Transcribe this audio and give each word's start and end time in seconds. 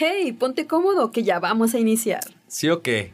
Hey, 0.00 0.30
ponte 0.30 0.68
cómodo 0.68 1.10
que 1.10 1.24
ya 1.24 1.40
vamos 1.40 1.74
a 1.74 1.80
iniciar. 1.80 2.20
¿Sí 2.46 2.70
o 2.70 2.82
qué? 2.82 3.12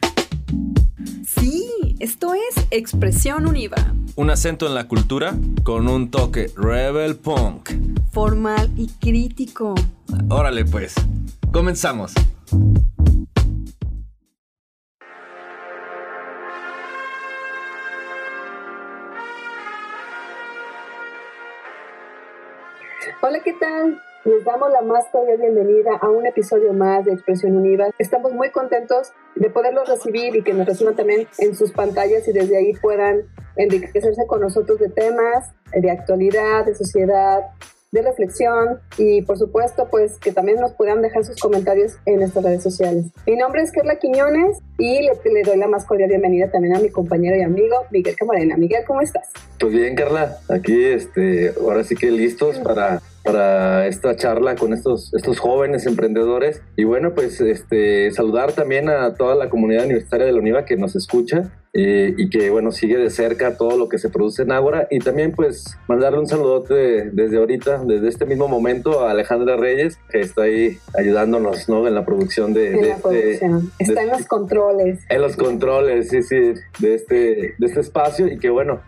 Sí, 1.26 1.96
esto 1.98 2.34
es 2.34 2.66
Expresión 2.70 3.46
Univa. 3.46 3.94
Un 4.16 4.28
acento 4.28 4.66
en 4.66 4.74
la 4.74 4.86
cultura 4.86 5.32
con 5.62 5.88
un 5.88 6.10
toque 6.10 6.50
rebel 6.54 7.16
punk. 7.16 7.70
Formal 8.12 8.70
y 8.76 8.88
crítico. 9.00 9.74
Órale 10.28 10.66
pues, 10.66 10.94
comenzamos. 11.52 12.12
Hola, 23.22 23.40
¿qué 23.42 23.54
tal? 23.54 24.02
Les 24.24 24.42
damos 24.42 24.70
la 24.72 24.80
más 24.80 25.04
cordial 25.12 25.36
bienvenida 25.36 25.98
a 26.00 26.08
un 26.08 26.24
episodio 26.24 26.72
más 26.72 27.04
de 27.04 27.12
Expresión 27.12 27.58
Univa. 27.58 27.88
Estamos 27.98 28.32
muy 28.32 28.50
contentos 28.50 29.12
de 29.34 29.50
poderlos 29.50 29.86
recibir 29.86 30.34
y 30.34 30.42
que 30.42 30.54
nos 30.54 30.66
reciban 30.66 30.96
también 30.96 31.28
en 31.36 31.54
sus 31.54 31.72
pantallas 31.72 32.26
y 32.26 32.32
desde 32.32 32.56
ahí 32.56 32.72
puedan 32.72 33.24
enriquecerse 33.56 34.26
con 34.26 34.40
nosotros 34.40 34.78
de 34.78 34.88
temas 34.88 35.52
de 35.74 35.90
actualidad, 35.90 36.64
de 36.64 36.74
sociedad, 36.74 37.50
de 37.94 38.02
reflexión 38.02 38.80
y 38.98 39.22
por 39.22 39.38
supuesto 39.38 39.86
pues 39.88 40.18
que 40.18 40.32
también 40.32 40.58
nos 40.60 40.72
puedan 40.72 41.00
dejar 41.00 41.24
sus 41.24 41.40
comentarios 41.40 41.96
en 42.06 42.18
nuestras 42.18 42.44
redes 42.44 42.62
sociales. 42.62 43.06
Mi 43.26 43.36
nombre 43.36 43.62
es 43.62 43.70
Carla 43.70 43.98
Quiñones 43.98 44.58
y 44.78 45.02
le, 45.02 45.12
le, 45.32 45.42
doy 45.42 45.56
la 45.56 45.68
más 45.68 45.84
cordial 45.84 46.08
bienvenida 46.08 46.50
también 46.50 46.76
a 46.76 46.80
mi 46.80 46.90
compañero 46.90 47.36
y 47.36 47.42
amigo 47.42 47.76
Miguel 47.92 48.16
Camarena. 48.16 48.56
Miguel, 48.56 48.82
¿cómo 48.84 49.00
estás? 49.00 49.28
Pues 49.60 49.72
bien, 49.72 49.94
Carla, 49.94 50.38
aquí 50.48 50.84
este, 50.84 51.54
ahora 51.60 51.84
sí 51.84 51.94
que 51.94 52.10
listos 52.10 52.58
para 52.58 53.00
para 53.24 53.86
esta 53.86 54.14
charla 54.16 54.54
con 54.54 54.74
estos, 54.74 55.14
estos 55.14 55.38
jóvenes 55.38 55.86
emprendedores. 55.86 56.60
Y 56.76 56.84
bueno, 56.84 57.14
pues 57.14 57.40
este, 57.40 58.10
saludar 58.10 58.52
también 58.52 58.90
a 58.90 59.14
toda 59.14 59.34
la 59.34 59.48
comunidad 59.48 59.86
universitaria 59.86 60.26
de 60.26 60.32
la 60.32 60.40
UNIVA 60.40 60.66
que 60.66 60.76
nos 60.76 60.94
escucha 60.94 61.50
eh, 61.76 62.14
y 62.16 62.30
que 62.30 62.50
bueno, 62.50 62.70
sigue 62.70 62.96
de 62.96 63.10
cerca 63.10 63.56
todo 63.56 63.76
lo 63.76 63.88
que 63.88 63.98
se 63.98 64.08
produce 64.08 64.42
en 64.42 64.52
Ágora. 64.52 64.86
Y 64.90 65.00
también 65.00 65.32
pues 65.32 65.76
mandarle 65.88 66.20
un 66.20 66.28
saludote 66.28 67.10
desde 67.10 67.36
ahorita, 67.38 67.82
desde 67.84 68.08
este 68.08 68.26
mismo 68.26 68.46
momento 68.46 69.00
a 69.00 69.10
Alejandra 69.10 69.56
Reyes, 69.56 69.98
que 70.08 70.20
está 70.20 70.42
ahí 70.42 70.78
ayudándonos 70.96 71.68
¿no? 71.68 71.88
en 71.88 71.94
la 71.96 72.04
producción 72.04 72.54
de... 72.54 72.74
En 72.74 72.80
de 72.80 72.88
la 72.90 72.96
producción. 72.98 73.72
Está 73.80 74.02
en 74.04 74.10
los 74.10 74.24
controles. 74.26 75.00
En 75.08 75.20
los 75.20 75.36
controles, 75.36 76.10
sí, 76.10 76.22
sí, 76.22 76.54
de 76.78 76.94
este, 76.94 77.54
de 77.58 77.66
este 77.66 77.80
espacio 77.80 78.28
y 78.28 78.38
que 78.38 78.50
bueno, 78.50 78.80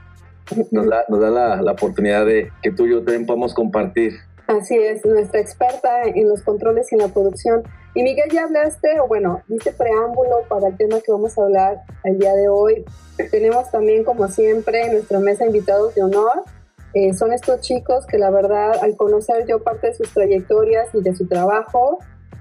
nos 0.70 0.86
da, 0.86 1.04
nos 1.08 1.20
da 1.20 1.30
la, 1.30 1.62
la, 1.62 1.72
oportunidad 1.72 2.24
de 2.24 2.52
que 2.62 2.70
tú 2.70 2.86
y 2.86 2.90
yo 2.90 3.02
también 3.02 3.26
podamos 3.26 3.52
compartir. 3.52 4.12
Así 4.46 4.76
es, 4.76 5.04
nuestra 5.04 5.40
experta 5.40 6.04
en 6.04 6.28
los 6.28 6.42
controles 6.42 6.92
y 6.92 6.94
en 6.94 7.00
la 7.00 7.08
producción. 7.08 7.64
Y 7.96 8.02
Miguel, 8.02 8.30
ya 8.30 8.44
hablaste, 8.44 9.00
o 9.00 9.08
bueno, 9.08 9.42
diste 9.48 9.72
preámbulo 9.72 10.42
para 10.50 10.68
el 10.68 10.76
tema 10.76 11.00
que 11.00 11.10
vamos 11.10 11.38
a 11.38 11.42
hablar 11.42 11.80
el 12.04 12.18
día 12.18 12.34
de 12.34 12.46
hoy. 12.46 12.84
Tenemos 13.30 13.70
también, 13.70 14.04
como 14.04 14.28
siempre, 14.28 14.82
en 14.82 14.92
nuestra 14.92 15.18
mesa 15.18 15.46
invitados 15.46 15.94
de 15.94 16.02
honor. 16.02 16.44
Eh, 16.92 17.14
son 17.14 17.32
estos 17.32 17.62
chicos 17.62 18.06
que 18.06 18.18
la 18.18 18.28
verdad, 18.28 18.72
al 18.82 18.96
conocer 18.96 19.46
yo 19.48 19.64
parte 19.64 19.86
de 19.86 19.94
sus 19.94 20.12
trayectorias 20.12 20.88
y 20.92 21.00
de 21.00 21.16
su 21.16 21.26
trabajo, 21.26 21.98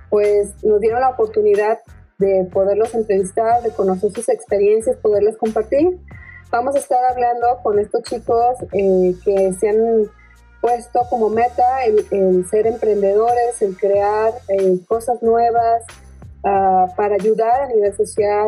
pues 0.09 0.61
nos 0.61 0.81
dieron 0.81 0.99
la 0.99 1.11
oportunidad 1.11 1.79
de 2.17 2.49
poderlos 2.51 2.93
entrevistar, 2.93 3.63
de 3.63 3.71
conocer 3.71 4.11
sus 4.11 4.27
experiencias, 4.27 4.97
poderles 4.97 5.37
compartir 5.37 6.01
vamos 6.51 6.75
a 6.75 6.79
estar 6.79 7.03
hablando 7.11 7.59
con 7.63 7.79
estos 7.79 8.01
chicos 8.03 8.55
eh, 8.71 9.13
que 9.23 9.53
se 9.53 9.69
han 9.69 10.09
puesto 10.65 11.01
como 11.11 11.29
meta 11.29 11.85
el, 11.85 12.07
el 12.09 12.49
ser 12.49 12.65
emprendedores, 12.65 13.61
el 13.61 13.77
crear 13.77 14.33
eh, 14.47 14.79
cosas 14.87 15.21
nuevas 15.21 15.83
uh, 16.43 16.91
para 16.95 17.13
ayudar 17.13 17.61
a 17.61 17.67
nivel 17.67 17.95
social 17.95 18.47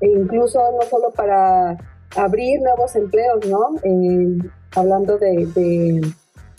e 0.00 0.06
incluso 0.06 0.60
no 0.60 0.82
solo 0.88 1.10
para 1.10 1.76
abrir 2.14 2.60
nuevos 2.60 2.94
empleos, 2.94 3.44
¿no? 3.48 3.74
Eh, 3.82 4.38
hablando 4.76 5.18
de, 5.18 5.46
de, 5.56 6.00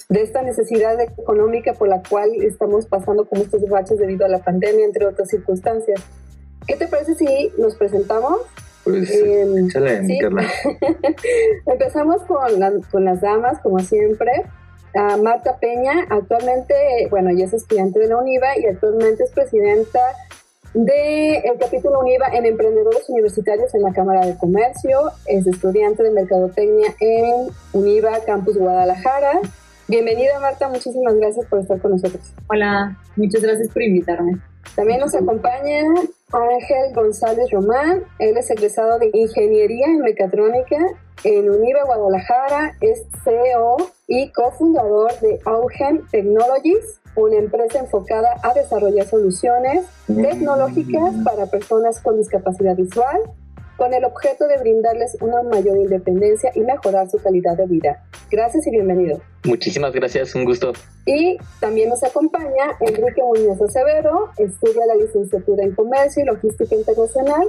de, 0.09 0.21
esta 0.21 0.41
necesidad 0.41 0.99
económica 0.99 1.73
por 1.73 1.87
la 1.87 2.03
cual 2.03 2.29
estamos 2.41 2.85
pasando 2.85 3.23
como 3.29 3.43
estos 3.43 3.61
baches 3.69 3.99
debido 3.99 4.25
a 4.25 4.29
la 4.29 4.39
pandemia, 4.39 4.83
entre 4.83 5.05
otras 5.05 5.29
circunstancias. 5.29 6.01
¿Qué 6.67 6.75
te 6.75 6.87
parece 6.87 7.15
si 7.15 7.53
nos 7.57 7.75
presentamos? 7.77 8.41
Pues, 8.83 9.09
eh, 9.09 9.45
excelente, 9.57 10.15
¿sí? 10.15 10.19
Empezamos 11.65 12.23
con, 12.23 12.59
la, 12.59 12.73
con, 12.91 13.05
las 13.05 13.21
damas, 13.21 13.59
como 13.59 13.79
siempre. 13.79 14.31
Marta 15.21 15.57
Peña, 15.59 16.05
actualmente, 16.09 16.73
bueno, 17.09 17.29
ella 17.29 17.45
es 17.45 17.53
estudiante 17.53 17.99
de 17.99 18.07
la 18.07 18.17
UNIVA 18.17 18.57
y 18.57 18.65
actualmente 18.65 19.23
es 19.23 19.31
presidenta 19.31 19.99
del 20.73 21.41
el 21.43 21.57
capítulo 21.59 21.99
UNIVA 21.99 22.27
en 22.33 22.45
Emprendedores 22.45 23.07
Universitarios 23.09 23.73
en 23.75 23.83
la 23.83 23.93
Cámara 23.93 24.25
de 24.25 24.37
Comercio. 24.37 25.11
Es 25.25 25.45
estudiante 25.47 26.03
de 26.03 26.11
Mercadotecnia 26.11 26.93
en 26.99 27.47
UNIVA 27.73 28.19
Campus 28.25 28.57
Guadalajara. 28.57 29.39
Bienvenida 29.87 30.39
Marta, 30.39 30.67
muchísimas 30.67 31.15
gracias 31.15 31.45
por 31.45 31.59
estar 31.59 31.79
con 31.79 31.91
nosotros. 31.91 32.33
Hola, 32.49 32.97
muchas 33.15 33.41
gracias 33.41 33.69
por 33.69 33.81
invitarme. 33.83 34.39
También 34.75 34.99
nos 34.99 35.15
acompaña 35.15 35.83
Ángel 36.33 36.93
González 36.93 37.49
Román, 37.51 38.03
él 38.19 38.35
es 38.35 38.49
egresado 38.51 38.99
de 38.99 39.09
Ingeniería 39.13 39.85
en 39.85 39.99
Mecatrónica 39.99 40.77
en 41.23 41.49
UNIVA 41.49 41.85
Guadalajara, 41.85 42.75
es 42.81 43.05
CEO 43.23 43.77
y 44.07 44.31
cofundador 44.31 45.11
de 45.19 45.39
Augen 45.45 46.07
Technologies, 46.09 47.01
una 47.15 47.35
empresa 47.35 47.79
enfocada 47.79 48.29
a 48.43 48.53
desarrollar 48.53 49.05
soluciones 49.05 49.85
tecnológicas 50.07 51.13
para 51.25 51.45
personas 51.47 51.99
con 52.01 52.17
discapacidad 52.17 52.75
visual 52.75 53.21
con 53.77 53.93
el 53.93 54.03
objeto 54.03 54.47
de 54.47 54.57
brindarles 54.57 55.15
una 55.21 55.43
mayor 55.43 55.77
independencia 55.77 56.51
y 56.55 56.61
mejorar 56.61 57.09
su 57.09 57.19
calidad 57.19 57.55
de 57.55 57.67
vida. 57.67 58.03
Gracias 58.29 58.65
y 58.67 58.71
bienvenido. 58.71 59.21
Muchísimas 59.45 59.93
gracias, 59.93 60.33
un 60.35 60.45
gusto. 60.45 60.73
Y 61.05 61.37
también 61.59 61.89
nos 61.89 62.03
acompaña 62.03 62.75
Enrique 62.81 63.21
Muñoz 63.21 63.61
Acevedo, 63.61 64.31
estudia 64.37 64.85
la 64.87 64.95
licenciatura 64.95 65.63
en 65.63 65.75
Comercio 65.75 66.23
y 66.23 66.25
Logística 66.25 66.75
Internacional, 66.75 67.47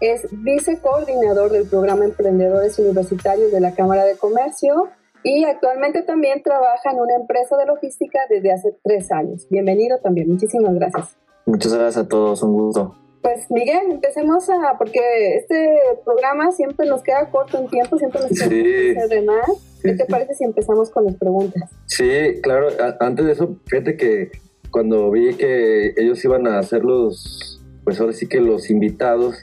es 0.00 0.26
vicecoordinador 0.30 1.50
del 1.50 1.66
programa 1.68 2.04
Emprendedores 2.04 2.78
Universitarios 2.78 3.50
de 3.50 3.60
la 3.60 3.74
Cámara 3.74 4.04
de 4.04 4.16
Comercio 4.16 4.90
y 5.22 5.44
actualmente 5.44 6.02
también 6.02 6.42
trabaja 6.42 6.90
en 6.90 7.00
una 7.00 7.14
empresa 7.14 7.56
de 7.56 7.66
logística 7.66 8.20
desde 8.28 8.52
hace 8.52 8.76
tres 8.82 9.10
años. 9.12 9.46
Bienvenido 9.50 9.98
también, 9.98 10.28
muchísimas 10.28 10.74
gracias. 10.74 11.16
Muchas 11.46 11.74
gracias 11.74 12.04
a 12.04 12.08
todos, 12.08 12.42
un 12.42 12.52
gusto. 12.52 12.94
Pues 13.22 13.50
Miguel, 13.50 13.90
empecemos 13.90 14.48
a, 14.48 14.78
porque 14.78 15.36
este 15.36 15.76
programa 16.04 16.52
siempre 16.52 16.86
nos 16.86 17.02
queda 17.02 17.30
corto 17.30 17.58
en 17.58 17.68
tiempo, 17.68 17.98
siempre 17.98 18.20
nos 18.20 18.30
queda 18.30 18.48
sí. 18.48 19.14
de 19.14 19.22
más. 19.22 19.78
¿Qué 19.82 19.92
te 19.94 20.04
parece 20.06 20.34
si 20.34 20.44
empezamos 20.44 20.90
con 20.90 21.04
las 21.04 21.16
preguntas? 21.16 21.70
Sí, 21.86 22.40
claro, 22.42 22.68
antes 23.00 23.26
de 23.26 23.32
eso, 23.32 23.56
fíjate 23.66 23.96
que 23.96 24.30
cuando 24.70 25.10
vi 25.10 25.34
que 25.34 25.94
ellos 25.96 26.24
iban 26.24 26.46
a 26.46 26.62
ser 26.62 26.84
los, 26.84 27.60
pues 27.84 28.00
ahora 28.00 28.12
sí 28.12 28.28
que 28.28 28.40
los 28.40 28.70
invitados, 28.70 29.36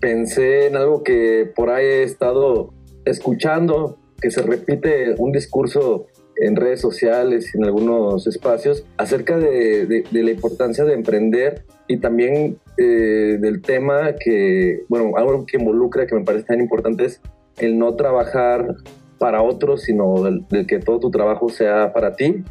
pensé 0.00 0.66
en 0.66 0.76
algo 0.76 1.02
que 1.02 1.50
por 1.54 1.70
ahí 1.70 1.84
he 1.84 2.02
estado 2.02 2.72
escuchando, 3.04 3.98
que 4.20 4.30
se 4.30 4.42
repite 4.42 5.14
un 5.18 5.32
discurso 5.32 6.06
en 6.36 6.56
redes 6.56 6.80
sociales, 6.80 7.54
en 7.54 7.64
algunos 7.64 8.26
espacios, 8.26 8.84
acerca 8.98 9.38
de, 9.38 9.86
de, 9.86 10.04
de 10.10 10.22
la 10.22 10.30
importancia 10.30 10.84
de 10.84 10.94
emprender 10.94 11.64
y 11.88 11.98
también 11.98 12.58
eh, 12.78 13.38
del 13.40 13.62
tema 13.62 14.14
que, 14.14 14.84
bueno, 14.88 15.16
algo 15.16 15.46
que 15.46 15.56
involucra, 15.56 16.06
que 16.06 16.14
me 16.14 16.24
parece 16.24 16.44
tan 16.44 16.60
importante 16.60 17.06
es 17.06 17.20
el 17.58 17.78
no 17.78 17.94
trabajar 17.94 18.76
para 19.18 19.42
otros, 19.42 19.82
sino 19.82 20.22
del, 20.22 20.46
del 20.50 20.66
que 20.66 20.78
todo 20.78 21.00
tu 21.00 21.10
trabajo 21.10 21.48
sea 21.48 21.92
para 21.92 22.16
ti 22.16 22.44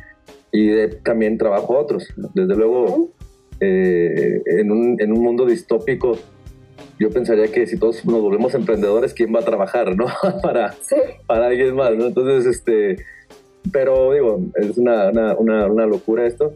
y 0.51 0.67
de, 0.67 0.87
también 0.87 1.37
trabajo 1.37 1.75
a 1.75 1.81
otros. 1.81 2.07
Desde 2.33 2.55
luego, 2.55 3.09
eh, 3.59 4.41
en, 4.45 4.71
un, 4.71 4.99
en 4.99 5.11
un 5.11 5.19
mundo 5.21 5.45
distópico, 5.45 6.17
yo 6.99 7.09
pensaría 7.09 7.47
que 7.47 7.67
si 7.67 7.77
todos 7.77 8.05
nos 8.05 8.21
volvemos 8.21 8.53
emprendedores, 8.53 9.13
¿quién 9.13 9.33
va 9.35 9.39
a 9.39 9.45
trabajar, 9.45 9.95
no? 9.95 10.05
para, 10.41 10.71
sí. 10.73 10.95
para 11.27 11.47
alguien 11.47 11.75
más, 11.75 11.95
¿no? 11.95 12.05
Entonces, 12.05 12.45
este, 12.45 13.03
pero 13.71 14.13
digo, 14.13 14.41
es 14.55 14.77
una, 14.77 15.09
una, 15.09 15.35
una, 15.35 15.65
una 15.67 15.85
locura 15.85 16.25
esto. 16.25 16.53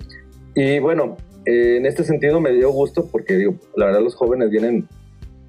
Y 0.55 0.79
bueno, 0.79 1.17
eh, 1.45 1.77
en 1.77 1.85
este 1.85 2.03
sentido 2.03 2.39
me 2.39 2.53
dio 2.53 2.71
gusto 2.71 3.07
porque 3.11 3.35
digo, 3.35 3.55
la 3.75 3.87
verdad 3.87 4.01
los 4.01 4.15
jóvenes 4.15 4.49
vienen 4.49 4.87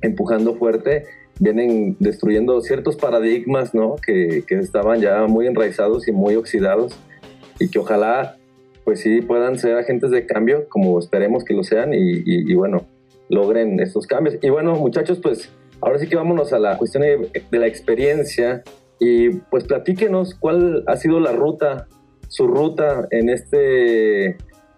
empujando 0.02 0.54
fuerte, 0.54 1.04
vienen 1.38 1.96
destruyendo 2.00 2.60
ciertos 2.60 2.96
paradigmas 2.96 3.74
¿no? 3.74 3.96
que, 3.96 4.44
que, 4.46 4.56
estaban 4.56 5.00
ya 5.00 5.26
muy 5.26 5.46
enraizados 5.46 6.08
y 6.08 6.12
muy 6.12 6.36
oxidados 6.36 6.96
y 7.58 7.70
que 7.70 7.78
ojalá 7.78 8.36
pues 8.84 9.00
sí 9.00 9.20
puedan 9.20 9.58
ser 9.58 9.76
agentes 9.76 10.10
de 10.10 10.26
cambio 10.26 10.68
como 10.68 10.98
esperemos 10.98 11.44
que 11.44 11.54
lo 11.54 11.62
sean 11.62 11.92
y, 11.92 11.98
y, 11.98 12.50
y 12.50 12.54
bueno, 12.54 12.86
logren 13.30 13.80
estos 13.80 14.06
cambios. 14.06 14.36
Y 14.42 14.50
bueno 14.50 14.74
muchachos 14.74 15.18
pues 15.22 15.50
ahora 15.80 15.98
sí 15.98 16.08
que 16.08 16.16
vámonos 16.16 16.52
a 16.52 16.58
la 16.58 16.76
cuestión 16.76 17.02
de, 17.02 17.58
la 17.58 17.66
experiencia 17.66 18.62
y 18.98 19.30
pues 19.50 19.64
platíquenos 19.64 20.34
cuál 20.34 20.84
ha 20.86 20.96
sido 20.96 21.20
la 21.20 21.32
ruta, 21.32 21.86
su 22.28 22.46
ruta 22.46 23.06
en 23.10 23.30
este 23.30 24.36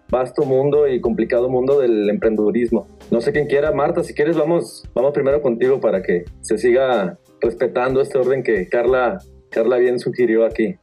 vasto 0.09 0.45
mundo 0.45 0.87
y 0.87 1.01
complicado 1.01 1.49
mundo 1.49 1.79
del 1.79 2.09
emprendedurismo. 2.09 2.87
No 3.11 3.19
sé 3.19 3.31
quién 3.31 3.47
quiera, 3.47 3.71
Marta, 3.71 4.03
si 4.03 4.13
quieres 4.13 4.37
vamos, 4.37 4.83
vamos 4.93 5.11
primero 5.11 5.41
contigo 5.41 5.81
para 5.81 6.01
que 6.01 6.23
se 6.41 6.57
siga 6.57 7.17
respetando 7.41 7.99
este 7.99 8.17
orden 8.17 8.43
que 8.43 8.69
Carla, 8.69 9.19
Carla 9.49 9.77
bien 9.77 9.99
sugirió 9.99 10.45
aquí. 10.45 10.75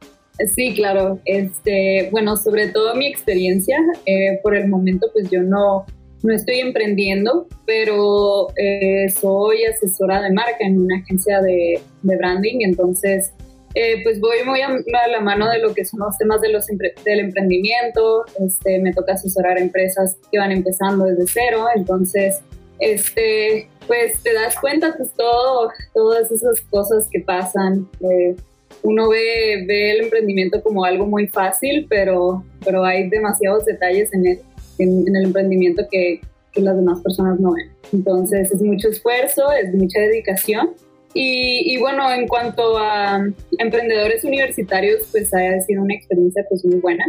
Sí, 0.55 0.73
claro. 0.75 1.19
Este, 1.25 2.09
bueno, 2.11 2.35
sobre 2.35 2.67
todo 2.69 2.95
mi 2.95 3.07
experiencia, 3.07 3.77
eh, 4.05 4.39
por 4.43 4.55
el 4.55 4.67
momento 4.67 5.07
pues 5.13 5.29
yo 5.29 5.41
no, 5.41 5.85
no 6.23 6.33
estoy 6.33 6.59
emprendiendo, 6.59 7.47
pero 7.65 8.49
eh, 8.55 9.09
soy 9.09 9.63
asesora 9.65 10.21
de 10.21 10.31
marca 10.31 10.57
en 10.59 10.81
una 10.81 10.97
agencia 10.97 11.41
de, 11.41 11.81
branding, 12.03 12.61
entonces 12.61 13.31
eh, 13.73 14.03
pues 14.03 14.19
voy 14.19 14.37
muy 14.45 14.61
a, 14.61 14.69
la 15.07 15.21
mano 15.21 15.49
de 15.49 15.59
lo 15.59 15.73
que 15.73 15.85
son 15.85 16.01
los 16.01 16.17
temas 16.17 16.41
de 16.41 16.49
los 16.49 16.65
del 16.67 17.19
emprendimiento, 17.19 18.25
este, 18.45 18.79
me 18.79 18.93
toca 18.93 19.13
asesorar 19.13 19.57
empresas 19.57 20.17
que 20.31 20.39
van 20.39 20.51
empezando 20.51 21.05
desde 21.05 21.25
cero, 21.27 21.65
entonces 21.75 22.41
este, 22.79 23.67
pues 23.87 24.21
te 24.23 24.33
das 24.33 24.59
cuenta 24.59 24.93
pues 24.97 25.11
todo, 25.13 25.71
todas 25.93 26.31
esas 26.31 26.59
cosas 26.61 27.07
que 27.11 27.19
pasan. 27.21 27.87
Eh, 28.01 28.35
uno 28.83 29.09
ve, 29.09 29.63
ve 29.67 29.91
el 29.91 30.01
emprendimiento 30.05 30.63
como 30.63 30.83
algo 30.83 31.05
muy 31.05 31.27
fácil, 31.27 31.85
pero, 31.87 32.43
pero 32.65 32.83
hay 32.83 33.09
demasiados 33.09 33.65
detalles 33.65 34.11
en 34.13 34.25
el, 34.25 34.39
en, 34.79 35.15
el 35.15 35.25
emprendimiento 35.25 35.83
que, 35.91 36.21
que, 36.51 36.61
las 36.61 36.75
demás 36.75 37.01
personas 37.01 37.39
no 37.39 37.53
ven. 37.53 37.69
Entonces 37.93 38.51
es 38.51 38.61
mucho 38.61 38.89
esfuerzo, 38.89 39.51
es 39.51 39.73
mucha 39.73 39.99
dedicación. 39.99 40.71
Y, 41.13 41.73
y, 41.73 41.77
bueno, 41.77 42.09
en 42.13 42.27
cuanto 42.27 42.77
a 42.77 43.21
emprendedores 43.57 44.23
universitarios, 44.23 45.09
pues 45.11 45.33
ha 45.33 45.59
sido 45.61 45.83
una 45.83 45.93
experiencia 45.93 46.45
pues 46.47 46.63
muy 46.63 46.79
buena. 46.79 47.03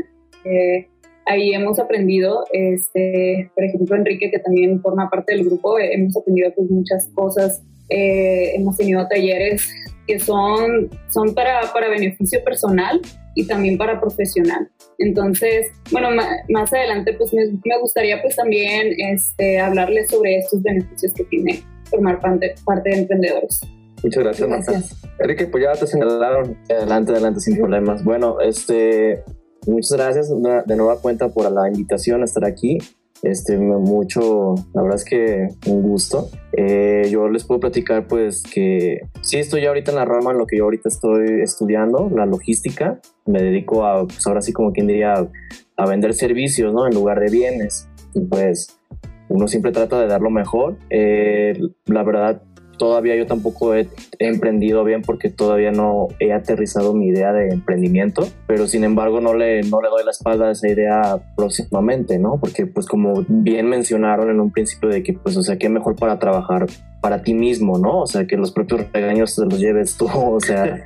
Eh, 0.44 0.88
ahí 1.26 1.52
hemos 1.52 1.78
aprendido, 1.78 2.44
este, 2.52 3.50
por 3.54 3.64
ejemplo, 3.64 3.96
Enrique, 3.96 4.30
que 4.30 4.38
también 4.38 4.80
forma 4.80 5.08
parte 5.08 5.34
del 5.34 5.44
grupo, 5.44 5.78
hemos 5.78 6.16
aprendido 6.16 6.52
pues 6.54 6.70
muchas 6.70 7.06
cosas. 7.14 7.62
Eh, 7.88 8.54
hemos 8.56 8.76
tenido 8.76 9.06
talleres 9.06 9.68
que 10.06 10.18
son, 10.18 10.90
son 11.10 11.34
para, 11.34 11.72
para 11.72 11.88
beneficio 11.88 12.42
personal 12.44 13.00
y 13.34 13.46
también 13.46 13.78
para 13.78 14.00
profesional. 14.00 14.70
Entonces, 14.98 15.66
bueno, 15.90 16.08
más 16.48 16.72
adelante 16.72 17.14
pues 17.14 17.32
me, 17.32 17.46
me, 17.46 17.78
gustaría 17.80 18.20
pues 18.20 18.36
también 18.36 18.92
este, 18.98 19.58
hablarles 19.58 20.10
sobre 20.10 20.38
estos 20.38 20.62
beneficios 20.62 21.12
que 21.14 21.24
tiene 21.24 21.62
formar 21.92 22.20
parte, 22.20 22.54
parte 22.64 22.90
de 22.90 22.98
emprendedores. 23.00 23.60
Muchas 24.02 24.24
gracias, 24.24 24.48
Marta. 24.48 24.72
Enrique, 25.20 25.46
pues 25.46 25.64
ya 25.64 25.72
te 25.72 25.86
señalaron. 25.86 26.58
Adelante, 26.68 27.12
adelante, 27.12 27.40
sin 27.40 27.56
problemas. 27.56 28.02
Bueno, 28.02 28.40
este, 28.40 29.22
muchas 29.66 29.92
gracias 29.92 30.28
de 30.30 30.76
nueva 30.76 31.00
cuenta 31.00 31.28
por 31.28 31.50
la 31.52 31.68
invitación 31.68 32.22
a 32.22 32.24
estar 32.24 32.44
aquí. 32.44 32.78
Este, 33.22 33.56
mucho, 33.56 34.56
la 34.74 34.82
verdad 34.82 34.96
es 34.96 35.04
que 35.04 35.48
un 35.70 35.82
gusto. 35.82 36.28
Eh, 36.52 37.08
yo 37.10 37.28
les 37.28 37.44
puedo 37.44 37.60
platicar 37.60 38.08
pues 38.08 38.42
que 38.42 39.02
sí 39.20 39.38
estoy 39.38 39.64
ahorita 39.64 39.92
en 39.92 39.96
la 39.96 40.04
rama 40.04 40.32
en 40.32 40.38
lo 40.38 40.46
que 40.46 40.58
yo 40.58 40.64
ahorita 40.64 40.88
estoy 40.88 41.40
estudiando, 41.40 42.10
la 42.14 42.26
logística. 42.26 43.00
Me 43.24 43.40
dedico 43.40 43.86
a, 43.86 44.06
pues 44.06 44.26
ahora 44.26 44.42
sí 44.42 44.52
como 44.52 44.72
quien 44.72 44.88
diría, 44.88 45.14
a 45.76 45.86
vender 45.86 46.14
servicios, 46.14 46.74
¿no? 46.74 46.86
En 46.86 46.94
lugar 46.94 47.20
de 47.20 47.30
bienes. 47.30 47.88
Y 48.12 48.20
pues 48.20 48.76
uno 49.28 49.46
siempre 49.46 49.70
trata 49.70 50.00
de 50.00 50.08
dar 50.08 50.20
lo 50.20 50.30
mejor. 50.30 50.76
Eh, 50.90 51.58
la 51.86 52.02
verdad, 52.02 52.42
todavía 52.82 53.14
yo 53.14 53.28
tampoco 53.28 53.76
he, 53.76 53.88
emprendido 54.18 54.82
bien 54.82 55.02
porque 55.02 55.30
todavía 55.30 55.70
no 55.70 56.08
he 56.18 56.32
aterrizado 56.32 56.94
mi 56.94 57.06
idea 57.06 57.32
de 57.32 57.50
emprendimiento, 57.50 58.26
pero 58.48 58.66
sin 58.66 58.82
embargo 58.82 59.20
no 59.20 59.34
le, 59.34 59.62
no 59.62 59.80
le 59.80 59.88
doy 59.88 60.04
la 60.04 60.10
espalda 60.10 60.48
a 60.48 60.50
esa 60.50 60.68
idea 60.68 61.22
próximamente, 61.36 62.18
¿no? 62.18 62.40
Porque 62.40 62.66
pues 62.66 62.86
como 62.86 63.24
bien 63.28 63.68
mencionaron 63.68 64.30
en 64.30 64.40
un 64.40 64.50
principio 64.50 64.88
de 64.88 65.04
que 65.04 65.12
pues 65.12 65.36
o 65.36 65.44
sea, 65.44 65.58
qué 65.58 65.68
mejor 65.68 65.94
para 65.94 66.18
trabajar 66.18 66.66
para 67.00 67.22
ti 67.22 67.34
mismo, 67.34 67.78
¿no? 67.78 68.00
O 68.00 68.06
sea, 68.08 68.26
que 68.26 68.36
los 68.36 68.50
propios 68.50 68.90
regaños 68.92 69.36
te 69.36 69.44
los 69.44 69.60
lleves 69.60 69.96
tú, 69.96 70.06
o 70.12 70.40
sea, 70.40 70.82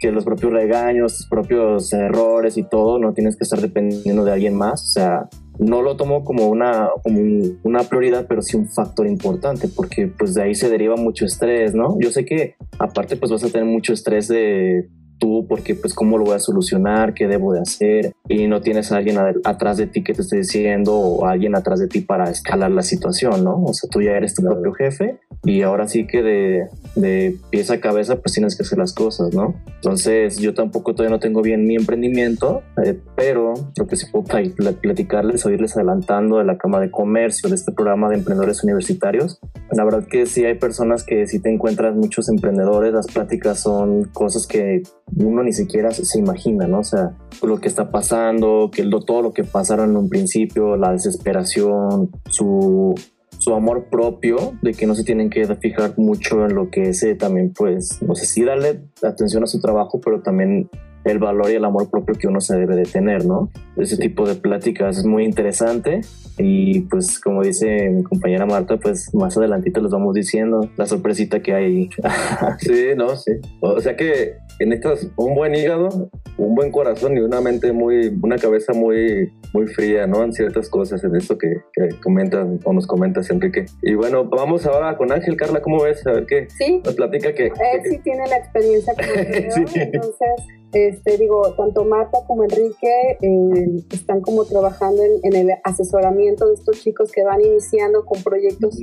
que 0.00 0.10
los 0.10 0.24
propios 0.24 0.52
regaños, 0.52 1.18
tus 1.18 1.28
propios 1.28 1.92
errores 1.92 2.56
y 2.56 2.64
todo, 2.64 2.98
no 2.98 3.12
tienes 3.12 3.36
que 3.36 3.44
estar 3.44 3.60
dependiendo 3.60 4.24
de 4.24 4.32
alguien 4.32 4.56
más, 4.56 4.82
o 4.82 4.88
sea, 4.88 5.28
no 5.58 5.82
lo 5.82 5.96
tomo 5.96 6.24
como 6.24 6.48
una, 6.48 6.88
como 7.02 7.20
una 7.62 7.82
prioridad, 7.84 8.26
pero 8.28 8.42
sí 8.42 8.56
un 8.56 8.68
factor 8.68 9.06
importante, 9.06 9.68
porque 9.68 10.06
pues 10.06 10.34
de 10.34 10.42
ahí 10.42 10.54
se 10.54 10.70
deriva 10.70 10.96
mucho 10.96 11.24
estrés, 11.24 11.74
¿no? 11.74 11.96
Yo 12.00 12.10
sé 12.10 12.24
que 12.24 12.56
aparte 12.78 13.16
pues 13.16 13.30
vas 13.30 13.44
a 13.44 13.48
tener 13.48 13.66
mucho 13.66 13.92
estrés 13.92 14.28
de 14.28 14.88
tú, 15.18 15.46
porque 15.48 15.76
pues 15.76 15.94
cómo 15.94 16.18
lo 16.18 16.24
voy 16.24 16.34
a 16.34 16.40
solucionar, 16.40 17.14
qué 17.14 17.28
debo 17.28 17.52
de 17.52 17.60
hacer, 17.60 18.12
y 18.28 18.48
no 18.48 18.60
tienes 18.60 18.90
a 18.90 18.96
alguien 18.96 19.18
atrás 19.44 19.76
de 19.76 19.86
ti 19.86 20.02
que 20.02 20.14
te 20.14 20.22
esté 20.22 20.38
diciendo 20.38 20.96
o 20.98 21.26
alguien 21.26 21.54
atrás 21.54 21.78
de 21.78 21.86
ti 21.86 22.00
para 22.00 22.28
escalar 22.28 22.72
la 22.72 22.82
situación, 22.82 23.44
¿no? 23.44 23.62
O 23.62 23.72
sea, 23.72 23.88
tú 23.88 24.02
ya 24.02 24.12
eres 24.12 24.34
tu 24.34 24.42
propio 24.42 24.72
jefe 24.72 25.20
y 25.44 25.62
ahora 25.62 25.88
sí 25.88 26.06
que 26.06 26.22
de, 26.22 26.68
de 26.94 27.36
pieza 27.50 27.74
a 27.74 27.80
cabeza 27.80 28.16
pues 28.16 28.32
tienes 28.32 28.56
que 28.56 28.62
hacer 28.62 28.78
las 28.78 28.92
cosas, 28.92 29.34
¿no? 29.34 29.54
Entonces 29.74 30.38
yo 30.38 30.54
tampoco 30.54 30.94
todavía 30.94 31.16
no 31.16 31.20
tengo 31.20 31.42
bien 31.42 31.66
mi 31.66 31.74
emprendimiento, 31.74 32.62
eh, 32.84 32.98
pero 33.16 33.54
lo 33.76 33.86
que 33.86 33.96
sí 33.96 34.06
puedo 34.12 34.24
platicarles 34.24 35.44
o 35.44 35.50
irles 35.50 35.76
adelantando 35.76 36.38
de 36.38 36.44
la 36.44 36.58
Cámara 36.58 36.84
de 36.84 36.90
Comercio, 36.92 37.48
de 37.48 37.56
este 37.56 37.72
programa 37.72 38.08
de 38.08 38.16
emprendedores 38.16 38.62
universitarios. 38.62 39.40
La 39.72 39.84
verdad 39.84 40.06
que 40.06 40.26
sí 40.26 40.44
hay 40.44 40.54
personas 40.54 41.02
que 41.02 41.26
si 41.26 41.40
te 41.40 41.52
encuentras 41.52 41.96
muchos 41.96 42.28
emprendedores, 42.28 42.92
las 42.92 43.08
pláticas 43.08 43.58
son 43.60 44.04
cosas 44.04 44.46
que 44.46 44.82
uno 45.16 45.42
ni 45.42 45.52
siquiera 45.52 45.90
se, 45.90 46.18
imagina, 46.18 46.68
¿no? 46.68 46.80
O 46.80 46.84
sea, 46.84 47.16
lo 47.42 47.58
que 47.58 47.68
está 47.68 47.90
pasando, 47.90 48.70
que 48.72 48.88
todo 49.04 49.22
lo 49.22 49.32
que 49.32 49.42
pasaron 49.42 49.90
en 49.90 49.96
un 49.96 50.08
principio, 50.08 50.76
la 50.76 50.92
desesperación, 50.92 52.10
su, 52.28 52.94
su 53.42 53.54
amor 53.54 53.86
propio, 53.90 54.52
de 54.62 54.72
que 54.72 54.86
no 54.86 54.94
se 54.94 55.02
tienen 55.02 55.28
que 55.28 55.44
fijar 55.56 55.94
mucho 55.96 56.46
en 56.46 56.54
lo 56.54 56.70
que 56.70 56.90
es 56.90 57.04
también, 57.18 57.52
pues, 57.52 58.00
no 58.00 58.14
sé, 58.14 58.24
sí 58.24 58.44
darle 58.44 58.82
atención 59.02 59.42
a 59.42 59.48
su 59.48 59.60
trabajo, 59.60 60.00
pero 60.00 60.22
también 60.22 60.70
el 61.04 61.18
valor 61.18 61.50
y 61.50 61.54
el 61.54 61.64
amor 61.64 61.90
propio 61.90 62.14
que 62.14 62.28
uno 62.28 62.40
se 62.40 62.56
debe 62.56 62.76
de 62.76 62.84
tener, 62.84 63.24
¿no? 63.24 63.50
Ese 63.76 63.96
tipo 63.96 64.26
de 64.26 64.34
pláticas 64.34 64.98
es 64.98 65.04
muy 65.04 65.24
interesante 65.24 66.00
y 66.38 66.80
pues 66.82 67.20
como 67.20 67.42
dice 67.42 67.90
mi 67.90 68.02
compañera 68.02 68.46
Marta, 68.46 68.76
pues 68.76 69.14
más 69.14 69.36
adelantito 69.36 69.80
les 69.80 69.90
vamos 69.90 70.14
diciendo 70.14 70.68
la 70.76 70.86
sorpresita 70.86 71.40
que 71.40 71.54
hay. 71.54 71.90
sí, 72.58 72.90
no, 72.96 73.16
sí. 73.16 73.32
O 73.60 73.80
sea 73.80 73.96
que 73.96 74.36
necesitas 74.60 75.08
un 75.16 75.34
buen 75.34 75.54
hígado, 75.54 76.10
un 76.38 76.54
buen 76.54 76.70
corazón 76.70 77.16
y 77.16 77.20
una 77.20 77.40
mente 77.40 77.72
muy, 77.72 78.16
una 78.22 78.36
cabeza 78.36 78.72
muy, 78.72 79.32
muy 79.52 79.66
fría, 79.66 80.06
¿no? 80.06 80.22
En 80.22 80.32
ciertas 80.32 80.68
cosas, 80.68 81.02
en 81.04 81.16
esto 81.16 81.36
que, 81.36 81.48
que 81.72 81.88
comentas 82.00 82.46
o 82.64 82.72
nos 82.72 82.86
comentas, 82.86 83.30
Enrique. 83.30 83.66
Y 83.82 83.94
bueno, 83.94 84.24
vamos 84.24 84.66
ahora 84.66 84.96
con 84.96 85.12
Ángel. 85.12 85.36
Carla, 85.36 85.60
¿cómo 85.60 85.82
ves? 85.82 86.06
A 86.06 86.12
ver 86.12 86.26
qué 86.26 86.46
¿Sí? 86.48 86.80
nos 86.84 86.94
platica 86.94 87.32
que... 87.34 87.46
Él 87.46 87.80
sí 87.88 87.98
tiene 88.02 88.26
la 88.28 88.36
experiencia 88.36 88.94
como 88.94 89.66
sí. 89.66 89.80
entonces 89.80 90.61
este, 90.72 91.18
digo, 91.18 91.52
tanto 91.54 91.84
Marta 91.84 92.18
como 92.26 92.44
Enrique 92.44 93.18
eh, 93.20 93.84
están 93.92 94.20
como 94.20 94.44
trabajando 94.44 95.02
en, 95.22 95.34
el 95.36 95.50
asesoramiento 95.64 96.48
de 96.48 96.54
estos 96.54 96.80
chicos 96.80 97.12
que 97.12 97.24
van 97.24 97.40
iniciando 97.40 98.04
con 98.04 98.22
proyectos 98.22 98.78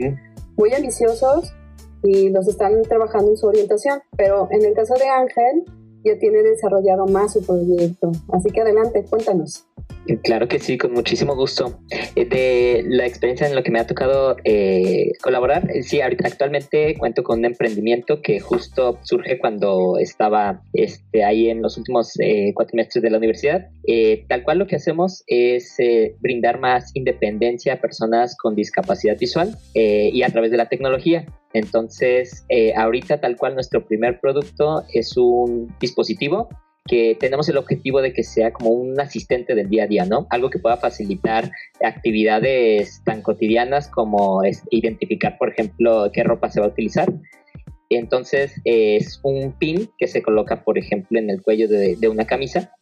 muy 0.55 0.73
ambiciosos 0.73 1.53
y 2.03 2.29
los 2.29 2.47
están 2.47 2.81
trabajando 2.83 3.31
en 3.31 3.37
su 3.37 3.47
orientación. 3.47 4.01
Pero 4.15 4.47
en 4.51 4.65
el 4.65 4.73
caso 4.73 4.93
de 4.95 5.07
Ángel, 5.07 5.63
ya 6.03 6.17
tiene 6.17 6.43
desarrollado 6.43 7.05
más 7.07 7.33
su 7.33 7.45
proyecto. 7.45 8.11
Así 8.31 8.49
que 8.49 8.61
adelante, 8.61 9.05
cuéntanos. 9.09 9.65
Claro 10.23 10.47
que 10.47 10.59
sí, 10.59 10.77
con 10.77 10.93
muchísimo 10.93 11.35
gusto. 11.35 11.79
Eh, 12.15 12.25
de 12.25 12.83
la 12.87 13.05
experiencia 13.05 13.47
en 13.47 13.55
lo 13.55 13.63
que 13.63 13.71
me 13.71 13.79
ha 13.79 13.85
tocado 13.85 14.37
eh, 14.43 15.11
colaborar, 15.21 15.69
eh, 15.71 15.83
sí, 15.83 16.01
actualmente 16.01 16.95
cuento 16.97 17.23
con 17.23 17.39
un 17.39 17.45
emprendimiento 17.45 18.21
que 18.21 18.39
justo 18.39 18.99
surge 19.03 19.37
cuando 19.37 19.97
estaba 19.99 20.61
este, 20.73 21.23
ahí 21.23 21.49
en 21.49 21.61
los 21.61 21.77
últimos 21.77 22.13
cuatrimestres 22.53 23.03
de 23.03 23.09
la 23.09 23.17
universidad. 23.17 23.67
tal 24.27 24.43
cual 24.43 24.59
lo 24.59 24.67
que 24.67 24.75
hacemos 24.75 25.23
es 25.27 25.77
brindar 26.19 26.59
más 26.59 26.91
independencia 26.95 27.73
a 27.73 27.77
personas 27.77 28.35
con 28.37 28.55
discapacidad 28.55 29.17
visual 29.17 29.55
y 29.73 30.21
a 30.23 30.29
través 30.29 30.51
de 30.51 30.57
la 30.57 30.69
tecnología. 30.69 31.25
Entonces, 31.53 32.45
ahorita 32.75 33.19
tal 33.19 33.37
cual 33.37 33.55
nuestro 33.55 33.85
primer 33.85 34.19
producto 34.19 34.83
es 34.93 35.15
un 35.17 35.73
dispositivo 35.79 36.49
que 36.89 37.15
tenemos 37.19 37.47
el 37.49 37.57
objetivo 37.57 38.01
de 38.01 38.13
que 38.13 38.23
sea 38.23 38.51
como 38.51 38.71
un 38.71 38.99
asistente 38.99 39.53
del 39.53 39.69
día 39.69 39.83
a 39.83 39.87
día, 39.87 40.05
¿no? 40.05 40.25
Algo 40.31 40.49
que 40.49 40.57
pueda 40.57 40.77
facilitar 40.77 41.51
actividades 41.83 43.03
tan 43.05 43.21
cotidianas 43.21 43.87
como 43.89 44.41
identificar, 44.71 45.37
por 45.37 45.49
ejemplo, 45.49 46.09
qué 46.11 46.23
ropa 46.23 46.49
se 46.49 46.59
va 46.59 46.65
a 46.65 46.69
utilizar. 46.69 47.13
Entonces 47.89 48.53
es 48.65 49.19
un 49.23 49.53
pin 49.57 49.89
que 49.97 50.07
se 50.07 50.23
coloca, 50.23 50.63
por 50.63 50.77
ejemplo, 50.77 51.19
en 51.19 51.29
el 51.29 51.41
cuello 51.41 51.67
de, 51.67 51.97
una 52.07 52.25
camisa 52.25 52.73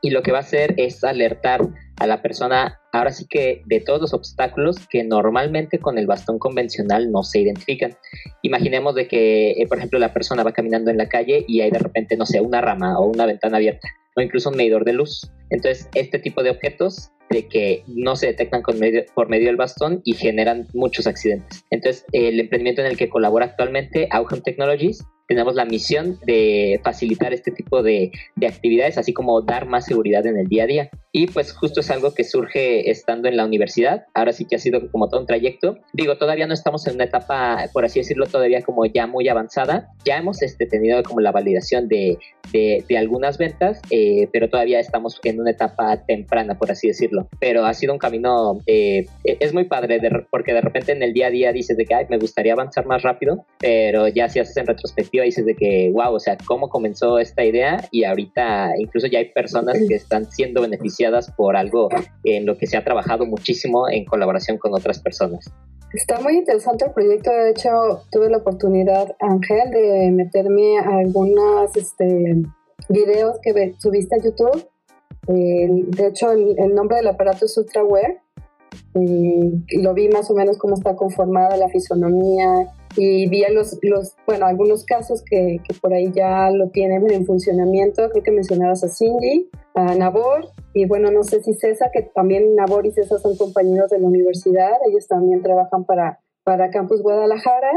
y 0.00 0.10
lo 0.10 0.22
que 0.22 0.32
va 0.32 0.38
a 0.38 0.42
hacer 0.42 0.74
es 0.78 1.04
alertar 1.04 1.60
a 1.98 2.06
la 2.06 2.22
persona, 2.22 2.80
ahora 2.92 3.10
sí 3.10 3.26
que 3.28 3.62
de 3.66 3.80
todos 3.80 4.00
los 4.00 4.14
obstáculos 4.14 4.86
que 4.88 5.02
normalmente 5.02 5.78
con 5.78 5.98
el 5.98 6.06
bastón 6.06 6.38
convencional 6.38 7.10
no 7.10 7.22
se 7.22 7.40
identifican. 7.40 7.96
Imaginemos 8.42 8.94
de 8.94 9.08
que, 9.08 9.52
eh, 9.52 9.66
por 9.66 9.78
ejemplo, 9.78 9.98
la 9.98 10.12
persona 10.12 10.42
va 10.42 10.52
caminando 10.52 10.90
en 10.90 10.98
la 10.98 11.08
calle 11.08 11.44
y 11.48 11.62
hay 11.62 11.70
de 11.70 11.78
repente, 11.78 12.16
no 12.16 12.26
sé, 12.26 12.40
una 12.40 12.60
rama 12.60 12.98
o 12.98 13.06
una 13.06 13.26
ventana 13.26 13.56
abierta 13.56 13.88
o 14.14 14.20
incluso 14.20 14.50
un 14.50 14.56
medidor 14.56 14.84
de 14.84 14.92
luz. 14.92 15.30
Entonces, 15.50 15.88
este 15.94 16.18
tipo 16.18 16.42
de 16.42 16.50
objetos 16.50 17.10
de 17.30 17.48
que 17.48 17.82
no 17.86 18.14
se 18.14 18.26
detectan 18.26 18.62
con 18.62 18.78
medio, 18.78 19.04
por 19.14 19.28
medio 19.28 19.46
del 19.46 19.56
bastón 19.56 20.02
y 20.04 20.12
generan 20.12 20.66
muchos 20.74 21.06
accidentes. 21.06 21.64
Entonces, 21.70 22.04
el 22.12 22.38
emprendimiento 22.38 22.82
en 22.82 22.88
el 22.88 22.96
que 22.96 23.08
colabora 23.08 23.46
actualmente, 23.46 24.06
Augen 24.10 24.42
Technologies, 24.42 25.02
tenemos 25.28 25.54
la 25.54 25.64
misión 25.64 26.18
de 26.26 26.78
facilitar 26.84 27.32
este 27.32 27.50
tipo 27.52 27.82
de, 27.82 28.12
de, 28.36 28.46
actividades, 28.46 28.98
así 28.98 29.14
como 29.14 29.40
dar 29.40 29.66
más 29.66 29.86
seguridad 29.86 30.26
en 30.26 30.36
el 30.36 30.46
día 30.46 30.64
a 30.64 30.66
día. 30.66 30.90
Y 31.14 31.26
pues 31.26 31.52
justo 31.52 31.80
es 31.80 31.90
algo 31.90 32.14
que 32.14 32.24
surge 32.24 32.90
estando 32.90 33.28
en 33.28 33.36
la 33.36 33.44
universidad. 33.44 34.06
Ahora 34.14 34.32
sí 34.32 34.46
que 34.46 34.56
ha 34.56 34.58
sido 34.58 34.90
como 34.90 35.08
todo 35.08 35.20
un 35.20 35.26
trayecto. 35.26 35.78
Digo, 35.92 36.16
todavía 36.16 36.46
no 36.46 36.54
estamos 36.54 36.86
en 36.86 36.94
una 36.94 37.04
etapa, 37.04 37.68
por 37.74 37.84
así 37.84 38.00
decirlo, 38.00 38.26
todavía 38.26 38.62
como 38.62 38.86
ya 38.86 39.06
muy 39.06 39.28
avanzada. 39.28 39.90
Ya 40.06 40.16
hemos 40.16 40.40
este, 40.40 40.66
tenido 40.66 41.02
como 41.02 41.20
la 41.20 41.30
validación 41.30 41.86
de, 41.86 42.16
de, 42.50 42.82
de 42.88 42.98
algunas 42.98 43.36
ventas, 43.36 43.82
eh, 43.90 44.28
pero 44.32 44.48
todavía 44.48 44.80
estamos 44.80 45.20
en 45.24 45.38
una 45.38 45.50
etapa 45.50 46.02
temprana, 46.06 46.56
por 46.56 46.70
así 46.70 46.88
decirlo. 46.88 47.28
Pero 47.38 47.66
ha 47.66 47.74
sido 47.74 47.92
un 47.92 47.98
camino, 47.98 48.60
eh, 48.66 49.06
es 49.24 49.52
muy 49.52 49.64
padre, 49.64 49.98
de, 49.98 50.26
porque 50.30 50.54
de 50.54 50.62
repente 50.62 50.92
en 50.92 51.02
el 51.02 51.12
día 51.12 51.26
a 51.26 51.30
día 51.30 51.52
dices 51.52 51.76
de 51.76 51.84
que 51.84 51.94
Ay, 51.94 52.06
me 52.08 52.16
gustaría 52.16 52.54
avanzar 52.54 52.86
más 52.86 53.02
rápido, 53.02 53.44
pero 53.58 54.08
ya 54.08 54.30
si 54.30 54.38
haces 54.38 54.56
en 54.56 54.66
retrospectiva 54.66 55.24
dices 55.24 55.44
de 55.44 55.54
que, 55.54 55.90
wow, 55.92 56.14
o 56.14 56.20
sea, 56.20 56.38
cómo 56.46 56.70
comenzó 56.70 57.18
esta 57.18 57.44
idea 57.44 57.86
y 57.90 58.04
ahorita 58.04 58.70
incluso 58.78 59.08
ya 59.08 59.18
hay 59.18 59.26
personas 59.26 59.76
que 59.86 59.94
están 59.94 60.24
siendo 60.24 60.62
beneficiadas 60.62 61.01
por 61.36 61.56
algo 61.56 61.88
en 62.24 62.46
lo 62.46 62.56
que 62.56 62.66
se 62.66 62.76
ha 62.76 62.84
trabajado 62.84 63.26
muchísimo 63.26 63.88
en 63.88 64.04
colaboración 64.04 64.58
con 64.58 64.74
otras 64.74 65.00
personas. 65.00 65.52
Está 65.92 66.20
muy 66.20 66.38
interesante 66.38 66.86
el 66.86 66.92
proyecto. 66.92 67.30
De 67.30 67.50
hecho, 67.50 68.02
tuve 68.10 68.30
la 68.30 68.38
oportunidad, 68.38 69.14
Ángel, 69.20 69.70
de 69.70 70.10
meterme 70.10 70.78
a 70.78 70.98
algunos 70.98 71.76
este, 71.76 72.42
videos 72.88 73.38
que 73.42 73.74
subiste 73.78 74.16
a 74.16 74.22
YouTube. 74.22 74.66
de 75.26 76.06
hecho, 76.06 76.32
el, 76.32 76.74
nombre 76.74 76.96
del 76.96 77.08
aparato 77.08 77.44
es 77.44 77.56
UltraWare. 77.58 78.20
y 78.94 79.82
lo 79.82 79.92
vi 79.92 80.08
más 80.08 80.30
o 80.30 80.34
menos 80.34 80.56
cómo 80.56 80.74
está 80.74 80.96
conformada 80.96 81.56
la 81.58 81.68
fisonomía 81.68 82.72
y 82.96 83.28
vi 83.28 83.44
los, 83.52 83.78
los, 83.82 84.14
bueno, 84.26 84.46
algunos 84.46 84.84
casos 84.84 85.22
que, 85.24 85.58
que, 85.66 85.74
por 85.74 85.92
ahí 85.92 86.10
ya 86.12 86.50
lo 86.50 86.70
tienen 86.70 87.10
en 87.10 87.26
funcionamiento. 87.26 88.08
Creo 88.10 88.22
que 88.22 88.30
mencionabas 88.32 88.84
a 88.84 88.88
Cindy, 88.88 89.50
a 89.74 89.94
Nabor 89.94 90.48
y 90.74 90.86
bueno, 90.86 91.10
no 91.10 91.22
sé 91.22 91.42
si 91.42 91.54
César, 91.54 91.90
que 91.92 92.02
también 92.02 92.54
Nabor 92.54 92.86
y 92.86 92.92
César 92.92 93.18
son 93.20 93.36
compañeros 93.36 93.90
de 93.90 93.98
la 93.98 94.08
universidad, 94.08 94.72
ellos 94.88 95.06
también 95.06 95.42
trabajan 95.42 95.84
para, 95.84 96.20
para 96.44 96.70
Campus 96.70 97.02
Guadalajara 97.02 97.70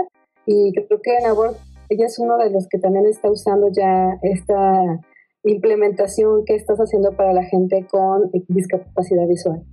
y 0.46 0.74
creo 0.74 1.02
que 1.02 1.18
Nabor, 1.24 1.56
ella 1.90 2.06
es 2.06 2.20
uno 2.20 2.38
de 2.38 2.50
los 2.50 2.68
que 2.68 2.80
también 2.80 3.06
está 3.06 3.30
usando 3.30 3.70
ya 3.72 4.18
esta 4.22 5.02
implementación 5.44 6.44
que 6.46 6.56
estás 6.56 6.80
haciendo 6.80 7.16
para 7.16 7.34
la 7.34 7.44
gente 7.44 7.86
con 7.90 8.32
discapacidad 8.48 9.28
visual. 9.28 9.64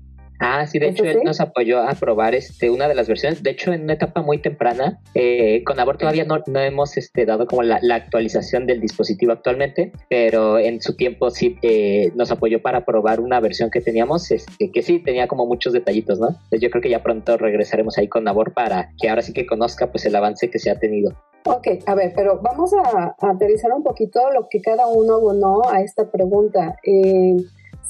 Ah, 0.45 0.67
sí, 0.67 0.81
de 0.81 0.89
hecho 0.89 1.05
él 1.05 1.21
nos 1.25 1.41
apoyó 1.41 1.81
a 1.81 1.95
probar 1.95 2.35
este, 2.35 2.69
una 2.69 2.89
de 2.89 2.97
las 2.97 3.07
versiones. 3.07 3.45
De 3.45 3.51
hecho, 3.51 3.73
en 3.73 3.85
una 3.85 3.93
etapa 3.93 4.23
muy 4.23 4.39
temprana, 4.39 5.01
eh, 5.15 5.63
con 5.63 5.79
Abor 5.79 5.99
todavía 5.99 6.25
no, 6.25 6.43
no 6.49 6.59
hemos 6.59 6.97
este, 6.97 7.25
dado 7.25 7.47
como 7.47 7.63
la, 7.63 7.79
actualización 7.95 8.67
del 8.67 8.81
dispositivo 8.81 9.31
actualmente, 9.31 9.93
pero 10.11 10.59
en 10.59 10.83
su 10.83 10.97
tiempo 10.97 11.31
sí 11.31 11.59
eh, 11.63 12.11
nos 12.17 12.33
apoyó 12.33 12.61
para 12.61 12.85
probar 12.85 13.21
una 13.21 13.39
versión 13.39 13.71
que 13.71 13.81
teníamos, 13.81 14.33
este, 14.33 14.73
que 14.73 14.83
sí 14.83 14.99
tenía 14.99 15.29
como 15.29 15.47
muchos 15.47 15.73
detallitos, 15.73 16.19
¿no? 16.19 16.29
Entonces 16.31 16.61
yo 16.61 16.71
creo 16.71 16.83
que 16.83 16.91
ya 16.91 17.05
pronto 17.05 17.37
regresaremos 17.37 17.97
ahí 17.97 18.09
con 18.09 18.27
Abor 18.27 18.53
para 18.53 18.91
que 19.01 19.09
ahora 19.09 19.23
sí 19.23 19.33
que 19.33 19.47
conozca 19.47 19.93
pues 19.93 20.05
el 20.07 20.17
avance 20.17 20.51
que 20.51 20.59
se 20.59 20.71
ha 20.71 20.79
tenido. 20.79 21.15
Ok, 21.45 21.69
a 21.87 21.95
ver, 21.95 22.13
pero 22.17 22.41
vamos 22.43 22.73
a, 22.75 23.15
a 23.21 23.31
aterrizar 23.31 23.71
un 23.73 23.85
poquito 23.85 24.21
lo 24.33 24.49
que 24.49 24.61
cada 24.61 24.89
uno 24.89 25.15
abonó 25.15 25.63
a 25.71 25.83
esta 25.83 26.11
pregunta. 26.11 26.77
Eh, 26.85 27.37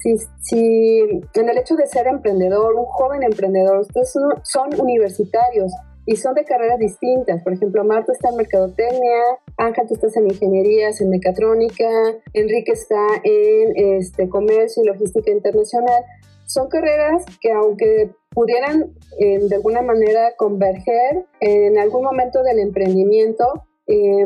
si, 0.02 0.16
si 0.40 1.00
en 1.34 1.48
el 1.48 1.58
hecho 1.58 1.76
de 1.76 1.86
ser 1.86 2.06
emprendedor, 2.06 2.74
un 2.74 2.86
joven 2.86 3.22
emprendedor, 3.22 3.78
ustedes 3.78 4.12
son, 4.42 4.80
universitarios 4.80 5.72
y 6.06 6.16
son 6.16 6.34
de 6.34 6.44
carreras 6.44 6.78
distintas. 6.78 7.42
Por 7.42 7.52
ejemplo, 7.52 7.84
Marta 7.84 8.12
está 8.12 8.30
en 8.30 8.36
mercadotecnia, 8.36 9.22
Ángel 9.56 9.86
tú 9.86 9.94
estás 9.94 10.16
en 10.16 10.26
ingenierías, 10.26 11.00
en 11.00 11.10
mecatrónica, 11.10 11.88
Enrique 12.32 12.72
está 12.72 13.06
en 13.22 13.98
este, 13.98 14.28
comercio 14.28 14.82
y 14.82 14.86
logística 14.86 15.30
internacional. 15.30 16.02
Son 16.46 16.68
carreras 16.68 17.24
que 17.40 17.52
aunque 17.52 18.10
pudieran 18.30 18.94
eh, 19.20 19.38
de 19.38 19.54
alguna 19.54 19.82
manera 19.82 20.34
converger 20.36 21.24
en 21.40 21.78
algún 21.78 22.02
momento 22.02 22.42
del 22.42 22.58
emprendimiento, 22.58 23.44
eh, 23.86 24.22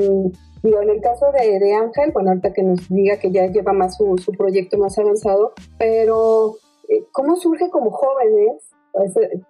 Digo, 0.66 0.82
en 0.82 0.90
el 0.90 1.00
caso 1.00 1.26
de, 1.30 1.60
de, 1.60 1.74
Ángel, 1.74 2.10
bueno, 2.12 2.30
ahorita 2.30 2.52
que 2.52 2.64
nos 2.64 2.88
diga 2.88 3.20
que 3.20 3.30
ya 3.30 3.46
lleva 3.46 3.72
más 3.72 3.96
su, 3.96 4.18
su 4.18 4.32
proyecto 4.32 4.76
más 4.78 4.98
avanzado, 4.98 5.52
pero 5.78 6.56
eh, 6.88 7.04
¿cómo 7.12 7.36
surge 7.36 7.70
como 7.70 7.92
jóvenes? 7.92 8.72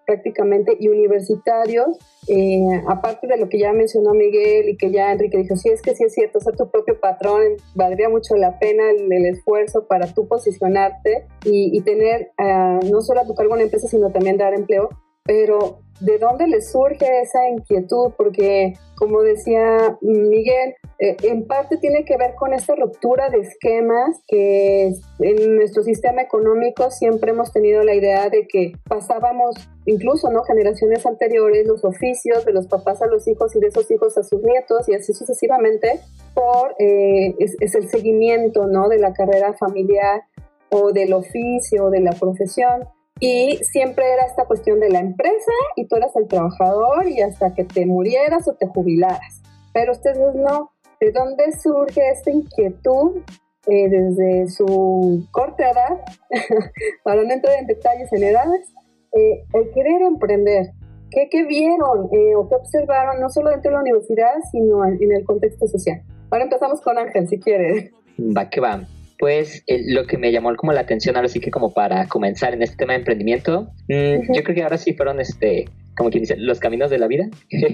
prácticamente 0.04 0.76
y 0.80 0.88
universitarios, 0.88 1.96
eh, 2.26 2.82
aparte 2.88 3.28
de 3.28 3.36
lo 3.36 3.48
que 3.48 3.60
ya 3.60 3.72
mencionó 3.72 4.12
Miguel 4.12 4.68
y 4.68 4.76
que 4.76 4.90
ya 4.90 5.12
Enrique 5.12 5.38
dijo, 5.38 5.54
sí, 5.56 5.68
es 5.68 5.82
que 5.82 5.94
sí 5.94 6.02
es 6.02 6.14
cierto, 6.14 6.40
ser 6.40 6.56
tu 6.56 6.68
propio 6.68 6.98
patrón, 6.98 7.42
valdría 7.76 8.08
mucho 8.08 8.34
la 8.34 8.58
pena 8.58 8.90
el, 8.90 9.24
esfuerzo 9.26 9.86
para 9.86 10.12
tú 10.12 10.26
posicionarte 10.26 11.28
y, 11.44 11.78
y 11.78 11.80
tener 11.82 12.32
uh, 12.40 12.84
no 12.90 13.00
solo 13.02 13.20
a 13.20 13.24
tu 13.24 13.36
cargo 13.36 13.54
una 13.54 13.62
empresa, 13.62 13.86
sino 13.86 14.10
también 14.10 14.36
dar 14.36 14.52
empleo, 14.52 14.88
pero 15.22 15.78
¿de 16.00 16.18
dónde 16.18 16.46
les 16.46 16.70
surge 16.70 17.22
esa 17.22 17.48
inquietud? 17.48 18.12
Porque, 18.16 18.74
como 18.96 19.22
decía 19.22 19.98
Miguel, 20.00 20.74
eh, 20.98 21.16
en 21.24 21.46
parte 21.46 21.76
tiene 21.76 22.04
que 22.04 22.16
ver 22.16 22.34
con 22.36 22.54
esta 22.54 22.74
ruptura 22.74 23.28
de 23.28 23.40
esquemas 23.40 24.16
que 24.26 24.94
en 25.18 25.56
nuestro 25.56 25.82
sistema 25.82 26.22
económico 26.22 26.90
siempre 26.90 27.32
hemos 27.32 27.52
tenido 27.52 27.82
la 27.84 27.94
idea 27.94 28.30
de 28.30 28.46
que 28.48 28.72
pasábamos, 28.88 29.56
incluso 29.84 30.30
no 30.30 30.42
generaciones 30.44 31.04
anteriores, 31.04 31.66
los 31.66 31.84
oficios 31.84 32.46
de 32.46 32.52
los 32.52 32.66
papás 32.66 33.02
a 33.02 33.06
los 33.06 33.28
hijos 33.28 33.54
y 33.54 33.60
de 33.60 33.68
esos 33.68 33.90
hijos 33.90 34.16
a 34.16 34.22
sus 34.22 34.42
nietos 34.42 34.88
y 34.88 34.94
así 34.94 35.12
sucesivamente 35.12 36.00
por 36.34 36.74
eh, 36.78 37.34
es, 37.38 37.56
es 37.60 37.74
el 37.74 37.88
seguimiento 37.88 38.66
¿no? 38.66 38.88
de 38.88 38.98
la 38.98 39.12
carrera 39.12 39.52
familiar 39.54 40.22
o 40.70 40.92
del 40.92 41.12
oficio 41.12 41.86
o 41.86 41.90
de 41.90 42.00
la 42.00 42.12
profesión. 42.12 42.88
Y 43.18 43.58
siempre 43.62 44.04
era 44.12 44.26
esta 44.26 44.44
cuestión 44.44 44.78
de 44.80 44.90
la 44.90 44.98
empresa 44.98 45.52
y 45.74 45.86
tú 45.88 45.96
eras 45.96 46.14
el 46.16 46.28
trabajador 46.28 47.08
y 47.08 47.22
hasta 47.22 47.54
que 47.54 47.64
te 47.64 47.86
murieras 47.86 48.46
o 48.46 48.54
te 48.54 48.66
jubilaras. 48.66 49.42
Pero 49.72 49.92
ustedes 49.92 50.34
no. 50.34 50.70
¿De 51.00 51.12
dónde 51.12 51.52
surge 51.62 52.00
esta 52.10 52.30
inquietud 52.30 53.22
eh, 53.66 53.88
desde 53.88 54.48
su 54.48 55.26
corta 55.30 55.70
edad, 55.70 56.00
para 57.04 57.22
no 57.22 57.32
entrar 57.32 57.58
en 57.58 57.66
detalles 57.66 58.12
en 58.12 58.24
edades, 58.24 58.72
eh, 59.12 59.44
el 59.52 59.70
querer 59.72 60.02
emprender? 60.02 60.72
¿Qué, 61.10 61.28
qué 61.30 61.44
vieron 61.44 62.08
eh, 62.12 62.34
o 62.34 62.48
qué 62.48 62.54
observaron, 62.56 63.20
no 63.20 63.28
solo 63.30 63.50
dentro 63.50 63.70
de 63.70 63.76
la 63.76 63.82
universidad, 63.82 64.34
sino 64.50 64.84
en, 64.84 65.02
en 65.02 65.12
el 65.12 65.24
contexto 65.24 65.66
social? 65.66 66.02
Ahora 66.30 66.44
empezamos 66.44 66.80
con 66.80 66.98
Ángel, 66.98 67.28
si 67.28 67.38
quiere. 67.38 67.92
Va 68.18 68.48
que 68.50 68.60
va 68.60 68.86
pues 69.18 69.64
lo 69.66 70.06
que 70.06 70.18
me 70.18 70.32
llamó 70.32 70.54
como 70.56 70.72
la 70.72 70.82
atención 70.82 71.16
ahora 71.16 71.28
sí 71.28 71.40
que 71.40 71.50
como 71.50 71.72
para 71.72 72.06
comenzar 72.06 72.54
en 72.54 72.62
este 72.62 72.76
tema 72.76 72.92
de 72.92 72.98
emprendimiento, 72.98 73.68
mm, 73.88 74.32
yo 74.34 74.42
creo 74.42 74.54
que 74.54 74.62
ahora 74.62 74.78
sí 74.78 74.94
fueron 74.94 75.20
este 75.20 75.66
como 75.96 76.10
quien 76.10 76.22
dice, 76.22 76.36
los 76.36 76.60
caminos 76.60 76.90
de 76.90 76.98
la 76.98 77.06
vida. 77.06 77.28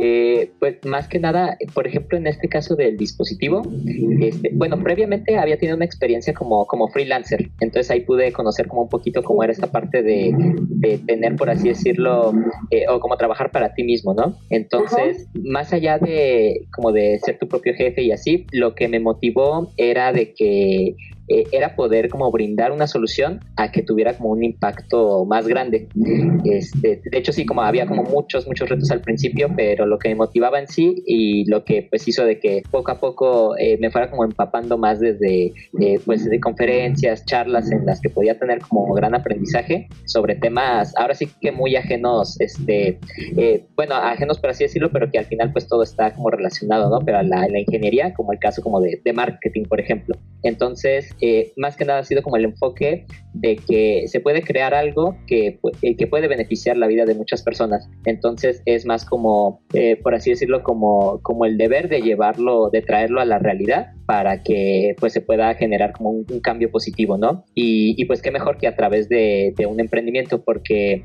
Eh, 0.00 0.52
pues 0.58 0.76
más 0.84 1.08
que 1.08 1.18
nada, 1.18 1.56
por 1.74 1.86
ejemplo, 1.86 2.16
en 2.16 2.26
este 2.26 2.48
caso 2.48 2.76
del 2.76 2.96
dispositivo, 2.96 3.62
este, 4.20 4.50
bueno, 4.52 4.78
previamente 4.82 5.36
había 5.36 5.58
tenido 5.58 5.76
una 5.76 5.84
experiencia 5.84 6.32
como, 6.32 6.66
como 6.66 6.88
freelancer, 6.88 7.50
entonces 7.60 7.90
ahí 7.90 8.00
pude 8.00 8.32
conocer 8.32 8.68
como 8.68 8.82
un 8.82 8.88
poquito 8.88 9.22
cómo 9.22 9.42
era 9.42 9.52
esta 9.52 9.70
parte 9.70 10.02
de, 10.02 10.32
de 10.68 10.98
tener, 10.98 11.36
por 11.36 11.50
así 11.50 11.68
decirlo, 11.68 12.32
eh, 12.70 12.84
o 12.88 13.00
como 13.00 13.16
trabajar 13.16 13.50
para 13.50 13.74
ti 13.74 13.82
mismo, 13.82 14.14
¿no? 14.14 14.38
Entonces, 14.50 15.28
más 15.34 15.72
allá 15.72 15.98
de 15.98 16.66
como 16.72 16.92
de 16.92 17.18
ser 17.24 17.38
tu 17.38 17.48
propio 17.48 17.74
jefe 17.74 18.02
y 18.02 18.12
así, 18.12 18.46
lo 18.52 18.74
que 18.74 18.88
me 18.88 19.00
motivó 19.00 19.72
era 19.76 20.12
de 20.12 20.32
que 20.34 20.94
eh, 21.28 21.44
era 21.52 21.76
poder 21.76 22.08
como 22.08 22.30
brindar 22.30 22.72
una 22.72 22.86
solución 22.86 23.40
a 23.56 23.70
que 23.70 23.82
tuviera 23.82 24.16
como 24.16 24.30
un 24.30 24.44
impacto 24.44 25.24
más 25.24 25.46
grande. 25.46 25.88
Este, 26.44 27.00
de 27.04 27.18
hecho, 27.18 27.32
sí, 27.32 27.44
como 27.44 27.62
había 27.62 27.86
como 27.86 28.02
muchos, 28.02 28.46
muchos 28.46 28.68
retos 28.68 28.90
al 28.90 29.00
principio, 29.00 29.50
pero 29.56 29.86
lo 29.86 29.98
que 29.98 30.08
me 30.08 30.14
motivaba 30.14 30.58
en 30.58 30.68
sí 30.68 31.02
y 31.06 31.48
lo 31.50 31.64
que 31.64 31.86
pues 31.88 32.06
hizo 32.08 32.24
de 32.24 32.38
que 32.38 32.62
poco 32.70 32.90
a 32.90 33.00
poco 33.00 33.56
eh, 33.58 33.76
me 33.78 33.90
fuera 33.90 34.10
como 34.10 34.24
empapando 34.24 34.78
más 34.78 35.00
desde 35.00 35.52
eh, 35.80 36.00
pues 36.04 36.28
de 36.28 36.40
conferencias, 36.40 37.24
charlas 37.24 37.70
en 37.70 37.84
las 37.86 38.00
que 38.00 38.10
podía 38.10 38.38
tener 38.38 38.60
como 38.60 38.92
gran 38.94 39.14
aprendizaje 39.14 39.88
sobre 40.06 40.34
temas 40.36 40.94
ahora 40.96 41.14
sí 41.14 41.28
que 41.40 41.52
muy 41.52 41.76
ajenos, 41.76 42.40
este, 42.40 42.98
bueno, 43.76 43.94
ajenos 43.94 44.38
por 44.38 44.50
así 44.50 44.64
decirlo, 44.64 44.90
pero 44.90 45.10
que 45.10 45.18
al 45.18 45.26
final 45.26 45.52
pues 45.52 45.66
todo 45.66 45.82
está 45.82 46.14
como 46.14 46.30
relacionado, 46.30 46.90
¿no? 46.90 47.04
Pero 47.04 47.18
a 47.18 47.22
la, 47.22 47.46
la 47.48 47.60
ingeniería, 47.60 48.14
como 48.14 48.32
el 48.32 48.38
caso 48.38 48.62
como 48.62 48.80
de, 48.80 49.00
de 49.04 49.12
marketing, 49.12 49.64
por 49.64 49.80
ejemplo. 49.80 50.16
Entonces, 50.42 51.14
más 51.56 51.76
que 51.76 51.84
nada 51.84 52.00
ha 52.00 52.04
sido 52.04 52.22
como 52.22 52.36
el 52.36 52.44
enfoque 52.44 53.06
de 53.34 53.56
que 53.56 54.04
se 54.08 54.20
puede 54.20 54.42
crear 54.42 54.74
algo 54.74 55.16
que, 55.26 55.58
eh, 55.82 55.96
que 55.96 56.06
puede 56.06 56.28
beneficiar 56.28 56.76
la 56.76 56.86
vida 56.86 57.04
de 57.04 57.14
muchas 57.14 57.42
personas. 57.42 57.88
Entonces 58.04 58.62
es 58.64 58.86
más 58.86 59.04
como, 59.04 59.62
eh, 59.74 59.96
por 59.96 60.14
así 60.14 60.30
decirlo, 60.30 60.62
como, 60.62 61.20
como 61.22 61.44
el 61.44 61.56
deber 61.56 61.88
de 61.88 62.00
llevarlo, 62.00 62.70
de 62.70 62.82
traerlo 62.82 63.20
a 63.20 63.24
la 63.24 63.38
realidad 63.38 63.92
para 64.08 64.42
que 64.42 64.96
pues 64.98 65.12
se 65.12 65.20
pueda 65.20 65.54
generar 65.54 65.92
como 65.92 66.10
un, 66.10 66.24
cambio 66.40 66.70
positivo, 66.70 67.18
¿no? 67.18 67.44
Y, 67.54 68.02
pues 68.06 68.22
qué 68.22 68.30
mejor 68.30 68.56
que 68.56 68.66
a 68.66 68.74
través 68.74 69.08
de, 69.08 69.52
un 69.68 69.80
emprendimiento, 69.80 70.42
porque 70.42 71.04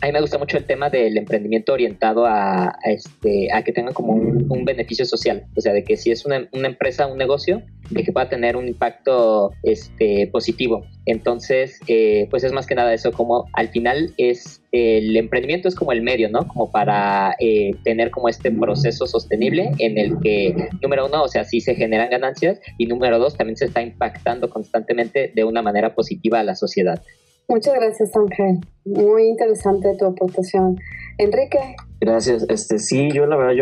a 0.00 0.06
mí 0.06 0.12
me 0.12 0.20
gusta 0.20 0.38
mucho 0.38 0.56
el 0.56 0.64
tema 0.64 0.88
del 0.88 1.16
emprendimiento 1.18 1.72
orientado 1.72 2.24
a, 2.24 2.78
este, 2.84 3.48
a 3.52 3.64
que 3.64 3.72
tenga 3.72 3.92
como 3.92 4.12
un, 4.12 4.64
beneficio 4.64 5.04
social, 5.04 5.46
o 5.56 5.60
sea, 5.60 5.72
de 5.72 5.82
que 5.82 5.96
si 5.96 6.10
es 6.10 6.24
una, 6.24 6.48
empresa, 6.52 7.08
un 7.08 7.18
negocio, 7.18 7.62
de 7.90 8.02
que 8.02 8.12
pueda 8.12 8.28
tener 8.28 8.56
un 8.56 8.68
impacto 8.68 9.52
este, 9.62 10.28
positivo. 10.28 10.84
Entonces, 11.06 11.78
eh, 11.86 12.26
pues 12.30 12.44
es 12.44 12.52
más 12.52 12.66
que 12.66 12.74
nada 12.74 12.92
eso, 12.92 13.12
como 13.12 13.46
al 13.52 13.68
final 13.68 14.12
es 14.18 14.62
el 14.72 15.16
emprendimiento 15.16 15.68
es 15.68 15.74
como 15.74 15.92
el 15.92 16.02
medio, 16.02 16.28
¿no? 16.28 16.46
Como 16.48 16.70
para 16.70 17.34
eh, 17.38 17.72
tener 17.84 18.10
como 18.10 18.28
este 18.28 18.50
proceso 18.50 19.06
sostenible 19.06 19.70
en 19.78 19.98
el 19.98 20.18
que, 20.20 20.68
número 20.82 21.06
uno, 21.06 21.22
o 21.22 21.28
sea, 21.28 21.44
sí 21.44 21.60
se 21.60 21.74
generan 21.74 22.10
ganancias 22.10 22.60
y 22.76 22.86
número 22.86 23.18
dos, 23.18 23.36
también 23.36 23.56
se 23.56 23.66
está 23.66 23.82
impactando 23.82 24.50
constantemente 24.50 25.32
de 25.34 25.44
una 25.44 25.62
manera 25.62 25.94
positiva 25.94 26.40
a 26.40 26.44
la 26.44 26.54
sociedad. 26.54 27.00
Muchas 27.48 27.74
gracias, 27.74 28.10
Ángel. 28.16 28.58
Muy 28.84 29.28
interesante 29.28 29.94
tu 29.96 30.06
aportación. 30.06 30.80
Enrique. 31.18 31.76
Gracias. 32.00 32.44
Este, 32.48 32.78
sí, 32.78 33.10
yo 33.12 33.26
la 33.26 33.36
verdad, 33.36 33.54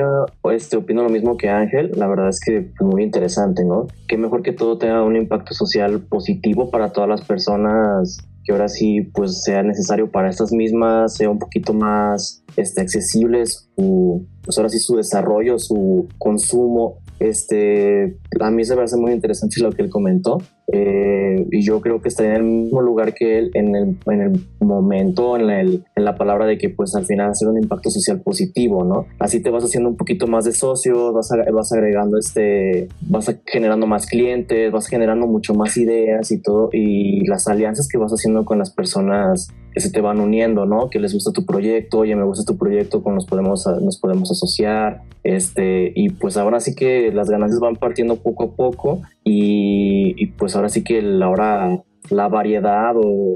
yo 0.42 0.50
este, 0.50 0.76
opino 0.76 1.02
lo 1.02 1.08
mismo 1.08 1.36
que 1.36 1.48
Ángel. 1.48 1.92
La 1.94 2.06
verdad 2.06 2.28
es 2.28 2.40
que 2.40 2.62
pues, 2.76 2.90
muy 2.90 3.02
interesante, 3.02 3.64
¿no? 3.64 3.86
Qué 4.08 4.18
mejor 4.18 4.42
que 4.42 4.52
todo 4.52 4.78
tenga 4.78 5.02
un 5.02 5.16
impacto 5.16 5.54
social 5.54 6.00
positivo 6.00 6.70
para 6.70 6.92
todas 6.92 7.08
las 7.08 7.22
personas 7.22 8.18
que 8.44 8.52
ahora 8.52 8.68
sí 8.68 9.00
pues 9.14 9.42
sea 9.42 9.62
necesario 9.62 10.10
para 10.10 10.28
estas 10.28 10.52
mismas, 10.52 11.16
sea 11.16 11.30
un 11.30 11.38
poquito 11.38 11.72
más 11.72 12.44
este, 12.56 12.82
accesibles, 12.82 13.70
pues 13.74 14.58
ahora 14.58 14.68
sí 14.68 14.78
su 14.78 14.96
desarrollo, 14.96 15.58
su 15.58 16.08
consumo 16.18 16.98
este, 17.20 18.18
a 18.40 18.50
mí 18.50 18.64
se 18.64 18.76
me 18.76 18.82
hace 18.82 18.96
muy 18.96 19.12
interesante 19.12 19.60
lo 19.60 19.72
que 19.72 19.82
él 19.82 19.90
comentó 19.90 20.38
eh, 20.72 21.46
y 21.50 21.62
yo 21.62 21.80
creo 21.80 22.00
que 22.00 22.08
estaría 22.08 22.36
en 22.36 22.38
el 22.38 22.44
mismo 22.44 22.80
lugar 22.80 23.12
que 23.12 23.38
él 23.38 23.50
en 23.52 23.76
el, 23.76 23.98
en 24.06 24.20
el 24.22 24.46
momento, 24.60 25.36
en, 25.36 25.50
el, 25.50 25.84
en, 25.94 26.04
la 26.04 26.16
palabra 26.16 26.46
de 26.46 26.56
que 26.56 26.70
pues 26.70 26.94
al 26.94 27.04
final 27.04 27.30
hacer 27.30 27.48
un 27.48 27.58
impacto 27.58 27.90
social 27.90 28.22
positivo, 28.22 28.82
¿no? 28.82 29.06
Así 29.18 29.40
te 29.40 29.50
vas 29.50 29.64
haciendo 29.64 29.90
un 29.90 29.96
poquito 29.96 30.26
más 30.26 30.46
de 30.46 30.52
socios, 30.52 31.12
vas, 31.12 31.28
vas 31.52 31.72
agregando 31.72 32.18
este, 32.18 32.88
vas 33.02 33.34
generando 33.46 33.86
más 33.86 34.06
clientes, 34.06 34.72
vas 34.72 34.86
generando 34.86 35.26
mucho 35.26 35.54
más 35.54 35.76
ideas 35.76 36.30
y 36.30 36.40
todo 36.40 36.70
y 36.72 37.26
las 37.26 37.46
alianzas 37.46 37.86
que 37.86 37.98
vas 37.98 38.12
haciendo 38.12 38.44
con 38.44 38.58
las 38.58 38.70
personas 38.70 39.48
que 39.74 39.80
se 39.80 39.90
te 39.90 40.00
van 40.00 40.20
uniendo, 40.20 40.66
¿no? 40.66 40.88
Que 40.88 41.00
les 41.00 41.12
gusta 41.12 41.32
tu 41.32 41.44
proyecto, 41.44 41.98
oye, 41.98 42.14
me 42.14 42.24
gusta 42.24 42.44
tu 42.44 42.56
proyecto, 42.56 43.02
con 43.02 43.16
nos 43.16 43.26
podemos, 43.26 43.66
nos 43.82 43.98
podemos 43.98 44.30
asociar, 44.30 45.02
este, 45.24 45.92
y 45.94 46.10
pues 46.10 46.36
ahora 46.36 46.60
sí 46.60 46.74
que 46.74 47.10
las 47.12 47.28
ganancias 47.28 47.58
van 47.58 47.74
partiendo 47.74 48.16
poco 48.16 48.44
a 48.44 48.54
poco 48.54 49.02
y, 49.24 50.26
pues 50.38 50.54
ahora 50.54 50.68
sí 50.68 50.84
que 50.84 51.00
la, 51.00 51.26
ahora 51.26 51.82
la 52.10 52.28
variedad 52.28 52.94
o 52.96 53.34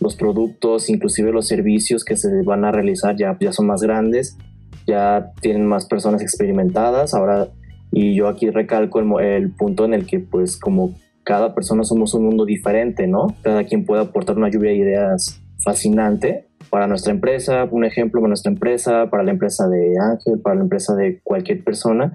los 0.00 0.16
productos, 0.16 0.88
inclusive 0.88 1.32
los 1.32 1.48
servicios 1.48 2.04
que 2.04 2.16
se 2.16 2.42
van 2.42 2.64
a 2.64 2.72
realizar 2.72 3.16
ya, 3.16 3.36
ya 3.40 3.52
son 3.52 3.66
más 3.66 3.82
grandes, 3.82 4.38
ya 4.86 5.32
tienen 5.40 5.66
más 5.66 5.86
personas 5.86 6.22
experimentadas, 6.22 7.14
ahora, 7.14 7.48
y 7.90 8.14
yo 8.14 8.28
aquí 8.28 8.50
recalco 8.50 9.00
el, 9.00 9.24
el 9.24 9.50
punto 9.50 9.84
en 9.84 9.94
el 9.94 10.06
que 10.06 10.20
pues 10.20 10.56
como 10.56 10.94
cada 11.24 11.54
persona 11.54 11.84
somos 11.84 12.14
un 12.14 12.26
mundo 12.26 12.44
diferente, 12.44 13.06
¿no? 13.06 13.34
Cada 13.42 13.64
quien 13.64 13.84
puede 13.84 14.02
aportar 14.02 14.36
una 14.36 14.50
lluvia 14.50 14.70
de 14.70 14.76
ideas 14.76 15.40
fascinante 15.62 16.46
para 16.70 16.86
nuestra 16.86 17.12
empresa, 17.12 17.66
un 17.70 17.84
ejemplo 17.84 18.20
para 18.20 18.28
nuestra 18.28 18.52
empresa, 18.52 19.08
para 19.10 19.22
la 19.22 19.30
empresa 19.30 19.66
de 19.68 19.94
Ángel, 19.98 20.40
para 20.40 20.56
la 20.56 20.62
empresa 20.62 20.94
de 20.94 21.20
cualquier 21.22 21.64
persona, 21.64 22.12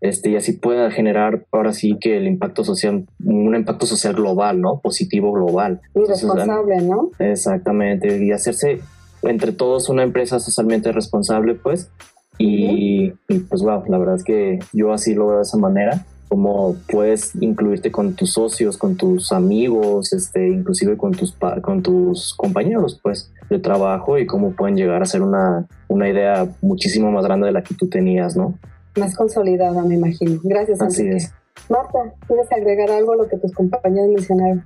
este, 0.00 0.30
y 0.30 0.36
así 0.36 0.52
pueda 0.52 0.90
generar 0.90 1.46
ahora 1.52 1.72
sí 1.72 1.96
que 2.00 2.16
el 2.16 2.26
impacto 2.26 2.64
social, 2.64 3.06
un 3.24 3.54
impacto 3.54 3.86
social 3.86 4.14
global, 4.14 4.60
¿no? 4.60 4.80
Positivo 4.80 5.32
global. 5.32 5.80
Y 5.94 6.00
responsable, 6.08 6.80
¿no? 6.82 7.10
Exactamente, 7.18 8.24
y 8.24 8.32
hacerse 8.32 8.80
entre 9.22 9.52
todos 9.52 9.88
una 9.88 10.02
empresa 10.02 10.40
socialmente 10.40 10.92
responsable, 10.92 11.54
pues, 11.54 11.90
y, 12.38 13.12
y 13.28 13.38
pues 13.48 13.62
wow, 13.62 13.84
la 13.86 13.98
verdad 13.98 14.16
es 14.16 14.24
que 14.24 14.58
yo 14.72 14.92
así 14.92 15.14
lo 15.14 15.26
veo 15.26 15.36
de 15.36 15.42
esa 15.42 15.58
manera 15.58 16.06
cómo 16.30 16.76
puedes 16.88 17.34
incluirte 17.42 17.90
con 17.90 18.14
tus 18.14 18.34
socios, 18.34 18.78
con 18.78 18.94
tus 18.96 19.32
amigos, 19.32 20.12
este, 20.12 20.48
inclusive 20.48 20.96
con 20.96 21.10
tus, 21.10 21.36
con 21.60 21.82
tus 21.82 22.34
compañeros 22.34 23.00
pues, 23.02 23.32
de 23.50 23.58
trabajo 23.58 24.16
y 24.16 24.26
cómo 24.26 24.52
pueden 24.52 24.76
llegar 24.76 25.02
a 25.02 25.06
ser 25.06 25.22
una, 25.22 25.66
una 25.88 26.08
idea 26.08 26.48
muchísimo 26.62 27.10
más 27.10 27.24
grande 27.24 27.48
de 27.48 27.52
la 27.52 27.64
que 27.64 27.74
tú 27.74 27.88
tenías, 27.88 28.36
¿no? 28.36 28.54
Más 28.96 29.16
consolidada, 29.16 29.82
me 29.82 29.94
imagino. 29.94 30.40
Gracias. 30.42 30.80
Así 30.80 31.08
es. 31.08 31.32
Marta, 31.68 31.98
¿quieres 32.26 32.50
agregar 32.52 32.90
algo 32.90 33.12
a 33.12 33.16
lo 33.16 33.28
que 33.28 33.36
tus 33.36 33.52
compañeros 33.52 34.10
mencionaron? 34.10 34.64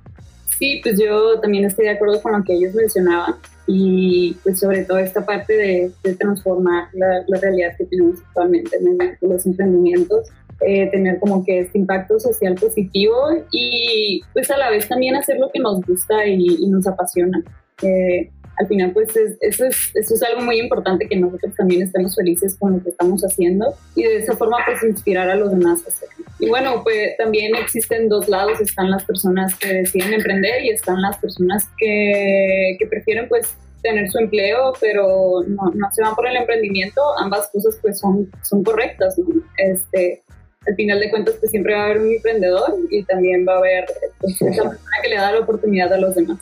Sí, 0.57 0.79
pues 0.81 0.99
yo 0.99 1.39
también 1.41 1.65
estoy 1.65 1.85
de 1.85 1.91
acuerdo 1.91 2.21
con 2.21 2.31
lo 2.31 2.43
que 2.43 2.53
ellos 2.53 2.73
mencionaban 2.73 3.35
y 3.67 4.37
pues 4.43 4.59
sobre 4.59 4.85
todo 4.85 4.99
esta 4.99 5.25
parte 5.25 5.53
de, 5.53 6.13
transformar 6.15 6.87
la, 6.93 7.23
la, 7.27 7.39
realidad 7.39 7.75
que 7.77 7.85
tenemos 7.85 8.21
actualmente 8.21 8.77
en 8.77 9.29
los 9.29 9.45
emprendimientos 9.45 10.31
eh, 10.61 10.89
tener 10.89 11.19
como 11.19 11.43
que 11.43 11.59
este 11.59 11.77
impacto 11.77 12.17
social 12.17 12.55
positivo 12.55 13.13
y 13.51 14.21
pues 14.31 14.49
a 14.49 14.57
la 14.57 14.69
vez 14.69 14.87
también 14.87 15.15
hacer 15.15 15.37
lo 15.37 15.51
que 15.51 15.59
nos 15.59 15.81
gusta 15.81 16.25
y, 16.25 16.65
nos 16.69 16.87
apasiona. 16.87 17.43
Eh, 17.81 18.31
al 18.57 18.67
final 18.67 18.91
pues 18.91 19.09
eso, 19.15 19.65
es, 19.65 19.91
eso 19.93 20.15
es 20.15 20.23
algo 20.23 20.41
muy 20.41 20.59
importante 20.59 21.07
que 21.07 21.15
nosotros 21.15 21.53
también 21.55 21.81
estemos 21.81 22.15
felices 22.15 22.55
con 22.57 22.73
lo 22.73 22.83
que 22.83 22.89
estamos 22.89 23.21
haciendo 23.23 23.73
y 23.95 24.03
de 24.03 24.17
esa 24.17 24.35
forma 24.35 24.57
pues 24.65 24.83
inspirar 24.83 25.29
a 25.29 25.35
los 25.35 25.51
demás 25.51 25.83
a 25.85 25.89
hacerlo. 25.89 26.25
Y 26.39 26.49
bueno, 26.49 26.81
pues 26.83 27.17
también 27.17 27.55
existen 27.55 28.09
dos 28.09 28.27
lados, 28.27 28.59
están 28.61 28.91
las 28.91 29.03
personas 29.03 29.55
que 29.55 29.73
deciden 29.73 30.13
emprender 30.13 30.63
y 30.63 30.69
están 30.69 31.01
las 31.01 31.17
personas 31.17 31.65
que, 31.77 32.75
que 32.79 32.87
prefieren 32.87 33.27
pues 33.27 33.55
tener 33.81 34.09
su 34.09 34.17
empleo, 34.17 34.73
pero 34.81 35.43
no, 35.47 35.71
no, 35.73 35.87
se 35.93 36.01
van 36.01 36.15
por 36.15 36.27
el 36.27 36.35
emprendimiento, 36.35 37.01
ambas 37.19 37.49
cosas 37.51 37.77
pues 37.81 37.99
son, 37.99 38.29
son 38.41 38.63
correctas, 38.63 39.17
¿no? 39.19 39.27
Este, 39.57 40.23
al 40.65 40.75
final 40.75 40.99
de 40.99 41.09
cuentas 41.11 41.35
pues 41.39 41.51
siempre 41.51 41.75
va 41.75 41.81
a 41.81 41.85
haber 41.85 41.99
un 41.99 42.13
emprendedor 42.13 42.73
y 42.89 43.03
también 43.03 43.45
va 43.47 43.53
a 43.53 43.57
haber 43.57 43.85
pues, 44.19 44.41
esa 44.41 44.63
persona 44.63 44.97
que 45.03 45.09
le 45.09 45.15
da 45.15 45.31
la 45.31 45.39
oportunidad 45.39 45.93
a 45.93 45.97
los 45.97 46.15
demás. 46.15 46.39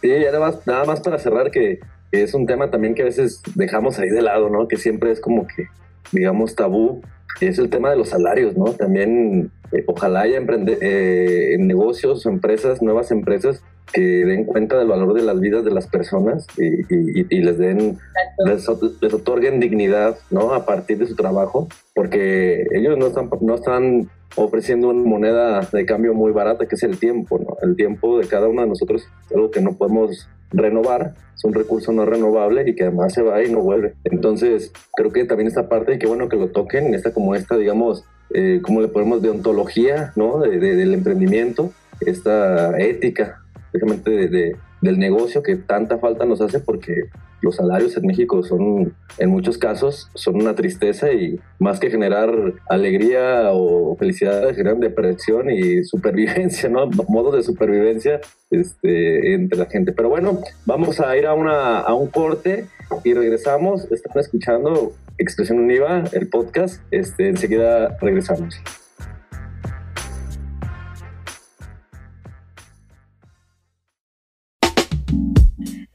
Sí, 0.00 0.08
y 0.08 0.24
además, 0.24 0.60
nada 0.66 0.84
más 0.84 1.00
para 1.00 1.18
cerrar 1.18 1.50
que, 1.50 1.80
es 2.12 2.34
un 2.34 2.46
tema 2.46 2.70
también 2.70 2.94
que 2.94 3.02
a 3.02 3.04
veces 3.04 3.40
dejamos 3.54 3.98
ahí 3.98 4.08
de 4.08 4.22
lado, 4.22 4.48
¿no? 4.48 4.66
Que 4.66 4.76
siempre 4.76 5.12
es 5.12 5.20
como 5.20 5.46
que, 5.46 5.66
digamos, 6.10 6.56
tabú, 6.56 7.02
y 7.40 7.46
es 7.46 7.58
el 7.58 7.70
tema 7.70 7.90
de 7.90 7.96
los 7.96 8.08
salarios, 8.08 8.56
¿no? 8.56 8.72
También 8.72 9.52
eh, 9.72 9.84
ojalá 9.86 10.22
haya 10.22 10.40
eh, 10.40 11.56
negocios 11.60 12.26
o 12.26 12.28
empresas, 12.28 12.82
nuevas 12.82 13.12
empresas 13.12 13.62
que 13.92 14.00
den 14.00 14.44
cuenta 14.44 14.78
del 14.78 14.88
valor 14.88 15.14
de 15.14 15.22
las 15.22 15.40
vidas 15.40 15.64
de 15.64 15.70
las 15.70 15.86
personas 15.86 16.46
y, 16.56 17.40
les 17.40 17.58
den, 17.58 17.98
les, 18.44 18.68
otorguen 18.68 19.60
dignidad, 19.60 20.16
¿no? 20.30 20.54
A 20.54 20.64
partir 20.64 20.98
de 20.98 21.06
su 21.06 21.16
trabajo, 21.16 21.68
porque 21.94 22.66
ellos 22.72 22.98
no 22.98 23.08
están, 23.08 23.30
no 23.40 23.54
están 23.54 24.08
ofreciendo 24.36 24.88
una 24.88 25.02
moneda 25.02 25.60
de 25.72 25.86
cambio 25.86 26.14
muy 26.14 26.32
barata, 26.32 26.66
que 26.66 26.76
es 26.76 26.82
el 26.82 26.98
tiempo, 26.98 27.38
¿no? 27.38 27.56
El 27.62 27.76
tiempo 27.76 28.18
de 28.18 28.26
cada 28.26 28.48
uno 28.48 28.62
de 28.62 28.68
nosotros 28.68 29.02
es 29.26 29.36
algo 29.36 29.50
que 29.50 29.60
no 29.60 29.74
podemos 29.74 30.28
renovar, 30.52 31.14
es 31.34 31.44
un 31.44 31.54
recurso 31.54 31.92
no 31.92 32.04
renovable 32.04 32.68
y 32.68 32.74
que 32.74 32.84
además 32.84 33.12
se 33.12 33.22
va 33.22 33.42
y 33.42 33.50
no 33.50 33.60
vuelve. 33.60 33.94
Entonces, 34.04 34.72
creo 34.94 35.12
que 35.12 35.24
también 35.24 35.48
esta 35.48 35.68
parte, 35.68 35.94
y 35.94 35.98
qué 35.98 36.06
bueno 36.06 36.28
que 36.28 36.36
lo 36.36 36.48
toquen, 36.48 36.94
esta 36.94 37.12
como 37.12 37.34
esta, 37.34 37.56
digamos, 37.56 38.04
eh, 38.34 38.60
¿cómo 38.62 38.80
le 38.80 38.88
ponemos? 38.88 39.22
De 39.22 39.30
ontología, 39.30 40.12
¿no? 40.16 40.38
del 40.40 40.94
emprendimiento, 40.94 41.72
esta 42.00 42.78
ética 42.78 43.42
precisamente 43.70 44.28
de, 44.28 44.56
del 44.80 44.98
negocio 44.98 45.42
que 45.42 45.56
tanta 45.56 45.98
falta 45.98 46.24
nos 46.24 46.40
hace 46.40 46.60
porque 46.60 47.04
los 47.42 47.56
salarios 47.56 47.96
en 47.96 48.06
México 48.06 48.42
son, 48.42 48.94
en 49.18 49.30
muchos 49.30 49.58
casos, 49.58 50.10
son 50.14 50.36
una 50.36 50.54
tristeza 50.54 51.12
y 51.12 51.40
más 51.58 51.80
que 51.80 51.90
generar 51.90 52.30
alegría 52.68 53.50
o 53.52 53.96
felicidad, 53.96 54.54
generan 54.54 54.80
depresión 54.80 55.50
y 55.50 55.84
supervivencia, 55.84 56.68
¿no? 56.68 56.86
Modos 57.08 57.36
de 57.36 57.42
supervivencia 57.42 58.20
este, 58.50 59.34
entre 59.34 59.58
la 59.58 59.66
gente. 59.66 59.92
Pero 59.92 60.08
bueno, 60.08 60.40
vamos 60.66 61.00
a 61.00 61.16
ir 61.16 61.26
a, 61.26 61.34
una, 61.34 61.80
a 61.80 61.94
un 61.94 62.08
corte 62.08 62.66
y 63.04 63.14
regresamos. 63.14 63.90
Están 63.90 64.18
escuchando 64.18 64.92
Expresión 65.18 65.58
Univa, 65.58 66.04
el 66.12 66.28
podcast. 66.28 66.82
Este, 66.90 67.28
enseguida 67.28 67.96
regresamos. 68.00 68.60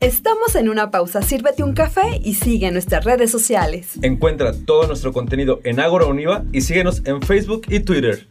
Estamos 0.06 0.54
en 0.56 0.70
una 0.70 0.91
pausa, 0.91 1.24
sírvete 1.24 1.63
un 1.63 1.74
café 1.74 2.22
y 2.24 2.36
sigue 2.36 2.70
nuestras 2.70 3.04
redes 3.06 3.32
sociales. 3.32 3.94
Encuentra 4.04 4.54
todo 4.54 4.86
nuestro 4.86 5.12
contenido 5.12 5.62
en 5.63 5.80
Agora 5.80 6.06
Univa 6.06 6.46
y 6.54 6.62
síguenos 6.62 7.02
en 7.06 7.24
Facebook 7.24 7.63
y 7.70 7.80
Twitter. 7.80 8.28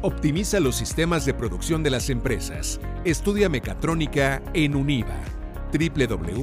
optimiza 0.00 0.60
los 0.60 0.76
sistemas 0.76 1.26
de 1.26 1.34
producción 1.34 1.82
de 1.82 1.90
las 1.90 2.08
empresas. 2.08 2.80
Estudia 3.04 3.50
mecatrónica 3.50 4.42
en 4.54 4.76
Univa. 4.76 5.14
www.univa.mx. 5.70 6.40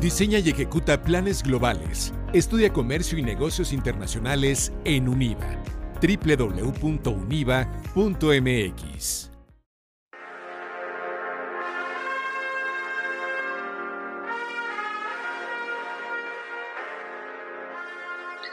Diseña 0.00 0.40
y 0.40 0.50
ejecuta 0.50 1.00
planes 1.02 1.44
globales. 1.44 2.12
Estudia 2.32 2.72
comercio 2.72 3.18
y 3.18 3.22
negocios 3.22 3.72
internacionales 3.72 4.72
en 4.84 5.08
Univa. 5.08 5.46
www.univa.mx. 6.00 6.88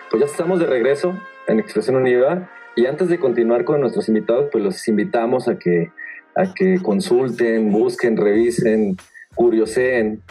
Pues 0.09 0.21
ya 0.21 0.25
estamos 0.31 0.59
de 0.59 0.65
regreso 0.65 1.19
en 1.47 1.59
Expresión 1.59 1.97
Univa 1.97 2.49
y 2.75 2.85
antes 2.85 3.09
de 3.09 3.19
continuar 3.19 3.65
con 3.65 3.81
nuestros 3.81 4.07
invitados, 4.07 4.49
pues 4.51 4.63
los 4.63 4.87
invitamos 4.87 5.47
a 5.47 5.57
que, 5.57 5.91
a 6.35 6.53
que 6.53 6.79
consulten, 6.81 7.71
busquen, 7.71 8.15
revisen, 8.15 8.97
curioseen 9.35 10.21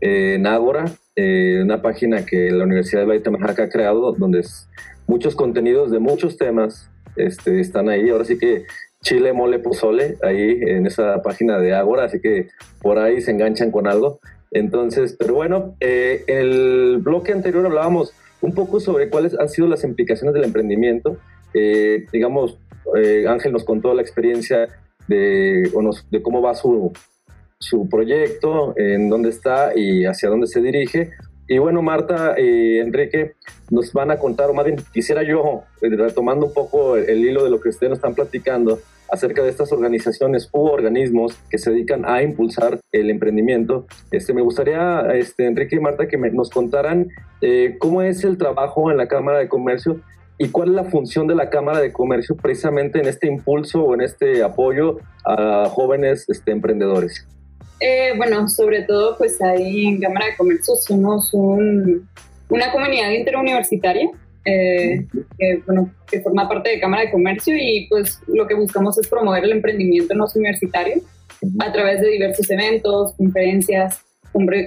eh, 0.00 0.34
en 0.34 0.46
Ágora, 0.46 0.84
eh, 1.16 1.60
una 1.62 1.82
página 1.82 2.24
que 2.24 2.50
la 2.50 2.64
Universidad 2.64 3.02
de 3.02 3.06
Valle 3.06 3.22
ha 3.62 3.68
creado 3.68 4.12
donde 4.12 4.40
es 4.40 4.68
muchos 5.12 5.34
contenidos 5.34 5.90
de 5.90 5.98
muchos 5.98 6.38
temas 6.38 6.90
este, 7.16 7.60
están 7.60 7.90
ahí. 7.90 8.08
Ahora 8.08 8.24
sí 8.24 8.38
que 8.38 8.64
chile, 9.02 9.34
mole, 9.34 9.58
pozole, 9.58 10.16
ahí 10.22 10.58
en 10.62 10.86
esa 10.86 11.20
página 11.22 11.58
de 11.58 11.74
Ágora, 11.74 12.04
así 12.04 12.18
que 12.18 12.48
por 12.80 12.98
ahí 12.98 13.20
se 13.20 13.32
enganchan 13.32 13.70
con 13.70 13.86
algo. 13.86 14.20
Entonces, 14.52 15.14
pero 15.18 15.34
bueno, 15.34 15.76
eh, 15.80 16.24
el 16.28 16.98
bloque 17.02 17.32
anterior 17.32 17.66
hablábamos 17.66 18.14
un 18.40 18.54
poco 18.54 18.80
sobre 18.80 19.10
cuáles 19.10 19.38
han 19.38 19.50
sido 19.50 19.68
las 19.68 19.84
implicaciones 19.84 20.32
del 20.32 20.44
emprendimiento. 20.44 21.18
Eh, 21.52 22.06
digamos, 22.10 22.58
eh, 22.96 23.26
Ángel 23.28 23.52
nos 23.52 23.64
contó 23.64 23.92
la 23.92 24.02
experiencia 24.02 24.68
de, 25.08 25.70
de 26.10 26.22
cómo 26.22 26.40
va 26.40 26.54
su, 26.54 26.90
su 27.58 27.86
proyecto, 27.86 28.72
en 28.78 29.10
dónde 29.10 29.28
está 29.28 29.72
y 29.76 30.06
hacia 30.06 30.30
dónde 30.30 30.46
se 30.46 30.62
dirige. 30.62 31.10
Y 31.52 31.58
bueno, 31.58 31.82
Marta 31.82 32.34
y 32.40 32.78
Enrique 32.78 33.34
nos 33.70 33.92
van 33.92 34.10
a 34.10 34.18
contar, 34.18 34.48
o 34.48 34.54
más 34.54 34.64
bien 34.64 34.78
quisiera 34.90 35.22
yo, 35.22 35.64
eh, 35.82 35.90
retomando 35.90 36.46
un 36.46 36.54
poco 36.54 36.96
el, 36.96 37.22
hilo 37.22 37.44
de 37.44 37.50
lo 37.50 37.60
que 37.60 37.68
ustedes 37.68 37.90
nos 37.90 37.98
están 37.98 38.14
platicando, 38.14 38.78
acerca 39.10 39.42
de 39.42 39.50
estas 39.50 39.70
organizaciones 39.70 40.48
u 40.54 40.62
organismos 40.62 41.36
que 41.50 41.58
se 41.58 41.70
dedican 41.70 42.06
a 42.06 42.22
impulsar 42.22 42.80
el 42.90 43.10
emprendimiento. 43.10 43.86
Este, 44.10 44.32
me 44.32 44.40
gustaría, 44.40 45.02
este, 45.12 45.44
Enrique 45.44 45.76
y 45.76 45.80
Marta, 45.80 46.08
que 46.08 46.16
nos 46.16 46.48
contaran 46.48 47.08
eh, 47.42 47.76
cómo 47.78 48.00
es 48.00 48.24
el 48.24 48.38
trabajo 48.38 48.90
en 48.90 48.96
la 48.96 49.06
Cámara 49.06 49.38
de 49.38 49.48
Comercio 49.48 50.00
y 50.38 50.48
cuál 50.48 50.70
es 50.70 50.74
la 50.74 50.84
función 50.84 51.26
de 51.26 51.34
la 51.34 51.50
Cámara 51.50 51.80
de 51.80 51.92
Comercio 51.92 52.34
precisamente 52.34 52.98
en 52.98 53.08
este 53.08 53.26
impulso 53.26 53.82
o 53.82 53.92
en 53.92 54.00
este 54.00 54.42
apoyo 54.42 55.00
a 55.26 55.66
jóvenes 55.68 56.24
este, 56.30 56.50
emprendedores. 56.50 57.26
Eh, 57.84 58.12
bueno, 58.16 58.48
sobre 58.48 58.82
todo, 58.82 59.18
pues 59.18 59.42
ahí 59.42 59.86
en 59.86 60.00
Cámara 60.00 60.26
de 60.26 60.36
Comercio 60.36 60.76
somos 60.76 61.34
una 61.34 62.70
comunidad 62.70 63.10
interuniversitaria 63.10 64.08
eh, 64.44 65.04
que, 65.36 65.62
bueno, 65.66 65.92
que 66.08 66.20
forma 66.20 66.48
parte 66.48 66.70
de 66.70 66.80
Cámara 66.80 67.02
de 67.02 67.10
Comercio 67.10 67.56
y 67.58 67.88
pues 67.88 68.20
lo 68.28 68.46
que 68.46 68.54
buscamos 68.54 68.96
es 68.98 69.08
promover 69.08 69.42
el 69.42 69.52
emprendimiento 69.52 70.14
no 70.14 70.26
universitario 70.32 71.02
a 71.58 71.72
través 71.72 72.00
de 72.00 72.08
diversos 72.08 72.48
eventos, 72.50 73.14
conferencias, 73.14 74.00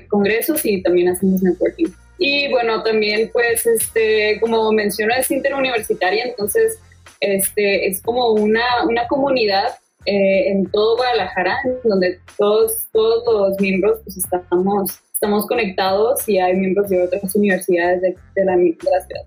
congresos 0.10 0.66
y 0.66 0.82
también 0.82 1.08
hacemos 1.08 1.42
networking. 1.42 1.88
Y 2.18 2.50
bueno, 2.52 2.84
también 2.84 3.30
pues 3.32 3.66
este, 3.66 4.40
como 4.42 4.74
menciono 4.74 5.14
es 5.16 5.32
interuniversitaria, 5.32 6.26
entonces 6.26 6.80
este, 7.22 7.88
es 7.88 8.02
como 8.02 8.32
una, 8.32 8.86
una 8.86 9.08
comunidad 9.08 9.70
eh, 10.06 10.52
en 10.52 10.70
todo 10.72 10.98
Guadalajara, 10.98 11.58
donde 11.84 12.20
todos, 12.38 12.88
todos 12.92 13.50
los 13.50 13.60
miembros 13.60 14.00
pues 14.04 14.18
estamos, 14.18 15.00
estamos 15.12 15.48
conectados 15.48 16.28
y 16.28 16.38
hay 16.38 16.56
miembros 16.56 16.90
de 16.90 17.04
otras 17.04 17.36
universidades 17.36 18.02
de, 18.02 18.16
de, 18.36 18.46
la, 18.46 18.56
de 18.56 18.76
la 18.92 19.06
ciudad. 19.06 19.26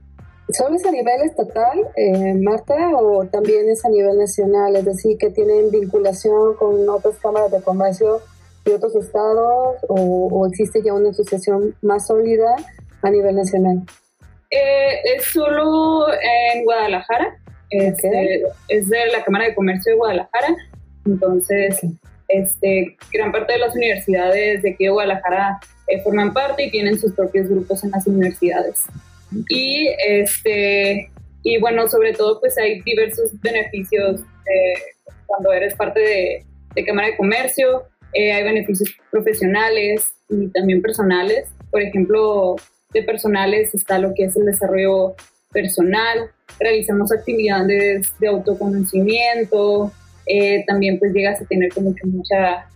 ¿Solo 0.51 0.77
es 0.77 0.87
a 0.87 0.91
nivel 0.91 1.21
estatal, 1.23 1.79
eh, 1.95 2.33
Marta, 2.35 2.97
o 2.97 3.27
también 3.27 3.69
es 3.69 3.85
a 3.85 3.91
nivel 3.91 4.17
nacional? 4.17 4.77
Es 4.77 4.87
decir, 4.87 5.19
que 5.19 5.29
tienen 5.29 5.71
vinculación 5.71 6.55
con 6.55 6.89
otras 6.89 7.19
cámaras 7.19 7.53
de 7.53 7.61
comercio 7.61 8.23
de 8.65 8.75
otros 8.75 8.95
estados 8.97 9.77
o, 9.89 10.47
existe 10.47 10.83
ya 10.83 10.95
una 10.95 11.11
asociación 11.11 11.75
más 11.83 12.07
sólida 12.07 12.57
a 13.03 13.11
nivel 13.11 13.37
nacional? 13.37 13.83
Eh, 14.51 15.17
es 15.17 15.25
solo 15.25 16.07
en 16.13 16.65
Guadalajara, 16.65 17.39
este, 17.71 18.43
es 18.69 18.89
de 18.89 19.07
la 19.13 19.25
Cámara 19.25 19.47
de 19.47 19.55
Comercio 19.55 19.93
de 19.93 19.99
Guadalajara, 19.99 20.57
entonces 21.05 21.81
este, 22.29 22.97
gran 23.13 23.33
parte 23.33 23.55
de 23.55 23.59
las 23.59 23.75
universidades 23.75 24.63
de 24.63 24.71
aquí 24.71 24.85
de 24.85 24.91
Guadalajara 24.91 25.59
eh, 25.87 26.01
forman 26.03 26.33
parte 26.33 26.65
y 26.65 26.71
tienen 26.71 26.99
sus 26.99 27.13
propios 27.13 27.49
grupos 27.49 27.83
en 27.85 27.91
las 27.91 28.07
universidades. 28.07 28.85
Y, 29.49 29.89
este, 30.07 31.11
y 31.43 31.59
bueno, 31.61 31.89
sobre 31.89 32.13
todo 32.13 32.41
pues 32.41 32.57
hay 32.59 32.83
diversos 32.83 33.33
beneficios 33.41 34.21
eh, 34.21 35.15
cuando 35.27 35.53
eres 35.53 35.75
parte 35.75 36.01
de, 36.01 36.45
Cámara 36.87 37.09
de 37.09 37.17
Comercio, 37.17 37.85
eh, 38.13 38.33
hay 38.33 38.45
beneficios 38.45 38.95
profesionales 39.11 40.07
y 40.29 40.47
también 40.49 40.81
personales. 40.81 41.49
Por 41.73 41.83
ejemplo, 41.83 42.55
de 42.93 43.03
personales 43.03 43.75
está 43.75 43.99
lo 43.99 44.15
que 44.15 44.25
es 44.25 44.37
el 44.37 44.45
desarrollo 44.45 45.17
personal, 45.53 46.31
realizamos 46.59 47.13
actividades 47.13 48.13
de 48.19 48.29
autoconocimiento, 48.29 49.93
eh, 50.27 50.65
también 50.67 50.99
pues 50.99 51.13
llegas 51.13 51.41
a 51.41 51.45
tener 51.47 51.73
como 51.73 51.95
que 51.95 52.07
mucha, 52.07 52.67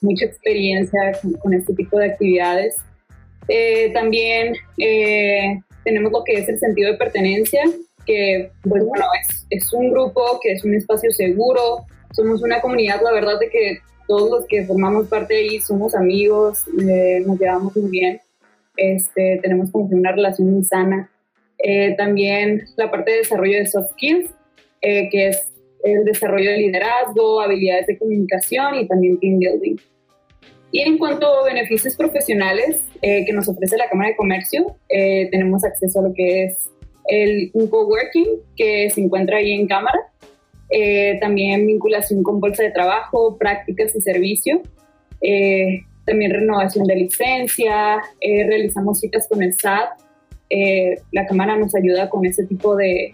mucha 0.00 0.26
experiencia 0.26 1.00
con, 1.40 1.54
este 1.54 1.74
tipo 1.74 1.98
de 1.98 2.06
actividades. 2.06 2.76
también 3.92 4.54
tenemos 5.84 6.12
lo 6.12 6.22
que 6.24 6.34
es 6.34 6.48
el 6.48 6.58
sentido 6.58 6.92
de 6.92 6.98
pertenencia, 6.98 7.62
que 8.06 8.50
pues 8.62 8.84
bueno, 8.84 9.04
es, 9.20 9.46
es 9.50 9.72
un 9.72 9.90
grupo, 9.90 10.38
que 10.42 10.52
es 10.52 10.64
un 10.64 10.74
espacio 10.74 11.10
seguro, 11.12 11.86
somos 12.12 12.42
una 12.42 12.60
comunidad, 12.60 13.00
la 13.02 13.12
verdad 13.12 13.38
de 13.38 13.48
que 13.48 13.78
todos 14.06 14.30
los 14.30 14.46
que 14.48 14.64
formamos 14.64 15.06
parte 15.08 15.34
de 15.34 15.40
ahí 15.40 15.60
somos 15.60 15.94
amigos, 15.94 16.64
eh, 16.80 17.22
nos 17.24 17.38
llevamos 17.38 17.76
muy 17.76 17.90
bien, 17.90 18.20
este, 18.76 19.38
tenemos 19.42 19.70
como 19.70 19.88
que 19.88 19.94
una 19.94 20.12
relación 20.12 20.52
muy 20.52 20.64
sana. 20.64 21.08
Eh, 21.62 21.94
también 21.96 22.64
la 22.76 22.90
parte 22.90 23.12
de 23.12 23.18
desarrollo 23.18 23.58
de 23.58 23.66
soft 23.66 23.92
skills, 23.92 24.30
eh, 24.80 25.08
que 25.10 25.28
es 25.28 25.52
el 25.84 26.04
desarrollo 26.04 26.50
de 26.50 26.58
liderazgo, 26.58 27.40
habilidades 27.40 27.86
de 27.86 27.98
comunicación 27.98 28.76
y 28.76 28.86
también 28.86 29.18
team 29.18 29.38
building. 29.38 29.76
Y 30.72 30.82
en 30.82 30.98
cuanto 30.98 31.26
a 31.26 31.44
beneficios 31.44 31.96
profesionales 31.96 32.80
eh, 33.02 33.24
que 33.24 33.32
nos 33.32 33.48
ofrece 33.48 33.76
la 33.76 33.88
Cámara 33.88 34.10
de 34.10 34.16
Comercio, 34.16 34.76
eh, 34.88 35.28
tenemos 35.30 35.64
acceso 35.64 36.00
a 36.00 36.02
lo 36.04 36.14
que 36.14 36.44
es 36.44 36.70
el, 37.06 37.50
un 37.54 37.68
coworking 37.68 38.40
que 38.56 38.88
se 38.90 39.00
encuentra 39.00 39.38
ahí 39.38 39.52
en 39.52 39.66
Cámara, 39.66 39.98
eh, 40.70 41.18
también 41.20 41.66
vinculación 41.66 42.22
con 42.22 42.38
bolsa 42.38 42.62
de 42.62 42.70
trabajo, 42.70 43.36
prácticas 43.36 43.96
y 43.96 44.00
servicio, 44.00 44.62
también 46.06 46.30
renovación 46.32 46.84
de 46.86 46.96
licencia, 46.96 48.00
realizamos 48.20 49.00
citas 49.00 49.28
con 49.28 49.42
el 49.42 49.52
SAT, 49.58 49.90
la 51.12 51.26
Cámara 51.26 51.56
nos 51.56 51.74
ayuda 51.74 52.10
con 52.10 52.26
ese 52.26 52.44
tipo 52.44 52.76
de, 52.76 53.12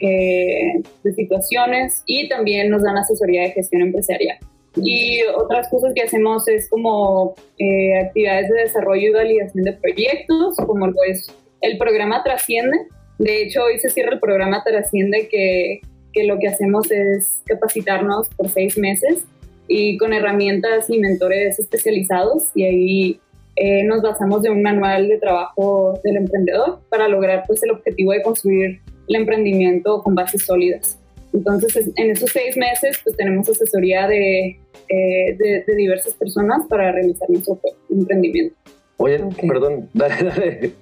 de 0.00 1.12
situaciones 1.14 2.02
y 2.06 2.28
también 2.28 2.70
nos 2.70 2.82
dan 2.82 2.96
asesoría 2.96 3.42
de 3.42 3.50
gestión 3.50 3.82
empresarial. 3.82 4.38
Y 4.76 5.22
otras 5.36 5.68
cosas 5.68 5.92
que 5.94 6.02
hacemos 6.02 6.46
es 6.48 6.68
como 6.68 7.34
eh, 7.58 7.98
actividades 7.98 8.48
de 8.48 8.62
desarrollo 8.62 9.08
y 9.08 9.12
validación 9.12 9.64
de 9.64 9.72
proyectos, 9.72 10.56
como 10.56 10.86
lo 10.86 11.02
es 11.08 11.26
el 11.60 11.78
programa 11.78 12.22
Trasciende. 12.22 12.78
De 13.18 13.42
hecho, 13.42 13.64
hoy 13.64 13.78
se 13.78 13.90
cierra 13.90 14.12
el 14.12 14.20
programa 14.20 14.62
Trasciende 14.64 15.28
que, 15.28 15.80
que 16.12 16.24
lo 16.24 16.38
que 16.38 16.48
hacemos 16.48 16.90
es 16.90 17.42
capacitarnos 17.46 18.28
por 18.36 18.48
seis 18.48 18.78
meses 18.78 19.24
y 19.66 19.98
con 19.98 20.12
herramientas 20.12 20.88
y 20.88 20.98
mentores 20.98 21.58
especializados 21.58 22.44
y 22.54 22.64
ahí 22.64 23.20
eh, 23.60 23.82
nos 23.84 24.02
basamos 24.02 24.44
en 24.44 24.52
un 24.52 24.62
manual 24.62 25.08
de 25.08 25.18
trabajo 25.18 25.98
del 26.04 26.16
emprendedor 26.16 26.80
para 26.90 27.08
lograr 27.08 27.42
pues 27.46 27.62
el 27.64 27.72
objetivo 27.72 28.12
de 28.12 28.22
construir 28.22 28.80
el 29.08 29.16
emprendimiento 29.16 30.02
con 30.02 30.14
bases 30.14 30.44
sólidas. 30.44 30.98
Entonces, 31.32 31.90
en 31.96 32.10
esos 32.10 32.30
seis 32.30 32.56
meses, 32.56 33.00
pues 33.02 33.16
tenemos 33.16 33.48
asesoría 33.48 34.06
de, 34.06 34.60
eh, 34.88 35.36
de, 35.36 35.74
diversas 35.76 36.14
personas 36.14 36.66
para 36.68 36.92
realizar 36.92 37.28
nuestro 37.28 37.58
emprendimiento. 37.90 38.54
Oye, 38.96 39.20
perdón, 39.46 39.88
dale, 39.94 40.14
dale. 40.22 40.72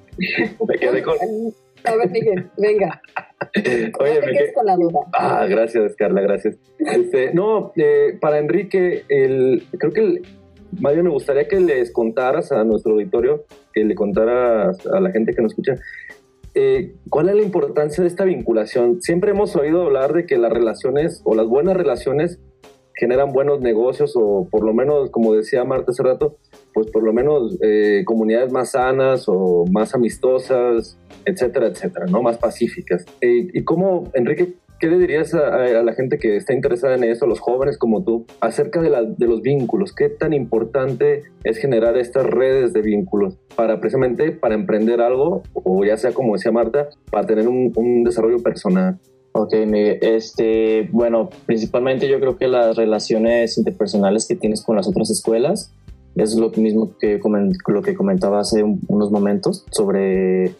Me 0.69 0.79
quedé 0.79 1.03
con... 1.03 1.17
A 1.85 1.95
ver, 1.95 2.11
Miguel, 2.11 2.51
venga. 2.59 3.01
Oye, 4.01 4.21
me 4.21 4.33
quedé 4.33 4.53
con 4.53 4.67
la 4.67 4.77
duda. 4.77 5.01
Ah, 5.13 5.47
gracias, 5.49 5.95
Carla, 5.95 6.21
gracias. 6.21 6.57
Este, 6.79 7.33
no, 7.33 7.73
eh, 7.77 8.19
para 8.21 8.39
Enrique, 8.39 9.05
el, 9.09 9.63
creo 9.79 9.93
que 9.93 10.01
el, 10.01 10.23
más 10.81 10.93
bien 10.93 11.05
me 11.05 11.11
gustaría 11.11 11.49
que 11.49 11.61
les 11.61 11.93
contaras 11.93 12.53
a 12.53 12.65
nuestro 12.65 12.93
auditorio, 12.93 13.45
que 13.73 13.85
le 13.85 13.95
contaras 13.95 14.87
a 14.87 15.01
la 15.01 15.11
gente 15.11 15.33
que 15.33 15.43
nos 15.43 15.53
escucha, 15.53 15.77
eh, 16.55 16.95
¿cuál 17.11 17.29
es 17.29 17.35
la 17.35 17.43
importancia 17.43 18.03
de 18.03 18.09
esta 18.09 18.25
vinculación? 18.25 19.03
Siempre 19.03 19.33
hemos 19.33 19.55
oído 19.57 19.83
hablar 19.83 20.13
de 20.15 20.27
que 20.27 20.39
las 20.39 20.53
relaciones 20.53 21.21
o 21.25 21.35
las 21.35 21.47
buenas 21.47 21.77
relaciones 21.77 22.41
generan 22.95 23.33
buenos 23.33 23.61
negocios 23.61 24.15
o 24.17 24.49
por 24.51 24.65
lo 24.65 24.73
menos, 24.73 25.11
como 25.11 25.35
decía 25.35 25.65
Marta 25.65 25.91
hace 25.91 26.03
rato, 26.03 26.39
pues 26.73 26.91
por 26.91 27.03
lo 27.03 27.13
menos 27.13 27.59
eh, 27.61 28.05
comunidades 28.07 28.51
más 28.51 28.71
sanas 28.71 29.25
o 29.29 29.67
más 29.71 29.95
amistosas, 29.95 30.99
etcétera, 31.27 31.67
etcétera, 31.67 32.07
¿no? 32.07 32.23
Más 32.23 32.39
pacíficas. 32.39 33.05
Eh, 33.21 33.49
¿Y 33.53 33.65
cómo, 33.65 34.11
Enrique, 34.15 34.55
qué 34.79 34.89
le 34.89 34.99
dirías 34.99 35.33
a, 35.35 35.59
la 35.83 35.93
gente 35.95 36.19
que 36.19 36.37
está 36.37 36.53
interesada 36.53 36.95
en 36.97 37.05
eso, 37.05 37.27
los 37.27 37.41
jóvenes 37.41 37.79
como 37.79 38.03
tú, 38.05 38.27
acerca 38.41 38.81
de, 38.81 38.91
los 38.91 39.43
vínculos? 39.43 39.93
¿Qué 39.95 40.09
tan 40.09 40.33
importante 40.33 41.25
es 41.45 41.59
generar 41.59 41.97
estas 41.97 42.27
redes 42.27 42.73
de 42.73 42.83
vínculos 42.83 43.37
para 43.55 43.81
precisamente 43.81 44.33
para 44.33 44.55
emprender 44.55 45.01
algo 45.01 45.43
o 45.55 45.85
ya 45.85 45.97
sea 45.97 46.13
como 46.13 46.35
decía 46.35 46.53
Marta, 46.53 46.89
para 47.11 47.27
tener 47.27 47.49
un, 47.49 48.05
desarrollo 48.05 48.43
personal? 48.43 48.99
Ok, 49.33 49.53
este, 49.53 50.89
bueno, 50.93 51.29
principalmente 51.45 52.09
yo 52.09 52.19
creo 52.21 52.39
que 52.39 52.49
las 52.49 52.77
relaciones 52.77 53.59
interpersonales 53.59 54.27
que 54.27 54.35
tienes 54.35 54.63
con 54.63 54.77
las 54.77 54.89
otras 54.89 55.11
escuelas 55.11 55.73
es 56.15 56.35
lo 56.37 56.51
mismo 56.51 56.97
que 56.99 57.21
lo 57.69 57.83
que 57.83 57.95
comentaba 57.95 58.41
hace 58.41 58.63
unos 58.63 59.11
momentos 59.11 59.67
sobre, 59.71 60.55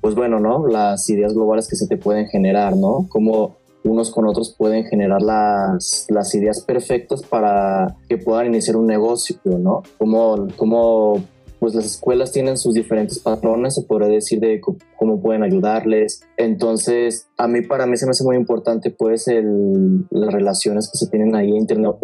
pues 0.00 0.14
bueno, 0.14 0.40
¿no? 0.40 0.66
Las 0.66 1.08
ideas 1.10 1.34
globales 1.34 1.68
que 1.68 1.76
se 1.76 1.86
te 1.86 1.98
pueden 1.98 2.26
generar, 2.28 2.74
¿no? 2.74 3.06
Cómo 3.10 3.58
unos 3.84 4.10
con 4.10 4.26
otros 4.26 4.54
pueden 4.56 4.84
generar 4.84 5.22
las, 5.22 6.06
las 6.08 6.34
ideas 6.34 6.60
perfectas 6.60 7.22
para 7.22 7.96
que 8.08 8.18
puedan 8.18 8.46
iniciar 8.46 8.76
un 8.76 8.86
negocio, 8.86 9.38
¿no? 9.44 9.82
Cómo, 9.98 10.48
cómo 10.56 11.22
pues 11.62 11.76
las 11.76 11.84
escuelas 11.84 12.32
tienen 12.32 12.56
sus 12.56 12.74
diferentes 12.74 13.20
patrones, 13.20 13.76
se 13.76 13.82
podría 13.82 14.08
decir 14.08 14.40
de 14.40 14.60
cómo 14.96 15.22
pueden 15.22 15.44
ayudarles. 15.44 16.22
Entonces, 16.36 17.28
a 17.36 17.46
mí 17.46 17.62
para 17.62 17.86
mí 17.86 17.96
se 17.96 18.04
me 18.04 18.10
hace 18.10 18.24
muy 18.24 18.34
importante 18.34 18.90
pues 18.90 19.28
el, 19.28 20.04
las 20.10 20.32
relaciones 20.34 20.90
que 20.90 20.98
se 20.98 21.06
tienen 21.06 21.36
ahí 21.36 21.52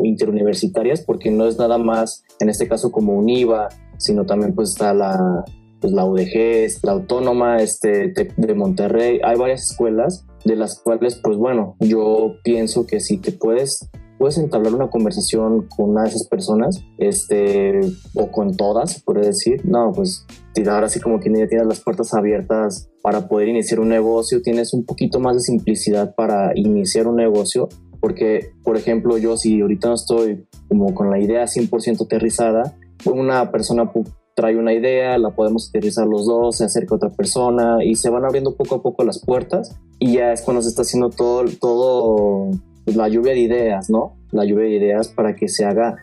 interuniversitarias, 0.05 1.01
porque 1.01 1.33
no 1.33 1.49
es 1.49 1.59
nada 1.59 1.77
más, 1.77 2.23
en 2.39 2.51
este 2.51 2.69
caso 2.69 2.93
como 2.93 3.15
un 3.15 3.29
IVA, 3.29 3.69
sino 3.97 4.27
también 4.27 4.55
pues 4.55 4.71
está 4.71 4.95
la, 4.95 5.45
pues 5.81 5.93
la 5.93 6.05
UDG, 6.05 6.85
la 6.85 6.93
Autónoma 6.93 7.61
este, 7.61 8.15
de 8.37 8.55
Monterrey. 8.55 9.21
Hay 9.25 9.37
varias 9.37 9.73
escuelas 9.73 10.25
de 10.49 10.57
las 10.57 10.81
cuales, 10.81 11.21
pues 11.23 11.37
bueno, 11.37 11.77
yo 11.79 12.35
pienso 12.43 12.87
que 12.87 12.99
si 12.99 13.19
te 13.19 13.31
puedes 13.31 13.89
puedes 14.19 14.37
entablar 14.37 14.75
una 14.75 14.91
conversación 14.91 15.69
con 15.69 15.91
una 15.91 16.03
de 16.03 16.09
esas 16.09 16.27
personas, 16.27 16.85
este, 16.99 17.81
o 18.15 18.31
con 18.33 18.57
todas, 18.57 19.01
por 19.03 19.25
decir, 19.25 19.65
no, 19.65 19.93
pues 19.93 20.27
ahora 20.69 20.87
así 20.87 20.99
como 20.99 21.21
que 21.21 21.31
ya 21.31 21.47
tienes 21.47 21.69
las 21.69 21.81
puertas 21.81 22.13
abiertas 22.15 22.91
para 23.01 23.29
poder 23.29 23.49
iniciar 23.49 23.79
un 23.79 23.89
negocio, 23.89 24.43
tienes 24.43 24.75
un 24.75 24.85
poquito 24.85 25.21
más 25.21 25.37
de 25.37 25.41
simplicidad 25.43 26.17
para 26.17 26.51
iniciar 26.57 27.07
un 27.07 27.15
negocio, 27.15 27.69
porque, 28.01 28.51
por 28.65 28.77
ejemplo, 28.77 29.19
yo 29.19 29.37
si 29.37 29.61
ahorita 29.61 29.89
no 29.89 29.95
estoy 29.95 30.47
como 30.69 30.95
con 30.95 31.11
la 31.11 31.21
idea 31.21 31.45
100% 31.45 32.05
aterrizada, 32.05 32.77
una 33.07 33.53
persona 33.53 33.93
trae 34.39 34.57
una 34.57 34.73
idea, 34.73 35.19
la 35.19 35.31
podemos 35.31 35.69
aterrizar 35.69 36.07
los 36.07 36.25
dos, 36.25 36.59
se 36.59 36.65
acerca 36.65 36.95
otra 36.95 37.11
persona 37.11 37.85
y 37.85 37.97
se 37.97 38.09
van 38.09 38.25
abriendo 38.25 38.55
poco 38.55 38.77
a 38.77 38.83
poco 38.83 39.03
las 39.03 39.19
puertas 39.19 39.75
y 39.99 40.13
ya 40.13 40.33
es 40.33 40.43
cuando 40.43 40.63
se 40.63 40.69
está 40.69 40.83
haciendo 40.83 41.11
todo, 41.11 41.45
todo 41.61 42.51
pues, 42.85 42.97
la 42.97 43.09
lluvia 43.09 43.33
de 43.33 43.41
ideas, 43.41 43.91
¿no? 43.91 44.13
La 44.31 44.45
lluvia 44.45 44.67
de 44.67 44.77
ideas 44.77 45.09
para 45.09 45.35
que 45.35 45.49
se 45.49 45.65
haga 45.65 45.97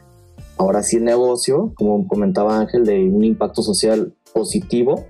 ahora 0.58 0.84
sí 0.84 0.98
el 0.98 1.06
negocio, 1.06 1.72
como 1.76 2.06
comentaba 2.10 2.60
Ángel, 2.60 2.84
de 2.84 3.08
un 3.08 3.24
impacto 3.24 3.62
social 3.62 4.14
positivo, 4.34 5.06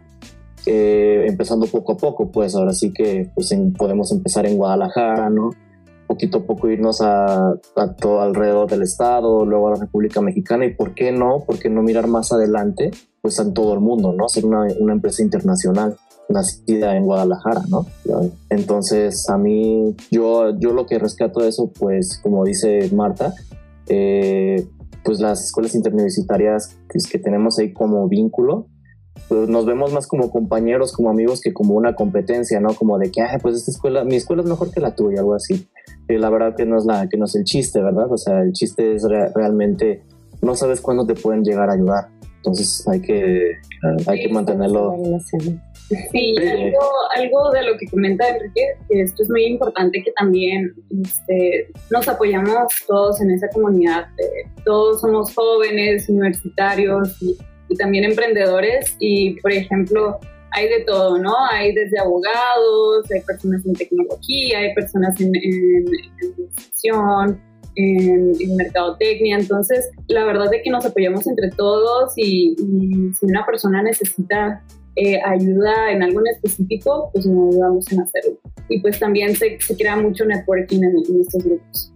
eh, 0.67 1.25
empezando 1.27 1.65
poco 1.65 1.93
a 1.93 1.97
poco, 1.97 2.29
pues 2.29 2.53
ahora 2.53 2.73
sí 2.73 2.93
que 2.93 3.31
pues, 3.33 3.51
podemos 3.75 4.11
empezar 4.11 4.45
en 4.45 4.57
Guadalajara, 4.57 5.31
¿no? 5.31 5.49
Poquito 6.15 6.37
a 6.37 6.43
poco 6.45 6.69
irnos 6.69 7.01
a, 7.01 7.55
todo 7.99 8.21
alrededor 8.21 8.69
del 8.69 8.83
estado, 8.83 9.45
luego 9.45 9.67
a 9.67 9.71
la 9.71 9.81
República 9.81 10.21
Mexicana 10.21 10.65
y 10.65 10.73
por 10.73 10.93
qué 10.93 11.11
no, 11.11 11.43
por 11.45 11.59
qué 11.59 11.69
no 11.69 11.83
mirar 11.83 12.07
más 12.07 12.31
adelante, 12.31 12.91
pues 13.21 13.37
en 13.39 13.53
todo 13.53 13.73
el 13.73 13.81
mundo, 13.81 14.13
¿no? 14.13 14.29
Ser 14.29 14.45
una, 14.45 14.65
una 14.79 14.93
empresa 14.93 15.21
internacional 15.21 15.97
nacida 16.29 16.95
en 16.95 17.03
Guadalajara, 17.03 17.63
¿no? 17.67 17.85
Entonces, 18.49 19.29
a 19.29 19.37
mí, 19.37 19.93
yo, 20.09 20.57
yo 20.57 20.71
lo 20.71 20.85
que 20.85 20.99
rescato 20.99 21.41
de 21.41 21.49
eso, 21.49 21.69
pues, 21.77 22.17
como 22.23 22.45
dice 22.45 22.89
Marta, 22.93 23.33
eh, 23.89 24.65
pues 25.03 25.19
las 25.19 25.43
escuelas 25.43 25.75
interuniversitarias 25.75 26.77
que 27.11 27.19
tenemos 27.19 27.59
ahí 27.59 27.73
como 27.73 28.07
vínculo, 28.07 28.67
pues 29.27 29.49
nos 29.49 29.65
vemos 29.65 29.91
más 29.91 30.07
como 30.07 30.31
compañeros, 30.31 30.93
como 30.93 31.09
amigos, 31.09 31.41
que 31.41 31.51
como 31.51 31.73
una 31.73 31.93
competencia, 31.93 32.61
¿no? 32.61 32.73
Como 32.73 32.97
de 32.99 33.11
que, 33.11 33.21
ah, 33.21 33.37
pues 33.41 33.57
esta 33.57 33.71
escuela, 33.71 34.05
mi 34.05 34.15
escuela 34.15 34.43
es 34.43 34.47
mejor 34.47 34.71
que 34.71 34.79
la 34.79 34.95
tuya, 34.95 35.19
algo 35.19 35.33
así. 35.33 35.67
Y 36.07 36.17
la 36.17 36.29
verdad 36.29 36.55
que 36.55 36.65
no 36.65 36.77
es, 36.77 36.85
la, 36.85 37.07
que 37.09 37.17
no 37.17 37.25
es 37.25 37.35
el 37.35 37.43
chiste, 37.43 37.81
¿verdad? 37.81 38.11
O 38.11 38.17
sea, 38.17 38.41
el 38.41 38.53
chiste 38.53 38.95
es 38.95 39.03
realmente, 39.33 40.03
no 40.41 40.55
sabes 40.55 40.81
cuándo 40.81 41.05
te 41.05 41.15
pueden 41.15 41.43
llegar 41.43 41.69
a 41.69 41.73
ayudar. 41.73 42.07
Entonces 42.37 42.87
hay 42.87 43.01
que, 43.01 43.53
hay 44.05 44.21
que 44.21 44.29
mantenerlo. 44.31 44.95
Sí, 46.11 46.35
algo, 46.39 46.79
algo 47.15 47.51
de 47.51 47.63
lo 47.63 47.77
que 47.77 47.87
comenta 47.87 48.27
Enrique, 48.29 48.61
que 48.87 49.01
esto 49.01 49.23
es 49.23 49.29
muy 49.29 49.45
importante 49.45 50.03
que 50.03 50.11
también 50.11 50.73
este, 51.03 51.67
nos 51.91 52.07
apoyamos 52.07 52.73
todos 52.87 53.21
en 53.21 53.31
esa 53.31 53.47
comunidad. 53.49 54.05
todos 54.63 55.01
somos 55.01 55.33
jóvenes, 55.33 56.07
universitarios 56.09 57.21
y, 57.21 57.37
también 57.79 58.05
emprendedores 58.05 58.95
y, 58.99 59.39
por 59.41 59.51
ejemplo, 59.51 60.19
hay 60.55 60.69
de 60.69 60.85
todo, 60.85 61.17
¿no? 61.17 61.33
Hay 61.51 61.73
desde 61.73 61.99
abogados, 61.99 63.11
hay 63.13 63.21
personas 63.21 63.65
en 63.65 63.73
tecnología, 63.73 64.59
hay 64.59 64.73
personas 64.73 65.19
en, 65.19 65.35
en, 65.35 65.85
en 66.83 67.39
en, 67.75 68.55
mercadotecnia. 68.55 69.37
Entonces, 69.37 69.89
la 70.07 70.23
verdad 70.23 70.53
es 70.53 70.61
que 70.63 70.69
nos 70.69 70.85
apoyamos 70.85 71.27
entre 71.27 71.49
todos 71.51 72.13
y, 72.15 72.55
y 72.57 73.13
si 73.13 73.25
una 73.25 73.45
persona 73.45 73.83
necesita 73.83 74.63
eh, 74.95 75.19
ayuda 75.25 75.91
en 75.91 76.03
algo 76.03 76.21
en 76.21 76.27
específico, 76.35 77.09
pues 77.13 77.25
nos 77.25 77.53
ayudamos 77.53 77.91
en 77.91 78.01
hacerlo. 78.01 78.39
Y 78.69 78.79
pues 78.79 78.97
también 78.97 79.35
se, 79.35 79.59
se 79.59 79.75
crea 79.75 79.97
mucho 79.97 80.25
networking 80.25 80.83
en, 80.83 81.19
estos 81.19 81.43
grupos. 81.43 81.91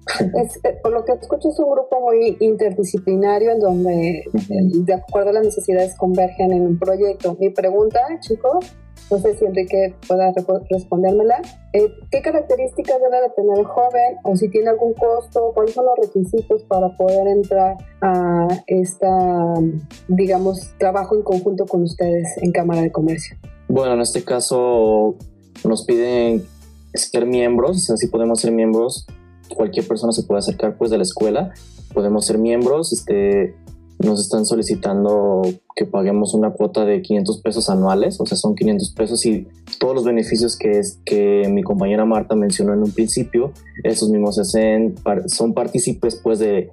Eh, 0.63 0.77
por 0.83 0.91
lo 0.91 1.05
que 1.05 1.13
escucho, 1.13 1.49
es 1.49 1.59
un 1.59 1.71
grupo 1.71 2.01
muy 2.01 2.35
interdisciplinario 2.39 3.51
en 3.51 3.59
donde, 3.59 4.19
eh, 4.19 4.23
de 4.49 4.93
acuerdo 4.93 5.29
a 5.29 5.33
las 5.33 5.45
necesidades, 5.45 5.95
convergen 5.97 6.51
en 6.51 6.61
un 6.63 6.79
proyecto. 6.79 7.37
Mi 7.39 7.51
pregunta, 7.51 7.99
chicos, 8.19 8.75
no 9.11 9.19
sé 9.19 9.37
si 9.37 9.45
Enrique 9.45 9.95
pueda 10.07 10.31
respondérmela. 10.69 11.41
Eh, 11.73 11.91
¿Qué 12.11 12.21
características 12.21 12.97
debe 13.01 13.21
de 13.21 13.29
tener 13.35 13.59
el 13.59 13.65
joven 13.65 14.17
o 14.23 14.35
si 14.35 14.49
tiene 14.49 14.69
algún 14.69 14.93
costo? 14.93 15.51
¿Cuáles 15.53 15.73
son 15.73 15.85
los 15.85 16.07
requisitos 16.07 16.63
para 16.63 16.95
poder 16.97 17.27
entrar 17.27 17.77
a 18.01 18.47
esta, 18.67 19.07
digamos, 20.07 20.71
trabajo 20.77 21.15
en 21.15 21.23
conjunto 21.23 21.65
con 21.65 21.83
ustedes 21.83 22.27
en 22.41 22.51
Cámara 22.51 22.81
de 22.81 22.91
Comercio? 22.91 23.37
Bueno, 23.67 23.93
en 23.93 24.01
este 24.01 24.23
caso 24.23 25.15
nos 25.63 25.85
piden 25.85 26.45
ser 26.93 27.25
miembros, 27.25 27.85
si 27.85 28.07
podemos 28.07 28.41
ser 28.41 28.51
miembros, 28.51 29.05
cualquier 29.55 29.87
persona 29.87 30.11
se 30.11 30.23
puede 30.23 30.39
acercar 30.39 30.77
pues 30.77 30.91
de 30.91 30.97
la 30.97 31.03
escuela, 31.03 31.53
podemos 31.93 32.25
ser 32.25 32.37
miembros, 32.37 32.93
este, 32.93 33.55
nos 33.99 34.21
están 34.21 34.45
solicitando 34.45 35.41
que 35.75 35.85
paguemos 35.85 36.33
una 36.33 36.51
cuota 36.51 36.85
de 36.85 37.01
500 37.01 37.41
pesos 37.41 37.69
anuales, 37.69 38.19
o 38.19 38.25
sea, 38.25 38.37
son 38.37 38.55
500 38.55 38.91
pesos 38.91 39.25
y 39.25 39.47
todos 39.77 39.93
los 39.93 40.05
beneficios 40.05 40.57
que, 40.57 40.79
es, 40.79 40.99
que 41.05 41.49
mi 41.49 41.63
compañera 41.63 42.05
Marta 42.05 42.35
mencionó 42.35 42.73
en 42.73 42.83
un 42.83 42.91
principio, 42.91 43.51
esos 43.83 44.09
mismos 44.09 44.39
hacen, 44.39 44.95
son 45.27 45.53
partícipes 45.53 46.15
pues 46.15 46.39
de 46.39 46.69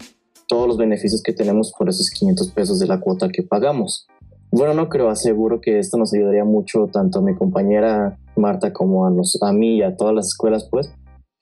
todos 0.47 0.69
los 0.69 0.77
beneficios 0.77 1.23
que 1.23 1.33
tenemos 1.33 1.73
por 1.77 1.89
esos 1.89 2.11
500 2.11 2.51
pesos 2.53 2.79
de 2.79 2.87
la 2.87 3.01
cuota 3.01 3.29
que 3.29 3.43
pagamos. 3.43 4.07
Bueno, 4.53 4.75
no 4.75 4.89
creo, 4.89 5.09
aseguro 5.09 5.61
que 5.61 5.81
esto 5.81 5.99
nos 5.99 6.15
ayudaría 6.15 6.45
mucho 6.45 6.89
tanto 6.93 7.19
a 7.19 7.23
mi 7.23 7.35
compañera 7.35 8.17
Marta 8.37 8.73
como 8.73 9.07
a, 9.07 9.11
nos, 9.11 9.37
a 9.43 9.53
mí 9.53 9.79
y 9.79 9.83
a 9.83 9.97
todas 9.97 10.15
las 10.15 10.29
escuelas, 10.29 10.69
pues, 10.71 10.93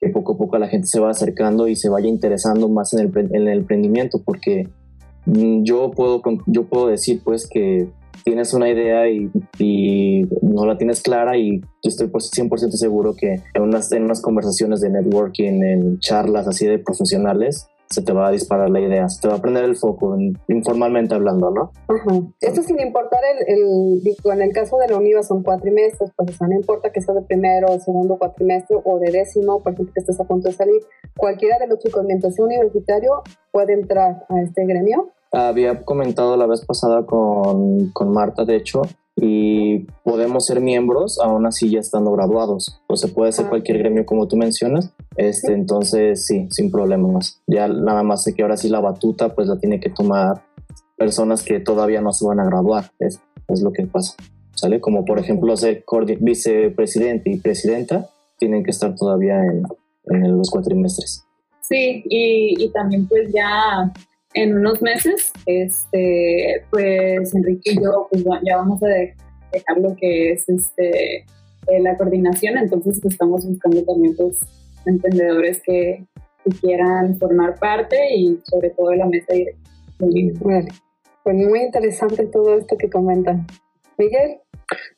que 0.00 0.08
poco 0.08 0.32
a 0.32 0.38
poco 0.38 0.58
la 0.58 0.68
gente 0.68 0.86
se 0.86 1.00
va 1.00 1.10
acercando 1.10 1.68
y 1.68 1.76
se 1.76 1.90
vaya 1.90 2.08
interesando 2.08 2.70
más 2.70 2.94
en 2.94 3.00
el, 3.00 3.12
en 3.16 3.48
el 3.48 3.58
emprendimiento, 3.58 4.22
porque 4.24 4.68
yo 5.26 5.90
puedo, 5.90 6.22
yo 6.46 6.64
puedo 6.64 6.88
decir 6.88 7.20
pues 7.24 7.48
que 7.48 7.88
tienes 8.24 8.54
una 8.54 8.68
idea 8.68 9.08
y, 9.08 9.30
no 10.42 10.66
la 10.66 10.78
tienes 10.78 11.02
clara 11.02 11.36
y 11.36 11.60
estoy 11.82 12.08
100% 12.08 12.48
pues, 12.50 12.78
seguro 12.78 13.14
que 13.14 13.40
en 13.54 13.62
unas, 13.62 13.92
en 13.92 14.04
unas 14.04 14.22
conversaciones 14.22 14.80
de 14.80 14.90
networking, 14.90 15.62
en 15.62 15.98
charlas 15.98 16.46
así 16.48 16.66
de 16.66 16.78
profesionales, 16.78 17.68
se 17.90 18.02
te 18.02 18.12
va 18.12 18.28
a 18.28 18.30
disparar 18.30 18.70
la 18.70 18.80
idea, 18.80 19.08
se 19.08 19.20
te 19.20 19.28
va 19.28 19.34
a 19.34 19.40
prender 19.40 19.64
el 19.64 19.76
foco, 19.76 20.16
informalmente 20.48 21.14
hablando, 21.14 21.50
¿no? 21.50 21.72
Esto 22.40 22.62
sin 22.62 22.80
importar 22.80 23.20
el, 23.24 23.58
el, 23.58 24.32
en 24.32 24.42
el 24.42 24.52
caso 24.52 24.78
de 24.78 24.88
la 24.88 24.96
UNIVA 24.96 25.22
son 25.22 25.42
cuatrimestres, 25.42 26.10
pues 26.16 26.40
o 26.40 26.46
no 26.46 26.54
importa 26.54 26.90
que 26.90 27.00
sea 27.00 27.14
de 27.14 27.22
primero, 27.22 27.78
segundo 27.80 28.16
cuatrimestre 28.18 28.76
o 28.82 28.98
de 28.98 29.12
décimo, 29.12 29.62
por 29.62 29.74
ejemplo, 29.74 29.92
que 29.94 30.00
estés 30.00 30.18
a 30.18 30.24
punto 30.24 30.48
de 30.48 30.54
salir, 30.54 30.80
cualquiera 31.16 31.58
de 31.58 31.66
los 31.66 31.78
chicos 31.78 32.04
mientras 32.04 32.34
sea 32.34 32.44
universitario 32.44 33.22
puede 33.52 33.74
entrar 33.74 34.24
a 34.28 34.40
este 34.42 34.64
gremio. 34.66 35.12
Había 35.34 35.84
comentado 35.84 36.36
la 36.36 36.46
vez 36.46 36.64
pasada 36.64 37.04
con, 37.06 37.90
con 37.90 38.12
Marta, 38.12 38.44
de 38.44 38.56
hecho, 38.56 38.82
y 39.16 39.80
podemos 40.02 40.46
ser 40.46 40.60
miembros 40.60 41.20
aún 41.20 41.46
así 41.46 41.70
ya 41.70 41.80
estando 41.80 42.12
graduados. 42.12 42.80
O 42.88 42.96
se 42.96 43.08
puede 43.08 43.32
ser 43.32 43.48
cualquier 43.48 43.78
gremio 43.78 44.06
como 44.06 44.26
tú 44.26 44.36
mencionas. 44.36 44.92
Este, 45.16 45.52
entonces 45.52 46.26
sí, 46.26 46.48
sin 46.50 46.70
problemas. 46.70 47.42
Ya 47.46 47.68
nada 47.68 48.02
más 48.02 48.24
sé 48.24 48.34
que 48.34 48.42
ahora 48.42 48.56
sí 48.56 48.68
la 48.68 48.80
batuta 48.80 49.34
pues 49.34 49.48
la 49.48 49.58
tiene 49.58 49.80
que 49.80 49.90
tomar 49.90 50.42
personas 50.96 51.42
que 51.42 51.60
todavía 51.60 52.00
no 52.00 52.12
se 52.12 52.26
van 52.26 52.40
a 52.40 52.44
graduar. 52.44 52.90
Es, 52.98 53.20
es 53.48 53.62
lo 53.62 53.72
que 53.72 53.86
pasa. 53.86 54.14
¿Sale? 54.54 54.80
Como 54.80 55.04
por 55.04 55.18
ejemplo 55.18 55.56
ser 55.56 55.84
vicepresidente 56.20 57.30
y 57.30 57.38
presidenta 57.38 58.08
tienen 58.38 58.64
que 58.64 58.70
estar 58.70 58.94
todavía 58.94 59.36
en, 59.44 59.62
en 60.06 60.38
los 60.38 60.50
cuatrimestres. 60.50 61.24
Sí, 61.60 62.02
y, 62.08 62.62
y 62.62 62.68
también 62.70 63.06
pues 63.08 63.32
ya 63.32 63.92
en 64.34 64.56
unos 64.56 64.82
meses, 64.82 65.32
este, 65.46 66.64
pues 66.70 67.34
Enrique 67.34 67.72
y 67.72 67.82
yo 67.82 68.08
pues, 68.10 68.24
ya 68.44 68.56
vamos 68.56 68.82
a 68.82 68.86
dejar 68.86 69.78
lo 69.78 69.96
que 69.96 70.32
es 70.32 70.48
este, 70.48 71.18
eh, 71.18 71.80
la 71.80 71.96
coordinación, 71.96 72.58
entonces 72.58 72.98
pues, 73.00 73.14
estamos 73.14 73.46
buscando 73.46 73.82
también 73.84 74.14
pues 74.16 74.40
emprendedores 74.86 75.62
que, 75.62 76.04
quieran 76.60 77.16
formar 77.18 77.58
parte 77.58 77.96
y 78.14 78.38
sobre 78.44 78.68
todo 78.68 78.90
de 78.90 78.98
la 78.98 79.06
mesa 79.06 79.32
directa. 79.32 79.70
Pues 81.22 81.36
muy 81.36 81.60
interesante 81.60 82.26
todo 82.26 82.58
esto 82.58 82.76
que 82.76 82.90
comentan. 82.90 83.46
Miguel. 83.96 84.43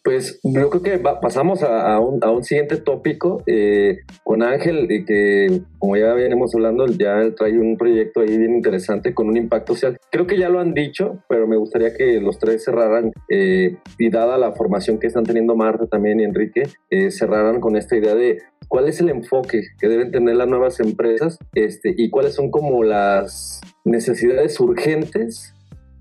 Pues 0.03 0.41
yo 0.45 0.71
creo 0.71 0.83
que 0.83 0.99
pasamos 0.99 1.63
a, 1.63 1.99
un, 2.01 2.45
siguiente 2.45 2.77
tópico 2.77 3.43
eh, 3.47 3.99
con 4.23 4.43
Ángel, 4.43 4.87
que 5.07 5.63
como 5.79 5.97
ya 5.97 6.13
venimos 6.15 6.55
hablando, 6.55 6.87
ya 6.87 7.35
trae 7.37 7.59
un 7.59 7.77
proyecto 7.77 8.21
ahí 8.21 8.37
bien 8.39 8.55
interesante 8.55 9.15
con 9.15 9.29
un 9.29 9.37
impacto 9.37 9.75
social. 9.75 9.99
Creo 10.11 10.27
que 10.27 10.39
ya 10.39 10.49
lo 10.49 10.61
han 10.61 10.75
dicho, 10.75 11.23
pero 11.29 11.47
me 11.47 11.57
gustaría 11.57 11.93
que 11.95 12.21
los 12.21 12.39
tres 12.39 12.65
cerraran, 12.65 13.13
eh, 13.31 13.77
y 13.99 14.11
dada 14.11 14.39
la 14.39 14.53
formación 14.53 14.99
que 14.99 15.09
están 15.09 15.25
teniendo 15.25 15.57
Marta 15.57 15.87
también 15.87 16.21
y 16.21 16.25
Enrique, 16.25 16.63
eh, 16.91 17.11
cerraran 17.11 17.61
con 17.61 17.77
esta 17.77 17.97
idea 17.97 18.15
de 18.15 18.39
cuál 18.69 18.89
es 18.89 19.01
el 19.01 19.09
enfoque 19.09 19.63
que 19.81 19.89
deben 19.89 20.11
tener 20.11 20.37
las 20.37 20.49
nuevas 20.49 20.81
empresas 20.81 21.39
este, 21.55 21.95
y 21.97 22.11
cuáles 22.11 22.35
son 22.35 22.51
como 22.51 22.85
las 22.85 23.61
necesidades 23.85 24.59
urgentes 24.61 25.55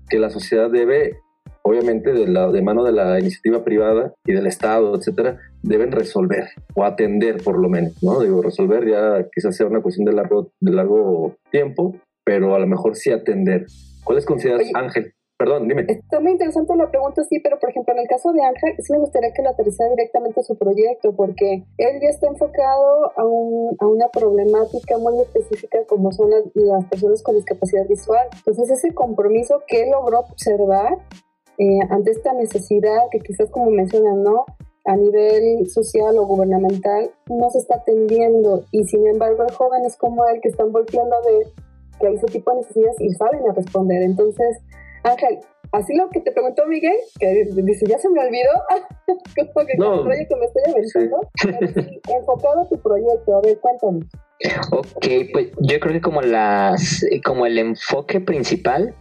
que 0.08 0.18
la 0.18 0.30
sociedad 0.30 0.70
debe 0.70 1.18
obviamente 1.66 2.12
de, 2.12 2.28
la, 2.28 2.48
de 2.50 2.62
mano 2.62 2.84
de 2.84 2.92
la 2.92 3.18
iniciativa 3.18 3.64
privada 3.64 4.14
y 4.24 4.32
del 4.32 4.46
Estado, 4.46 4.94
etcétera, 4.94 5.38
deben 5.62 5.90
resolver 5.90 6.46
o 6.74 6.84
atender 6.84 7.42
por 7.42 7.58
lo 7.58 7.68
menos, 7.68 8.00
¿no? 8.02 8.20
Digo, 8.20 8.40
resolver 8.40 8.88
ya 8.88 9.26
quizás 9.34 9.56
sea 9.56 9.66
una 9.66 9.82
cuestión 9.82 10.04
de 10.04 10.12
largo, 10.12 10.52
de 10.60 10.72
largo 10.72 11.34
tiempo, 11.50 11.96
pero 12.24 12.54
a 12.54 12.60
lo 12.60 12.68
mejor 12.68 12.94
sí 12.94 13.10
atender. 13.10 13.66
¿Cuáles 14.04 14.24
consideras, 14.24 14.68
Ángel? 14.74 15.12
Perdón, 15.38 15.68
dime. 15.68 15.84
Está 15.88 16.20
muy 16.20 16.32
interesante 16.32 16.74
la 16.76 16.88
pregunta, 16.88 17.22
sí, 17.28 17.40
pero 17.40 17.58
por 17.58 17.68
ejemplo, 17.68 17.92
en 17.92 18.00
el 18.00 18.08
caso 18.08 18.32
de 18.32 18.42
Ángel, 18.42 18.74
sí 18.78 18.92
me 18.92 19.00
gustaría 19.00 19.32
que 19.34 19.42
lo 19.42 19.50
aterrizara 19.50 19.90
directamente 19.90 20.40
a 20.40 20.44
su 20.44 20.56
proyecto, 20.56 21.14
porque 21.14 21.64
él 21.76 22.00
ya 22.00 22.08
está 22.08 22.28
enfocado 22.28 23.12
a, 23.16 23.24
un, 23.24 23.76
a 23.78 23.86
una 23.86 24.08
problemática 24.08 24.96
muy 24.96 25.20
específica 25.20 25.84
como 25.88 26.10
son 26.12 26.30
las, 26.30 26.44
las, 26.54 26.84
personas 26.86 27.22
con 27.22 27.34
discapacidad 27.34 27.86
visual. 27.86 28.26
Entonces, 28.34 28.70
ese 28.70 28.94
compromiso 28.94 29.62
que 29.66 29.82
él 29.82 29.90
logró 29.90 30.20
observar 30.20 30.96
eh, 31.58 31.80
ante 31.90 32.10
esta 32.10 32.32
necesidad 32.32 33.08
que 33.10 33.20
quizás 33.20 33.50
como 33.50 33.70
mencionan, 33.70 34.22
¿no? 34.22 34.44
A 34.84 34.96
nivel 34.96 35.68
social 35.68 36.16
o 36.18 36.26
gubernamental 36.26 37.10
no 37.28 37.50
se 37.50 37.58
está 37.58 37.76
atendiendo 37.76 38.64
y 38.70 38.84
sin 38.84 39.06
embargo 39.06 39.42
hay 39.42 39.54
jóvenes 39.54 39.96
como 39.96 40.24
él 40.26 40.40
que 40.40 40.48
están 40.48 40.70
volviendo 40.70 41.16
a 41.16 41.20
ver 41.22 41.46
que 41.98 42.06
hay 42.06 42.14
ese 42.14 42.26
tipo 42.26 42.50
de 42.52 42.58
necesidades 42.58 43.00
y 43.00 43.10
saben 43.14 43.40
a 43.48 43.52
responder. 43.54 44.02
Entonces, 44.02 44.58
Ángel, 45.02 45.40
así 45.72 45.94
lo 45.94 46.08
que 46.10 46.20
te 46.20 46.32
preguntó 46.32 46.66
Miguel, 46.66 46.96
que 47.18 47.46
dice, 47.54 47.86
ya 47.86 47.98
se 47.98 48.08
me 48.08 48.20
olvidó, 48.20 48.52
como 49.54 49.66
que 49.66 49.74
no, 49.76 50.04
proyecto 50.04 50.36
me 50.36 50.46
estoy 50.46 50.62
aventando, 50.68 51.30
enfocado 52.18 52.60
a 52.62 52.68
tu 52.68 52.78
proyecto, 52.80 53.36
a 53.36 53.40
ver, 53.42 53.58
cuéntanos. 53.60 54.04
Ok, 54.70 55.06
pues 55.32 55.48
yo 55.60 55.80
creo 55.80 55.94
que 55.94 56.00
como 56.00 56.20
las, 56.20 57.04
como 57.24 57.46
el 57.46 57.58
enfoque 57.58 58.20
principal, 58.20 58.94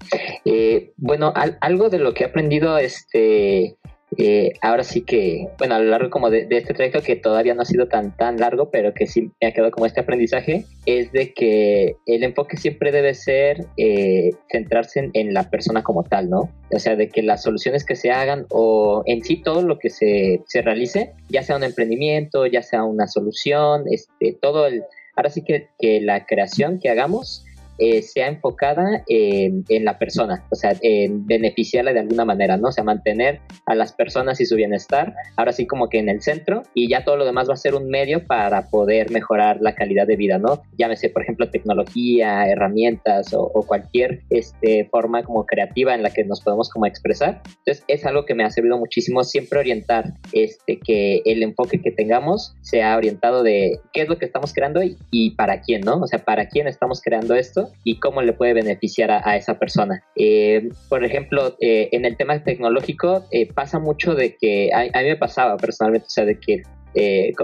eh, 0.45 0.93
bueno, 0.97 1.33
algo 1.59 1.89
de 1.89 1.99
lo 1.99 2.13
que 2.13 2.23
he 2.23 2.27
aprendido, 2.27 2.77
este, 2.77 3.75
eh, 4.17 4.53
ahora 4.61 4.83
sí 4.83 5.01
que, 5.01 5.47
bueno, 5.57 5.75
a 5.75 5.79
lo 5.79 5.89
largo 5.89 6.09
como 6.09 6.29
de, 6.29 6.47
este 6.49 6.73
trayecto 6.73 7.01
que 7.01 7.15
todavía 7.15 7.53
no 7.53 7.61
ha 7.61 7.65
sido 7.65 7.87
tan 7.87 8.15
tan 8.15 8.37
largo, 8.37 8.69
pero 8.69 8.93
que 8.93 9.07
sí 9.07 9.31
me 9.41 9.47
ha 9.47 9.51
quedado 9.51 9.71
como 9.71 9.85
este 9.85 10.01
aprendizaje, 10.01 10.65
es 10.85 11.11
de 11.11 11.33
que 11.33 11.95
el 12.05 12.23
enfoque 12.23 12.57
siempre 12.57 12.91
debe 12.91 13.13
ser 13.13 13.65
eh, 13.77 14.31
centrarse 14.51 15.09
en, 15.13 15.33
la 15.33 15.49
persona 15.49 15.83
como 15.83 16.03
tal, 16.03 16.29
¿no? 16.29 16.49
O 16.71 16.79
sea, 16.79 16.95
de 16.95 17.09
que 17.09 17.21
las 17.21 17.43
soluciones 17.43 17.85
que 17.85 17.95
se 17.95 18.11
hagan 18.11 18.45
o 18.49 19.03
en 19.05 19.23
sí 19.23 19.41
todo 19.41 19.61
lo 19.61 19.79
que 19.79 19.89
se, 19.89 20.41
se 20.45 20.61
realice, 20.61 21.13
ya 21.29 21.43
sea 21.43 21.57
un 21.57 21.63
emprendimiento, 21.63 22.45
ya 22.45 22.61
sea 22.61 22.83
una 22.83 23.07
solución, 23.07 23.85
este, 23.89 24.37
todo 24.41 24.67
el 24.67 24.83
ahora 25.15 25.29
sí 25.29 25.43
que, 25.43 25.69
que 25.79 26.01
la 26.01 26.25
creación 26.25 26.79
que 26.79 26.89
hagamos 26.89 27.44
eh, 27.77 28.01
sea 28.01 28.27
enfocada 28.27 29.03
en, 29.07 29.63
la 29.83 29.99
persona, 29.99 30.45
o 30.49 30.55
sea, 30.55 30.73
en 30.81 31.25
beneficiarla 31.25 31.93
de 31.93 31.99
alguna 31.99 32.25
manera, 32.25 32.57
¿no? 32.57 32.69
O 32.69 32.71
sea, 32.71 32.83
mantener 32.83 33.41
a 33.65 33.75
las 33.75 33.91
personas 33.93 34.39
y 34.39 34.45
su 34.45 34.55
bienestar, 34.55 35.13
ahora 35.35 35.51
sí 35.51 35.67
como 35.67 35.89
que 35.89 35.99
en 35.99 36.09
el 36.09 36.21
centro, 36.21 36.63
y 36.73 36.89
ya 36.89 37.03
todo 37.03 37.17
lo 37.17 37.25
demás 37.25 37.49
va 37.49 37.53
a 37.53 37.57
ser 37.57 37.75
un 37.75 37.89
medio 37.89 38.25
para 38.25 38.69
poder 38.69 39.11
mejorar 39.11 39.57
la 39.61 39.75
calidad 39.75 40.07
de 40.07 40.15
vida, 40.15 40.37
¿no? 40.37 40.63
Llámese, 40.77 41.09
por 41.09 41.23
ejemplo, 41.23 41.49
tecnología, 41.49 42.47
herramientas 42.47 43.33
o, 43.33 43.51
cualquier 43.65 44.21
este, 44.29 44.85
forma 44.85 45.23
como 45.23 45.45
creativa 45.45 45.95
en 45.95 46.03
la 46.03 46.11
que 46.11 46.23
nos 46.23 46.41
podemos 46.41 46.69
como 46.69 46.85
expresar. 46.85 47.41
Entonces, 47.45 47.83
es 47.87 48.05
algo 48.05 48.25
que 48.25 48.35
me 48.35 48.43
ha 48.43 48.51
servido 48.51 48.77
muchísimo 48.77 49.23
siempre 49.23 49.59
orientar 49.59 50.13
este, 50.33 50.79
que 50.79 51.21
el 51.25 51.43
enfoque 51.43 51.81
que 51.81 51.91
tengamos 51.91 52.55
sea 52.61 52.95
orientado 52.95 53.43
de 53.43 53.79
qué 53.91 54.01
es 54.01 54.09
lo 54.09 54.17
que 54.17 54.25
estamos 54.25 54.53
creando 54.53 54.83
y, 54.83 54.97
y 55.11 55.31
para 55.31 55.61
quién, 55.61 55.81
¿no? 55.81 55.97
O 55.97 56.07
sea, 56.07 56.23
para 56.23 56.47
quién 56.47 56.67
estamos 56.67 57.01
creando 57.01 57.35
esto 57.35 57.64
y 57.83 57.99
cómo 57.99 58.21
le 58.21 58.33
puede 58.33 58.53
beneficiar 58.53 59.11
a, 59.11 59.35
esa 59.35 59.57
persona. 59.59 60.03
Eh, 60.15 60.69
por 60.89 61.03
ejemplo, 61.03 61.55
eh, 61.59 61.89
en 61.91 62.05
el 62.05 62.17
tema 62.17 62.43
tecnológico 62.43 63.25
eh, 63.31 63.51
pasa 63.53 63.79
mucho 63.79 64.15
de 64.15 64.35
que 64.39 64.69
a, 64.73 65.01
mí 65.01 65.07
me 65.09 65.15
pasaba 65.17 65.57
personalmente, 65.57 66.07
o 66.07 66.09
sea, 66.09 66.25
de 66.25 66.39
que 66.39 66.63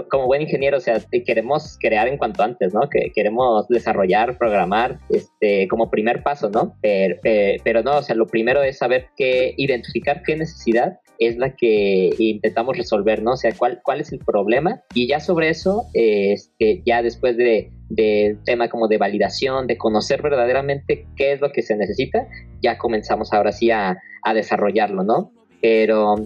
como 0.08 0.26
buen 0.26 0.40
ingeniero, 0.40 0.78
o 0.78 0.80
sea, 0.80 0.98
queremos 1.26 1.76
crear 1.78 2.08
en 2.08 2.16
cuanto 2.16 2.42
antes, 2.42 2.72
¿no? 2.72 2.88
Que 2.88 3.12
queremos 3.14 3.68
desarrollar, 3.68 4.38
programar, 4.38 4.98
este, 5.10 5.68
como 5.68 5.90
primer 5.90 6.22
paso, 6.22 6.48
¿no? 6.48 6.74
Pero, 6.80 7.16
pero 7.62 7.82
no, 7.82 7.98
o 7.98 8.02
sea, 8.02 8.16
lo 8.16 8.26
primero 8.26 8.62
es 8.62 8.78
saber 8.78 9.08
qué, 9.14 9.52
identificar 9.58 10.22
qué 10.22 10.36
necesidad 10.36 11.00
es 11.18 11.36
la 11.36 11.54
que 11.54 12.10
intentamos 12.18 12.76
resolver, 12.76 13.22
¿no? 13.22 13.32
O 13.32 13.36
sea, 13.36 13.52
cuál, 13.56 13.80
cuál 13.82 14.00
es 14.00 14.12
el 14.12 14.18
problema 14.18 14.82
y 14.94 15.06
ya 15.08 15.20
sobre 15.20 15.50
eso, 15.50 15.86
este, 15.94 16.82
ya 16.84 17.02
después 17.02 17.36
de, 17.36 17.70
de 17.94 18.36
tema 18.44 18.68
como 18.68 18.88
de 18.88 18.98
validación, 18.98 19.66
de 19.66 19.76
conocer 19.76 20.22
verdaderamente 20.22 21.06
qué 21.16 21.32
es 21.32 21.40
lo 21.40 21.50
que 21.52 21.62
se 21.62 21.76
necesita, 21.76 22.26
ya 22.62 22.78
comenzamos 22.78 23.32
ahora 23.32 23.52
sí 23.52 23.70
a, 23.70 23.98
a 24.22 24.34
desarrollarlo, 24.34 25.04
¿no? 25.04 25.32
Pero 25.60 26.16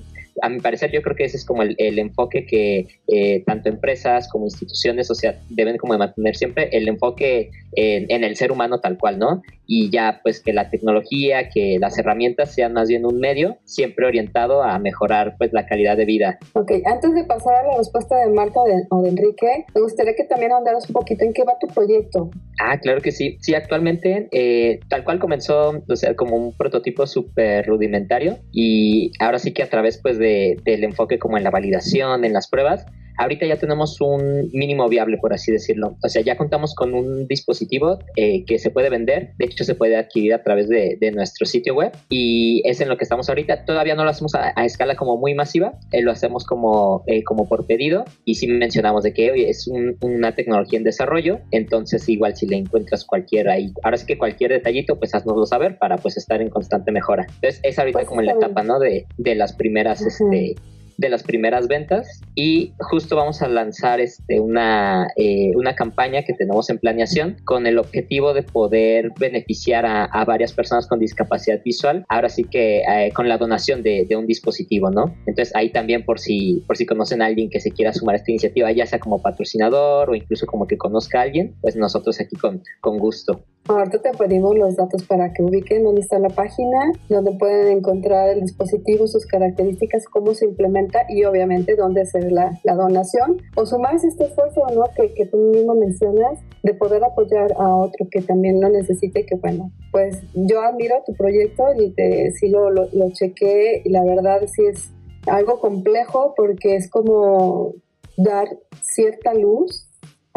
a 0.42 0.48
mi 0.48 0.60
parecer 0.60 0.90
yo 0.92 1.02
creo 1.02 1.16
que 1.16 1.24
ese 1.24 1.36
es 1.36 1.44
como 1.44 1.62
el, 1.62 1.98
enfoque 1.98 2.46
que 2.46 2.86
eh, 3.08 3.42
tanto 3.46 3.68
empresas 3.68 4.28
como 4.28 4.44
instituciones, 4.44 5.10
o 5.10 5.14
sea, 5.14 5.40
deben 5.48 5.76
como 5.78 5.96
mantener 5.96 6.36
siempre 6.36 6.68
el 6.72 6.88
enfoque 6.88 7.50
en, 7.72 8.24
el 8.24 8.36
ser 8.36 8.52
humano 8.52 8.80
tal 8.80 8.98
cual, 8.98 9.18
¿no? 9.18 9.42
Y 9.66 9.90
ya 9.90 10.20
pues 10.22 10.40
que 10.40 10.52
la 10.52 10.70
tecnología, 10.70 11.48
que 11.48 11.78
las 11.80 11.98
herramientas 11.98 12.54
sean 12.54 12.72
más 12.72 12.88
bien 12.88 13.04
un 13.04 13.18
medio 13.18 13.58
siempre 13.64 14.06
orientado 14.06 14.62
a 14.62 14.78
mejorar 14.78 15.36
pues 15.38 15.52
la 15.52 15.66
calidad 15.66 15.96
de 15.96 16.04
vida. 16.04 16.38
Ok, 16.54 16.72
antes 16.84 17.14
de 17.14 17.24
pasar 17.24 17.54
a 17.54 17.66
la 17.66 17.78
respuesta 17.78 18.16
de 18.16 18.32
Marta 18.32 18.60
o 18.90 19.02
de, 19.02 19.08
Enrique, 19.08 19.64
me 19.74 19.80
gustaría 19.80 20.14
que 20.14 20.24
también 20.24 20.52
ahondaras 20.52 20.88
un 20.88 20.94
poquito 20.94 21.24
en 21.24 21.32
qué 21.32 21.44
va 21.44 21.58
tu 21.60 21.66
proyecto. 21.68 22.30
Ah, 22.60 22.78
claro 22.78 23.00
que 23.00 23.12
sí. 23.12 23.36
Sí, 23.40 23.54
actualmente 23.54 24.28
eh, 24.32 24.80
tal 24.88 25.04
cual 25.04 25.18
comenzó, 25.18 25.82
o 25.88 25.96
sea, 25.96 26.14
como 26.14 26.36
un 26.36 26.56
prototipo 26.56 27.06
súper 27.06 27.66
rudimentario 27.66 28.38
y 28.52 29.12
ahora 29.20 29.38
sí 29.38 29.52
que 29.52 29.62
a 29.62 29.68
través 29.68 30.00
pues 30.00 30.18
de 30.18 30.56
del 30.64 30.84
enfoque 30.84 31.18
como 31.18 31.36
en 31.36 31.44
la 31.44 31.50
validación, 31.50 32.24
en 32.24 32.32
las 32.32 32.48
pruebas, 32.48 32.86
ahorita 33.18 33.46
ya 33.46 33.56
tenemos 33.56 34.00
un 34.00 34.50
mínimo 34.52 34.88
viable, 34.88 35.18
por 35.18 35.32
así 35.32 35.52
decirlo. 35.52 35.96
O 36.02 36.08
sea, 36.08 36.22
ya 36.22 36.36
contamos 36.36 36.74
con 36.74 36.94
un 36.94 37.26
dispositivo 37.26 37.98
eh, 38.16 38.44
que 38.44 38.58
se 38.58 38.70
puede 38.70 38.90
vender, 38.90 39.32
de 39.38 39.46
hecho 39.46 39.64
se 39.64 39.74
puede 39.74 39.96
adquirir 39.96 40.34
a 40.34 40.42
través 40.42 40.68
de, 40.68 40.96
nuestro 41.06 41.46
sitio 41.46 41.74
web 41.74 41.92
y 42.10 42.62
es 42.64 42.80
en 42.80 42.88
lo 42.88 42.96
que 42.96 43.04
estamos 43.04 43.28
ahorita. 43.28 43.64
Todavía 43.64 43.94
no 43.94 44.04
lo 44.04 44.10
hacemos 44.10 44.34
a, 44.34 44.50
escala 44.64 44.96
como 44.96 45.16
muy 45.16 45.34
masiva, 45.34 45.78
eh, 45.92 46.02
lo 46.02 46.10
hacemos 46.10 46.44
como, 46.44 47.04
eh, 47.06 47.22
como 47.22 47.48
por 47.48 47.66
pedido 47.66 48.04
y 48.24 48.34
si 48.34 48.48
mencionamos 48.48 49.04
de 49.04 49.14
que 49.14 49.48
es 49.48 49.68
una 50.00 50.34
tecnología 50.34 50.78
en 50.78 50.84
desarrollo, 50.84 51.38
entonces 51.52 52.08
igual 52.08 52.36
si 52.36 52.46
le 52.46 52.56
encuentras 52.56 53.04
cualquier 53.04 53.48
ahí, 53.48 53.72
ahora 53.84 53.96
sí 53.96 54.06
que 54.06 54.18
cualquier 54.18 54.50
detallito, 54.50 54.98
pues 54.98 55.14
haznoslo 55.14 55.46
saber 55.46 55.78
para 55.78 55.96
pues 55.96 56.16
estar 56.16 56.42
en 56.42 56.50
constante 56.50 56.90
mejora. 56.90 57.24
Entonces 57.36 57.60
es 57.62 57.78
ahorita 57.78 58.00
pues 58.00 58.08
como 58.08 58.20
en 58.20 58.26
la 58.26 58.32
etapa, 58.32 58.62
¿no? 58.62 58.78
De, 58.80 59.06
de 59.16 59.34
las 59.36 59.52
primeras, 59.54 60.02
este 60.02 60.56
de 60.96 61.08
las 61.08 61.22
primeras 61.22 61.68
ventas 61.68 62.20
y 62.34 62.72
justo 62.78 63.16
vamos 63.16 63.42
a 63.42 63.48
lanzar 63.48 64.00
este, 64.00 64.40
una, 64.40 65.08
eh, 65.16 65.52
una 65.56 65.74
campaña 65.74 66.22
que 66.22 66.32
tenemos 66.32 66.70
en 66.70 66.78
planeación 66.78 67.36
con 67.44 67.66
el 67.66 67.78
objetivo 67.78 68.34
de 68.34 68.42
poder 68.42 69.12
beneficiar 69.18 69.86
a, 69.86 70.04
a 70.04 70.24
varias 70.24 70.52
personas 70.52 70.86
con 70.86 70.98
discapacidad 70.98 71.62
visual, 71.64 72.04
ahora 72.08 72.28
sí 72.28 72.44
que 72.44 72.78
eh, 72.80 73.12
con 73.14 73.28
la 73.28 73.38
donación 73.38 73.82
de, 73.82 74.06
de, 74.08 74.16
un 74.16 74.26
dispositivo, 74.26 74.90
¿no? 74.90 75.14
Entonces 75.26 75.54
ahí 75.54 75.70
también 75.70 76.04
por 76.04 76.18
si, 76.18 76.62
por 76.66 76.76
si 76.76 76.86
conocen 76.86 77.22
a 77.22 77.26
alguien 77.26 77.50
que 77.50 77.60
se 77.60 77.70
quiera 77.70 77.92
sumar 77.92 78.14
a 78.14 78.18
esta 78.18 78.30
iniciativa, 78.30 78.70
ya 78.72 78.86
sea 78.86 78.98
como 78.98 79.22
patrocinador 79.22 80.10
o 80.10 80.14
incluso 80.14 80.46
como 80.46 80.66
que 80.66 80.78
conozca 80.78 81.20
a 81.20 81.22
alguien, 81.22 81.54
pues 81.60 81.76
nosotros 81.76 82.20
aquí 82.20 82.36
con, 82.36 82.62
con 82.80 82.98
gusto. 82.98 83.42
Ahorita 83.68 83.98
te 83.98 84.12
pedimos 84.12 84.56
los 84.56 84.76
datos 84.76 85.02
para 85.04 85.32
que 85.32 85.42
ubiquen 85.42 85.82
dónde 85.82 86.00
está 86.00 86.20
la 86.20 86.28
página, 86.28 86.92
donde 87.08 87.32
pueden 87.32 87.78
encontrar 87.78 88.28
el 88.28 88.42
dispositivo, 88.42 89.08
sus 89.08 89.26
características, 89.26 90.04
cómo 90.06 90.34
se 90.34 90.44
implementa 90.44 90.85
y 91.08 91.24
obviamente 91.24 91.76
dónde 91.76 92.02
hacer 92.02 92.30
la, 92.32 92.58
donación 92.64 93.42
o 93.54 93.66
sumarse 93.66 94.08
este 94.08 94.24
esfuerzo 94.24 94.62
¿no? 94.74 94.84
que, 94.94 95.26
tú 95.26 95.36
mismo 95.36 95.74
mencionas 95.74 96.38
de 96.62 96.74
poder 96.74 97.04
apoyar 97.04 97.52
a 97.58 97.74
otro 97.74 98.06
que 98.10 98.20
también 98.22 98.60
lo 98.60 98.68
necesite, 98.68 99.24
que 99.24 99.36
bueno, 99.36 99.70
pues 99.92 100.18
yo 100.34 100.60
admiro 100.62 100.96
tu 101.06 101.14
proyecto 101.14 101.64
y 101.78 101.90
te, 101.90 102.32
sí 102.32 102.48
lo, 102.48 102.70
lo, 102.70 102.88
lo 102.92 103.10
chequé 103.10 103.82
y 103.84 103.90
la 103.90 104.04
verdad 104.04 104.40
sí 104.46 104.64
es 104.66 104.90
algo 105.26 105.60
complejo 105.60 106.34
porque 106.36 106.76
es 106.76 106.90
como 106.90 107.74
dar 108.16 108.48
cierta 108.82 109.34
luz 109.34 109.86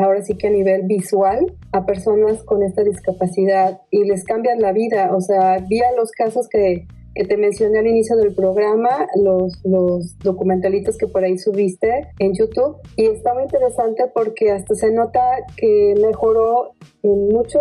ahora 0.03 0.21
sí 0.21 0.35
que 0.37 0.47
a 0.47 0.51
nivel 0.51 0.83
visual 0.83 1.53
a 1.73 1.85
personas 1.85 2.43
con 2.43 2.63
esta 2.63 2.83
discapacidad 2.83 3.81
y 3.91 4.05
les 4.05 4.23
cambian 4.23 4.59
la 4.59 4.71
vida. 4.71 5.13
O 5.13 5.21
sea, 5.21 5.57
vía 5.67 5.91
los 5.97 6.11
casos 6.11 6.47
que, 6.47 6.87
que 7.20 7.26
te 7.26 7.36
mencioné 7.36 7.80
al 7.80 7.88
inicio 7.88 8.15
del 8.15 8.34
programa, 8.34 9.05
los, 9.22 9.59
los 9.65 10.17
documentalitos 10.20 10.97
que 10.97 11.05
por 11.05 11.22
ahí 11.22 11.38
subiste 11.38 12.07
en 12.17 12.34
YouTube. 12.34 12.78
Y 12.95 13.07
está 13.07 13.34
muy 13.34 13.43
interesante 13.43 14.05
porque 14.13 14.51
hasta 14.51 14.74
se 14.74 14.89
nota 14.89 15.20
que 15.57 15.95
mejoró 16.01 16.76
en 17.03 17.28
mucho 17.28 17.59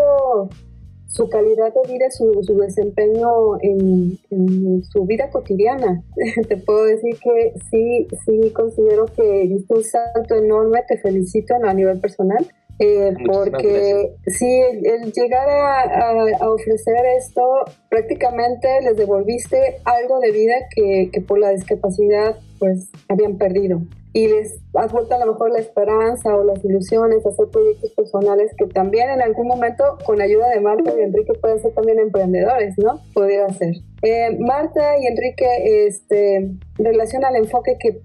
su 1.09 1.29
calidad 1.29 1.75
de 1.75 1.93
vida, 1.93 2.09
su, 2.13 2.41
su 2.45 2.57
desempeño 2.57 3.61
en, 3.61 4.17
en, 4.31 4.85
su 4.85 5.05
vida 5.07 5.29
cotidiana. 5.29 6.05
te 6.49 6.57
puedo 6.59 6.85
decir 6.85 7.17
que 7.21 7.55
sí, 7.69 8.07
sí 8.25 8.53
considero 8.53 9.07
que 9.07 9.49
diste 9.49 9.75
un 9.75 9.83
salto 9.83 10.37
enorme, 10.37 10.85
te 10.87 10.99
felicito 10.99 11.55
a 11.65 11.75
nivel 11.75 11.99
personal. 11.99 12.47
Eh, 12.81 13.13
porque 13.27 14.15
sí, 14.27 14.61
el, 14.61 14.87
el 14.87 15.13
llegar 15.13 15.49
a, 15.49 15.81
a, 15.81 16.11
a, 16.41 16.51
ofrecer 16.51 17.07
esto, 17.17 17.43
prácticamente 17.91 18.69
les 18.83 18.97
devolviste 18.97 19.81
algo 19.85 20.21
de 20.21 20.31
vida 20.31 20.55
que, 20.75 21.11
que 21.13 21.21
por 21.21 21.41
la 21.41 21.51
discapacidad 21.51 22.37
pues 22.61 22.89
habían 23.09 23.37
perdido 23.37 23.81
y 24.13 24.27
les 24.27 24.59
has 24.75 24.91
vuelto 24.91 25.15
a 25.15 25.25
lo 25.25 25.33
mejor 25.33 25.53
la 25.53 25.59
esperanza 25.59 26.35
o 26.35 26.43
las 26.43 26.65
ilusiones 26.65 27.25
hacer 27.27 27.47
proyectos 27.49 27.93
personales 27.93 28.51
que 28.57 28.67
también 28.67 29.11
en 29.11 29.23
algún 29.23 29.47
momento 29.47 29.85
con 30.05 30.21
ayuda 30.21 30.49
de 30.49 30.61
Marta 30.61 30.93
y 30.99 31.03
Enrique 31.03 31.35
pueden 31.41 31.61
ser 31.61 31.73
también 31.73 31.99
emprendedores, 31.99 32.75
¿no? 32.79 33.01
Pudiera 33.15 33.49
ser. 33.51 33.75
Eh, 34.03 34.37
Marta 34.39 34.99
y 34.99 35.07
Enrique, 35.07 35.87
este, 35.87 36.37
en 36.37 36.61
relación 36.79 37.25
al 37.25 37.37
enfoque 37.37 37.77
que 37.79 38.01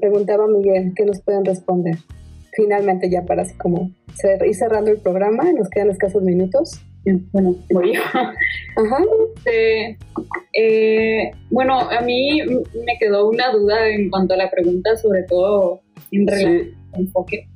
preguntaba 0.00 0.46
Miguel, 0.46 0.92
¿qué 0.96 1.04
nos 1.04 1.20
pueden 1.20 1.44
responder? 1.44 1.96
Finalmente 2.56 3.10
ya 3.10 3.22
para 3.22 3.42
así 3.42 3.54
como 3.54 3.90
ir 4.46 4.54
cerrando 4.54 4.90
el 4.90 4.98
programa, 4.98 5.44
nos 5.52 5.68
quedan 5.68 5.90
escasos 5.90 6.22
minutos. 6.22 6.80
Bueno, 7.32 7.54
voy 7.70 7.94
yo. 7.94 8.00
Ajá. 8.12 9.04
Este, 9.36 9.98
eh, 10.54 11.30
bueno, 11.50 11.78
a 11.78 12.00
mí 12.00 12.40
me 12.42 12.98
quedó 12.98 13.28
una 13.28 13.52
duda 13.52 13.88
en 13.88 14.10
cuanto 14.10 14.34
a 14.34 14.38
la 14.38 14.50
pregunta, 14.50 14.96
sobre 14.96 15.22
todo 15.24 15.82
en 16.10 16.26
relación 16.26 16.62
sí. 16.64 16.74
al 16.94 17.00
enfoque. 17.02 17.48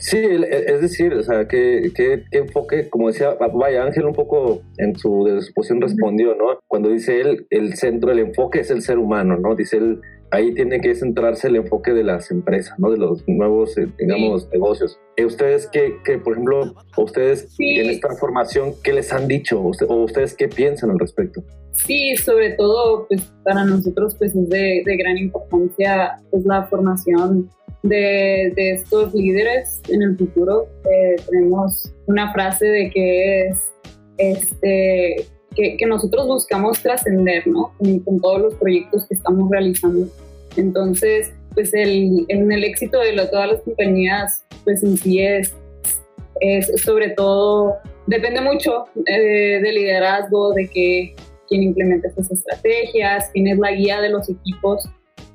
Sí, 0.00 0.18
es 0.18 0.80
decir, 0.80 1.12
o 1.14 1.22
sea, 1.22 1.46
¿qué, 1.46 1.92
qué, 1.94 2.24
qué 2.30 2.38
enfoque, 2.38 2.88
como 2.88 3.08
decía, 3.08 3.36
vaya, 3.54 3.84
Ángel 3.84 4.06
un 4.06 4.14
poco 4.14 4.62
en 4.76 4.96
su, 4.96 5.24
de 5.24 5.40
su 5.42 5.52
posición 5.52 5.80
respondió, 5.80 6.34
¿no? 6.34 6.58
Cuando 6.66 6.88
dice 6.88 7.20
él, 7.20 7.46
el 7.50 7.74
centro, 7.74 8.10
el 8.10 8.18
enfoque 8.18 8.60
es 8.60 8.70
el 8.70 8.82
ser 8.82 8.98
humano, 8.98 9.36
¿no? 9.38 9.54
Dice 9.54 9.76
él, 9.76 10.00
ahí 10.30 10.54
tiene 10.54 10.80
que 10.80 10.94
centrarse 10.94 11.48
el 11.48 11.56
enfoque 11.56 11.92
de 11.92 12.04
las 12.04 12.30
empresas, 12.30 12.78
¿no? 12.78 12.90
De 12.90 12.98
los 12.98 13.26
nuevos, 13.26 13.76
eh, 13.78 13.88
digamos, 13.98 14.42
sí. 14.42 14.48
negocios. 14.52 14.98
Eh, 15.16 15.24
¿Ustedes 15.24 15.68
qué, 15.68 15.96
qué, 16.04 16.18
por 16.18 16.34
ejemplo, 16.34 16.74
ustedes 16.96 17.52
sí. 17.56 17.78
en 17.78 17.90
esta 17.90 18.14
formación, 18.16 18.74
qué 18.82 18.92
les 18.92 19.12
han 19.12 19.28
dicho? 19.28 19.60
¿O 19.60 19.94
ustedes 20.04 20.34
qué 20.34 20.48
piensan 20.48 20.90
al 20.90 20.98
respecto? 20.98 21.42
Sí, 21.72 22.16
sobre 22.16 22.50
todo, 22.54 23.06
pues 23.08 23.22
para 23.44 23.64
nosotros, 23.64 24.16
pues 24.18 24.34
es 24.34 24.48
de, 24.48 24.82
de 24.84 24.96
gran 24.96 25.16
importancia, 25.16 26.20
pues 26.30 26.44
la 26.44 26.66
formación 26.66 27.48
de, 27.82 28.52
de, 28.56 28.72
estos 28.72 29.14
líderes 29.14 29.80
en 29.88 30.02
el 30.02 30.18
futuro. 30.18 30.66
Eh, 30.90 31.16
tenemos 31.30 31.94
una 32.06 32.32
frase 32.32 32.66
de 32.66 32.90
que 32.90 33.46
es, 33.46 33.58
este, 34.18 35.26
que, 35.58 35.76
que 35.76 35.86
nosotros 35.86 36.26
buscamos 36.28 36.80
trascender, 36.80 37.44
¿no? 37.48 37.72
Con, 37.78 37.98
con, 38.00 38.20
todos 38.20 38.40
los 38.40 38.54
proyectos 38.54 39.06
que 39.08 39.14
estamos 39.14 39.50
realizando. 39.50 40.06
Entonces, 40.56 41.32
pues 41.52 41.74
el, 41.74 42.24
en 42.28 42.52
el 42.52 42.62
éxito 42.62 43.00
de 43.00 43.12
lo, 43.12 43.28
todas 43.28 43.50
las 43.52 43.60
compañías, 43.62 44.44
pues 44.62 44.84
en 44.84 44.96
sí 44.96 45.20
es, 45.20 45.52
es 46.40 46.80
sobre 46.80 47.10
todo, 47.10 47.74
depende 48.06 48.40
mucho 48.40 48.84
eh, 49.06 49.60
de 49.60 49.72
liderazgo, 49.72 50.52
de 50.54 50.68
que 50.68 51.16
quién 51.48 51.64
implementa 51.64 52.06
esas 52.06 52.30
estrategias, 52.30 53.30
quién 53.32 53.48
es 53.48 53.58
la 53.58 53.72
guía 53.72 54.00
de 54.00 54.10
los 54.10 54.30
equipos. 54.30 54.88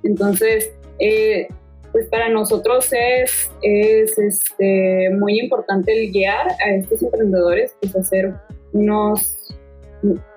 Entonces, 0.03 0.71
eh, 0.99 1.47
pues 1.91 2.07
para 2.07 2.29
nosotros 2.29 2.87
es, 2.93 3.51
es 3.61 4.17
este, 4.17 5.09
muy 5.19 5.39
importante 5.41 5.91
el 5.91 6.13
guiar 6.13 6.47
a 6.47 6.75
estos 6.75 7.03
emprendedores, 7.03 7.75
pues 7.81 7.93
hacer 7.97 8.33
unos, 8.71 9.42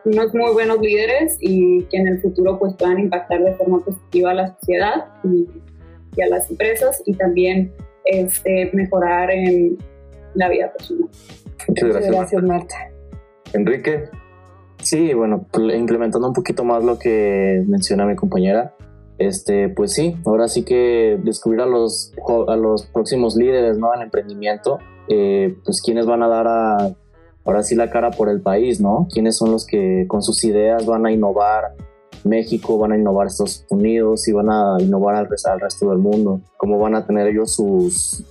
unos 0.05 0.35
muy 0.35 0.53
buenos 0.53 0.81
líderes 0.81 1.37
y 1.41 1.83
que 1.85 1.97
en 1.99 2.09
el 2.09 2.21
futuro 2.21 2.59
pues 2.59 2.75
puedan 2.75 2.99
impactar 3.01 3.43
de 3.43 3.55
forma 3.55 3.85
positiva 3.85 4.31
a 4.31 4.35
la 4.35 4.55
sociedad 4.55 5.07
y, 5.25 5.49
y 6.17 6.23
a 6.23 6.29
las 6.29 6.51
empresas 6.51 7.03
y 7.05 7.14
también 7.14 7.73
este, 8.05 8.71
mejorar 8.73 9.31
en 9.31 9.77
la 10.35 10.49
vida 10.49 10.73
personal. 10.73 11.09
Muchas 11.69 11.89
gracias, 11.89 12.14
gracias 12.14 12.43
Marta. 12.43 12.77
Enrique. 13.53 14.05
Sí, 14.83 15.14
bueno, 15.14 15.47
implementando 15.75 16.29
un 16.29 16.35
poquito 16.35 16.62
más 16.62 16.85
lo 16.85 16.99
que 16.99 17.64
menciona 17.67 18.07
mi 18.07 18.14
compañera, 18.14 18.75
este, 19.19 19.69
pues 19.71 19.93
sí, 19.95 20.17
ahora 20.25 20.47
sí 20.49 20.64
que 20.64 21.19
descubrir 21.23 21.62
a 21.62 21.67
los, 21.67 22.12
a 22.47 22.57
los 22.57 22.87
próximos 22.87 23.35
líderes 23.37 23.79
¿no? 23.79 23.95
en 23.95 24.03
emprendimiento, 24.03 24.79
eh, 25.09 25.57
pues 25.64 25.81
quiénes 25.83 26.07
van 26.07 26.23
a 26.23 26.29
dar 26.29 26.47
a, 26.47 26.91
ahora 27.47 27.62
sí 27.62 27.74
la 27.74 27.90
cara 27.90 28.11
por 28.11 28.28
el 28.28 28.42
país, 28.42 28.80
¿no? 28.80 29.09
Quiénes 29.12 29.36
son 29.36 29.53
los 29.53 29.66
que 29.66 30.05
con 30.09 30.22
sus 30.22 30.44
ideas 30.44 30.84
van 30.84 31.07
a 31.07 31.12
innovar 31.12 31.74
México, 32.24 32.76
van 32.78 32.92
a 32.92 32.99
innovar 32.99 33.28
Estados 33.28 33.64
Unidos 33.70 34.26
y 34.28 34.32
van 34.32 34.51
a 34.51 34.76
innovar 34.80 35.14
al, 35.14 35.28
al 35.44 35.61
resto 35.61 35.88
del 35.88 35.99
mundo, 35.99 36.40
cómo 36.57 36.78
van 36.78 36.97
a 36.97 37.07
tener 37.07 37.28
ellos 37.28 37.53
sus, 37.55 38.24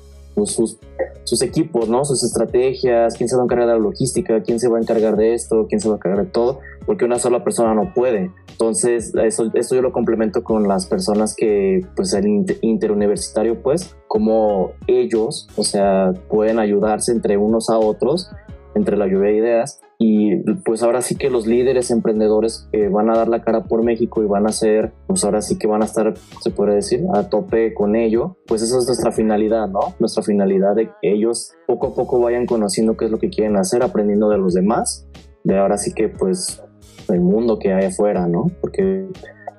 sus, 0.43 0.77
sus, 1.23 1.41
equipos, 1.41 1.87
¿no? 1.87 2.03
Sus 2.03 2.23
estrategias, 2.23 3.15
quién 3.15 3.29
se 3.29 3.35
va 3.35 3.43
a 3.43 3.45
encargar 3.45 3.67
de 3.67 3.73
la 3.73 3.79
logística, 3.79 4.41
quién 4.43 4.59
se 4.59 4.67
va 4.67 4.77
a 4.77 4.81
encargar 4.81 5.15
de 5.15 5.33
esto, 5.33 5.65
quién 5.69 5.79
se 5.79 5.87
va 5.87 5.95
a 5.95 5.97
encargar 5.97 6.25
de 6.25 6.31
todo, 6.31 6.59
porque 6.85 7.05
una 7.05 7.19
sola 7.19 7.43
persona 7.43 7.73
no 7.73 7.93
puede. 7.93 8.31
Entonces, 8.51 9.13
eso, 9.15 9.49
eso 9.53 9.75
yo 9.75 9.81
lo 9.81 9.91
complemento 9.91 10.43
con 10.43 10.67
las 10.67 10.87
personas 10.87 11.35
que, 11.35 11.85
pues, 11.95 12.13
el 12.13 12.45
interuniversitario, 12.61 13.61
pues, 13.61 13.95
como 14.07 14.71
ellos, 14.87 15.47
o 15.55 15.63
sea, 15.63 16.13
pueden 16.29 16.59
ayudarse 16.59 17.11
entre 17.11 17.37
unos 17.37 17.69
a 17.69 17.77
otros, 17.77 18.29
entre 18.75 18.97
la 18.97 19.07
lluvia 19.07 19.31
de 19.31 19.37
ideas, 19.37 19.81
y 19.97 20.37
pues 20.65 20.83
ahora 20.83 21.01
sí 21.01 21.15
que 21.15 21.29
los 21.29 21.47
líderes 21.47 21.89
emprendedores 21.89 22.67
que 22.71 22.89
van 22.89 23.09
a 23.09 23.15
dar 23.15 23.27
la 23.29 23.41
cara 23.41 23.63
por 23.63 23.83
México 23.83 24.21
y 24.21 24.27
van 24.27 24.45
a 24.45 24.51
ser, 24.51 24.93
pues 25.07 25.23
ahora 25.23 25.41
sí 25.41 25.57
que 25.57 25.67
van 25.67 25.81
a 25.81 25.85
estar, 25.85 26.13
se 26.41 26.51
puede 26.51 26.75
decir, 26.75 27.03
a 27.13 27.29
tope 27.29 27.73
con 27.73 27.95
ello, 27.95 28.37
pues 28.47 28.61
esa 28.61 28.77
es 28.77 28.85
nuestra 28.85 29.11
finalidad, 29.11 29.69
¿no? 29.69 29.95
Nuestra 29.99 30.23
finalidad 30.23 30.75
de 30.75 30.87
que 30.87 31.13
ellos 31.13 31.53
poco 31.65 31.87
a 31.87 31.95
poco 31.95 32.19
vayan 32.19 32.45
conociendo 32.45 32.97
qué 32.97 33.05
es 33.05 33.11
lo 33.11 33.19
que 33.19 33.29
quieren 33.29 33.55
hacer, 33.55 33.83
aprendiendo 33.83 34.29
de 34.29 34.37
los 34.37 34.53
demás, 34.53 35.07
de 35.43 35.57
ahora 35.57 35.77
sí 35.77 35.93
que 35.93 36.09
pues 36.09 36.61
el 37.07 37.21
mundo 37.21 37.59
que 37.59 37.73
hay 37.73 37.85
afuera, 37.85 38.27
¿no? 38.27 38.51
Porque 38.61 39.07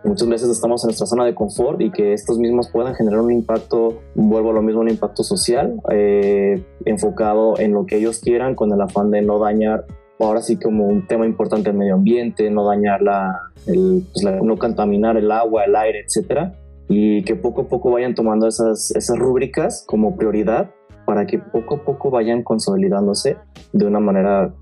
muchas 0.07 0.29
veces 0.29 0.49
estamos 0.49 0.83
en 0.85 0.89
nuestra 0.89 1.07
zona 1.07 1.25
de 1.25 1.35
confort 1.35 1.81
y 1.81 1.91
que 1.91 2.13
estos 2.13 2.39
mismos 2.39 2.69
puedan 2.71 2.95
generar 2.95 3.21
un 3.21 3.33
impacto, 3.33 4.01
vuelvo 4.15 4.51
a 4.51 4.55
lo 4.55 4.63
mismo, 4.63 4.81
un 4.81 4.89
impacto 4.89 5.23
social 5.23 5.81
eh, 5.91 6.65
enfocado 6.85 7.59
en 7.59 7.73
lo 7.73 7.87
que 7.87 7.97
ellos 7.97 8.21
quieran 8.21 8.55
con 8.55 8.73
el 8.73 8.81
afán 8.81 9.11
de 9.11 9.23
no 9.23 9.39
dañar 9.39 9.85
ahora 10.19 10.41
sí 10.41 10.57
como 10.57 10.87
un 10.87 11.07
tema 11.07 11.27
importante 11.27 11.71
el 11.71 11.77
medio 11.77 11.95
ambiente, 11.95 12.51
no 12.51 12.67
dañar 12.67 13.03
la, 13.03 13.39
el, 13.67 14.07
pues 14.13 14.43
no 14.43 14.57
contaminar 14.57 15.17
el 15.17 15.31
agua, 15.31 15.65
el 15.65 15.77
aire, 15.77 16.05
etcétera, 16.07 16.55
y 16.89 17.23
que 17.25 17.35
poco 17.35 17.63
a 17.63 17.69
poco 17.69 17.91
vayan 17.91 18.15
tomando 18.15 18.47
esas, 18.47 18.93
esas 18.93 19.19
rúbricas 19.19 19.85
como 19.87 20.17
prioridad 20.17 20.71
para 21.05 21.27
que 21.27 21.39
poco 21.39 21.77
a 21.77 21.85
poco 21.85 22.11
vayan 22.11 22.43
consolidándose 22.43 23.37
de 23.73 23.87
una 23.87 24.01
manera 24.01 24.55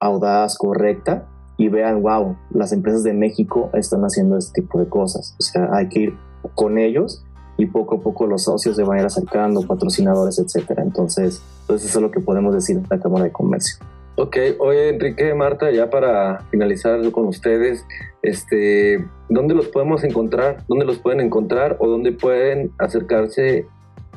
audaz, 0.00 0.56
correcta 0.56 1.28
y 1.56 1.68
vean, 1.68 2.02
wow, 2.02 2.36
las 2.50 2.72
empresas 2.72 3.02
de 3.02 3.12
México 3.12 3.70
están 3.74 4.02
haciendo 4.02 4.36
este 4.36 4.62
tipo 4.62 4.78
de 4.80 4.88
cosas. 4.88 5.36
O 5.38 5.42
sea, 5.42 5.68
hay 5.72 5.88
que 5.88 6.00
ir 6.00 6.14
con 6.54 6.78
ellos 6.78 7.24
y 7.56 7.66
poco 7.66 7.96
a 7.96 8.00
poco 8.00 8.26
los 8.26 8.44
socios 8.44 8.76
se 8.76 8.82
van 8.82 8.98
a 8.98 9.00
ir 9.02 9.06
acercando, 9.06 9.62
patrocinadores, 9.62 10.38
etcétera. 10.38 10.82
Entonces, 10.82 11.42
pues 11.66 11.84
eso 11.84 11.98
es 11.98 12.02
lo 12.02 12.10
que 12.10 12.20
podemos 12.20 12.54
decir 12.54 12.80
de 12.80 12.86
la 12.88 13.00
Cámara 13.00 13.24
de 13.24 13.32
Comercio. 13.32 13.78
Ok, 14.16 14.36
oye 14.60 14.90
Enrique, 14.90 15.34
Marta, 15.34 15.72
ya 15.72 15.90
para 15.90 16.42
finalizar 16.50 17.10
con 17.10 17.26
ustedes, 17.26 17.84
este, 18.22 19.04
¿dónde 19.28 19.54
los 19.54 19.66
podemos 19.68 20.04
encontrar? 20.04 20.58
¿Dónde 20.68 20.84
los 20.84 20.98
pueden 20.98 21.20
encontrar 21.20 21.76
o 21.80 21.88
dónde 21.88 22.12
pueden 22.12 22.70
acercarse 22.78 23.66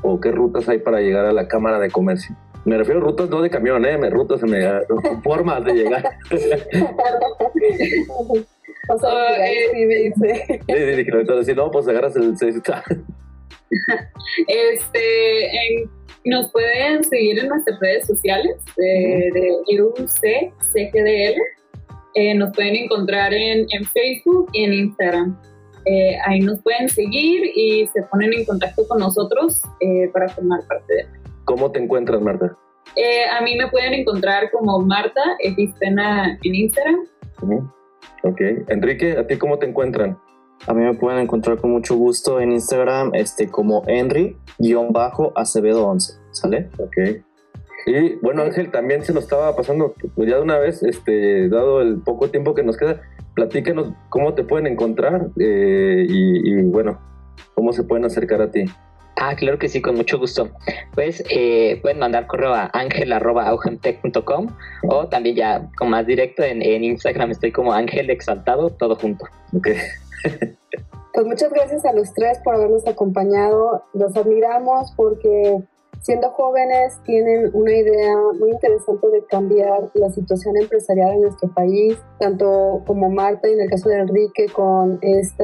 o 0.04 0.20
qué 0.20 0.32
rutas 0.32 0.70
hay 0.70 0.80
para 0.80 1.02
llegar 1.02 1.26
a 1.26 1.34
la 1.34 1.48
Cámara 1.48 1.80
de 1.80 1.90
Comercio? 1.90 2.36
Me 2.66 2.78
refiero 2.78 3.00
a 3.00 3.04
rutas 3.04 3.30
no 3.30 3.42
de 3.42 3.50
camión, 3.50 3.86
¿eh? 3.86 3.98
Me 3.98 4.10
rutas, 4.10 4.42
me, 4.44 4.66
formas 5.24 5.64
de 5.66 5.74
llegar. 5.74 6.04
o 8.90 9.00
sea, 9.00 9.48
eh, 9.48 9.70
sí, 9.74 9.86
me 9.86 9.96
dice. 9.96 10.62
Sí, 10.68 10.76
sí, 11.46 11.54
no, 11.56 11.72
pues 11.72 11.88
agarras 11.88 12.16
el... 12.16 12.34
este, 14.48 15.46
en 15.46 15.90
nos 16.28 16.52
pueden 16.52 17.04
seguir 17.04 17.40
en 17.40 17.48
nuestras 17.48 17.80
redes 17.80 18.06
sociales 18.06 18.58
de, 18.76 19.32
de 19.34 19.82
UC, 19.82 20.54
CGDL. 20.74 21.42
Eh, 22.16 22.34
nos 22.36 22.54
pueden 22.54 22.76
encontrar 22.76 23.34
en, 23.34 23.66
Facebook 23.94 24.50
y 24.54 24.64
en 24.64 24.74
Instagram. 24.74 25.40
Eh, 25.86 26.18
ahí 26.26 26.42
nos 26.42 26.62
pueden 26.62 26.90
seguir 26.90 27.50
y 27.56 27.88
se 27.88 28.02
ponen 28.04 28.34
en 28.34 28.44
contacto 28.44 28.86
con 28.88 29.00
nosotros 29.00 29.62
eh, 29.80 30.10
para 30.12 30.28
formar 30.28 30.68
parte 30.68 30.96
de 30.96 31.02
él. 31.02 31.08
¿Cómo 31.48 31.72
te 31.72 31.82
encuentras, 31.82 32.22
Marta? 32.22 32.56
a 33.38 33.42
mí 33.42 33.58
me 33.58 33.68
pueden 33.70 33.94
encontrar 33.94 34.52
como 34.52 34.80
Marta 34.80 35.22
Egispena 35.40 36.38
en 36.44 36.56
Instagram. 36.56 37.08
Ok. 38.24 38.42
Enrique, 38.68 39.18
¿a 39.18 39.26
ti 39.26 39.38
cómo 39.38 39.58
te 39.58 39.66
encuentran? 39.66 40.20
A 40.66 40.74
mí 40.74 40.84
me 40.84 40.96
pueden 40.96 41.20
encontrar 41.20 41.58
con 41.58 41.72
mucho 41.72 41.96
gusto 41.96 42.42
en 42.42 42.52
Instagram 42.52 43.12
este, 43.14 43.48
como 43.48 43.84
Henry-Acevedo11, 43.86 46.20
¿sale? 46.32 46.70
Ok. 46.80 46.98
Y 47.86 48.16
bueno, 48.16 48.42
Ángel, 48.42 48.70
también 48.70 49.04
se 49.04 49.14
nos 49.14 49.24
estaba 49.24 49.56
pasando, 49.56 49.96
pues 50.16 50.30
ya 50.30 50.36
de 50.36 50.42
una 50.42 50.60
vez, 50.60 50.84
este, 50.84 51.48
dado 51.48 51.82
el 51.82 52.02
poco 52.02 52.30
tiempo 52.30 52.56
que 52.56 52.64
nos 52.64 52.76
queda, 52.76 53.00
platícanos 53.36 53.94
cómo 54.10 54.34
te 54.34 54.44
pueden 54.44 54.68
encontrar 54.68 55.30
eh, 55.40 56.06
y, 56.10 56.62
bueno, 56.64 57.00
cómo 57.56 57.72
se 57.72 57.86
pueden 57.86 58.04
acercar 58.04 58.42
a 58.42 58.52
ti. 58.52 58.66
Ah, 59.20 59.36
claro 59.36 59.58
que 59.58 59.68
sí, 59.68 59.82
con 59.82 59.96
mucho 59.96 60.20
gusto. 60.20 60.52
Pues 60.94 61.24
eh, 61.30 61.80
pueden 61.82 62.00
mandar 62.00 62.28
correo 62.28 62.54
a 62.54 62.70
angel.augemtech.com 62.74 64.48
o 64.90 65.08
también 65.08 65.36
ya 65.36 65.70
con 65.78 65.90
más 65.90 66.06
directo 66.06 66.44
en, 66.44 66.62
Instagram 66.84 67.32
estoy 67.32 67.52
como 67.52 67.74
Ángel 67.74 68.10
Exaltado, 68.10 68.70
todo 68.70 68.96
junto. 68.96 69.26
Pues 71.14 71.26
muchas 71.26 71.52
gracias 71.52 71.84
a 71.84 71.94
los 71.94 72.14
tres 72.14 72.38
por 72.44 72.54
habernos 72.54 72.86
acompañado. 72.86 73.84
Los 73.96 74.16
admiramos 74.16 74.94
porque 74.96 75.64
siendo 76.08 76.30
jóvenes 76.30 76.98
tienen 77.04 77.52
una 77.54 77.76
idea 77.76 78.16
muy 78.40 78.52
interesante 78.52 79.10
de 79.10 79.26
cambiar 79.26 79.92
la 79.94 80.10
situación 80.10 80.56
empresarial 80.56 81.16
en 81.16 81.22
nuestro 81.24 81.50
país, 81.54 81.98
tanto 82.18 82.82
como 82.88 83.10
Marta 83.10 83.50
y 83.50 83.52
en 83.52 83.60
el 83.60 83.70
caso 83.70 83.90
de 83.90 84.00
Enrique 84.00 84.46
con 84.54 85.00
este 85.02 85.44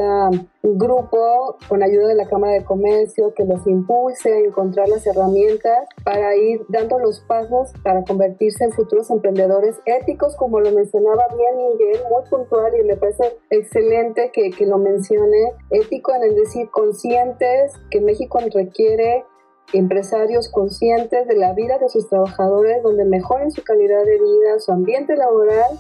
grupo, 0.63 1.57
con 1.67 1.83
ayuda 1.83 2.07
de 2.07 2.15
la 2.15 2.29
Cámara 2.29 2.53
de 2.53 2.63
Comercio, 2.63 3.33
que 3.33 3.43
los 3.43 3.67
impulse 3.67 4.31
a 4.31 4.39
encontrar 4.39 4.87
las 4.87 5.05
herramientas 5.05 5.89
para 6.05 6.33
ir 6.37 6.61
dando 6.69 6.97
los 6.97 7.19
pasos 7.27 7.73
para 7.83 8.05
convertirse 8.05 8.63
en 8.63 8.71
futuros 8.71 9.09
emprendedores 9.09 9.75
éticos, 9.83 10.33
como 10.37 10.61
lo 10.61 10.71
mencionaba 10.71 11.25
bien 11.35 11.57
Miguel, 11.57 11.99
muy 12.09 12.23
puntual 12.29 12.71
y 12.79 12.85
me 12.85 12.95
parece 12.95 13.37
excelente 13.49 14.31
que, 14.31 14.49
que 14.51 14.65
lo 14.65 14.77
mencione, 14.77 15.51
ético 15.71 16.15
en 16.15 16.23
el 16.23 16.35
decir 16.35 16.69
conscientes 16.71 17.73
que 17.91 17.99
México 17.99 18.39
requiere 18.53 19.25
empresarios 19.71 20.49
conscientes 20.49 21.27
de 21.27 21.35
la 21.35 21.53
vida 21.53 21.77
de 21.79 21.89
sus 21.89 22.09
trabajadores, 22.09 22.83
donde 22.83 23.05
mejoren 23.05 23.51
su 23.51 23.63
calidad 23.63 24.03
de 24.05 24.19
vida, 24.19 24.59
su 24.59 24.71
ambiente 24.71 25.15
laboral 25.15 25.79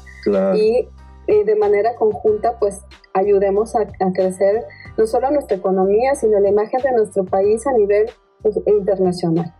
y 0.55 0.87
eh, 1.27 1.45
de 1.45 1.55
manera 1.55 1.95
conjunta 1.95 2.57
pues 2.59 2.81
ayudemos 3.13 3.75
a, 3.75 3.85
crecer 4.13 4.65
no 4.97 5.05
solo 5.05 5.31
nuestra 5.31 5.57
economía, 5.57 6.15
sino 6.15 6.39
la 6.39 6.49
imagen 6.49 6.81
de 6.81 6.91
nuestro 6.91 7.23
país 7.25 7.65
a 7.67 7.73
nivel 7.73 8.07
pues, 8.41 8.57
internacional. 8.65 9.53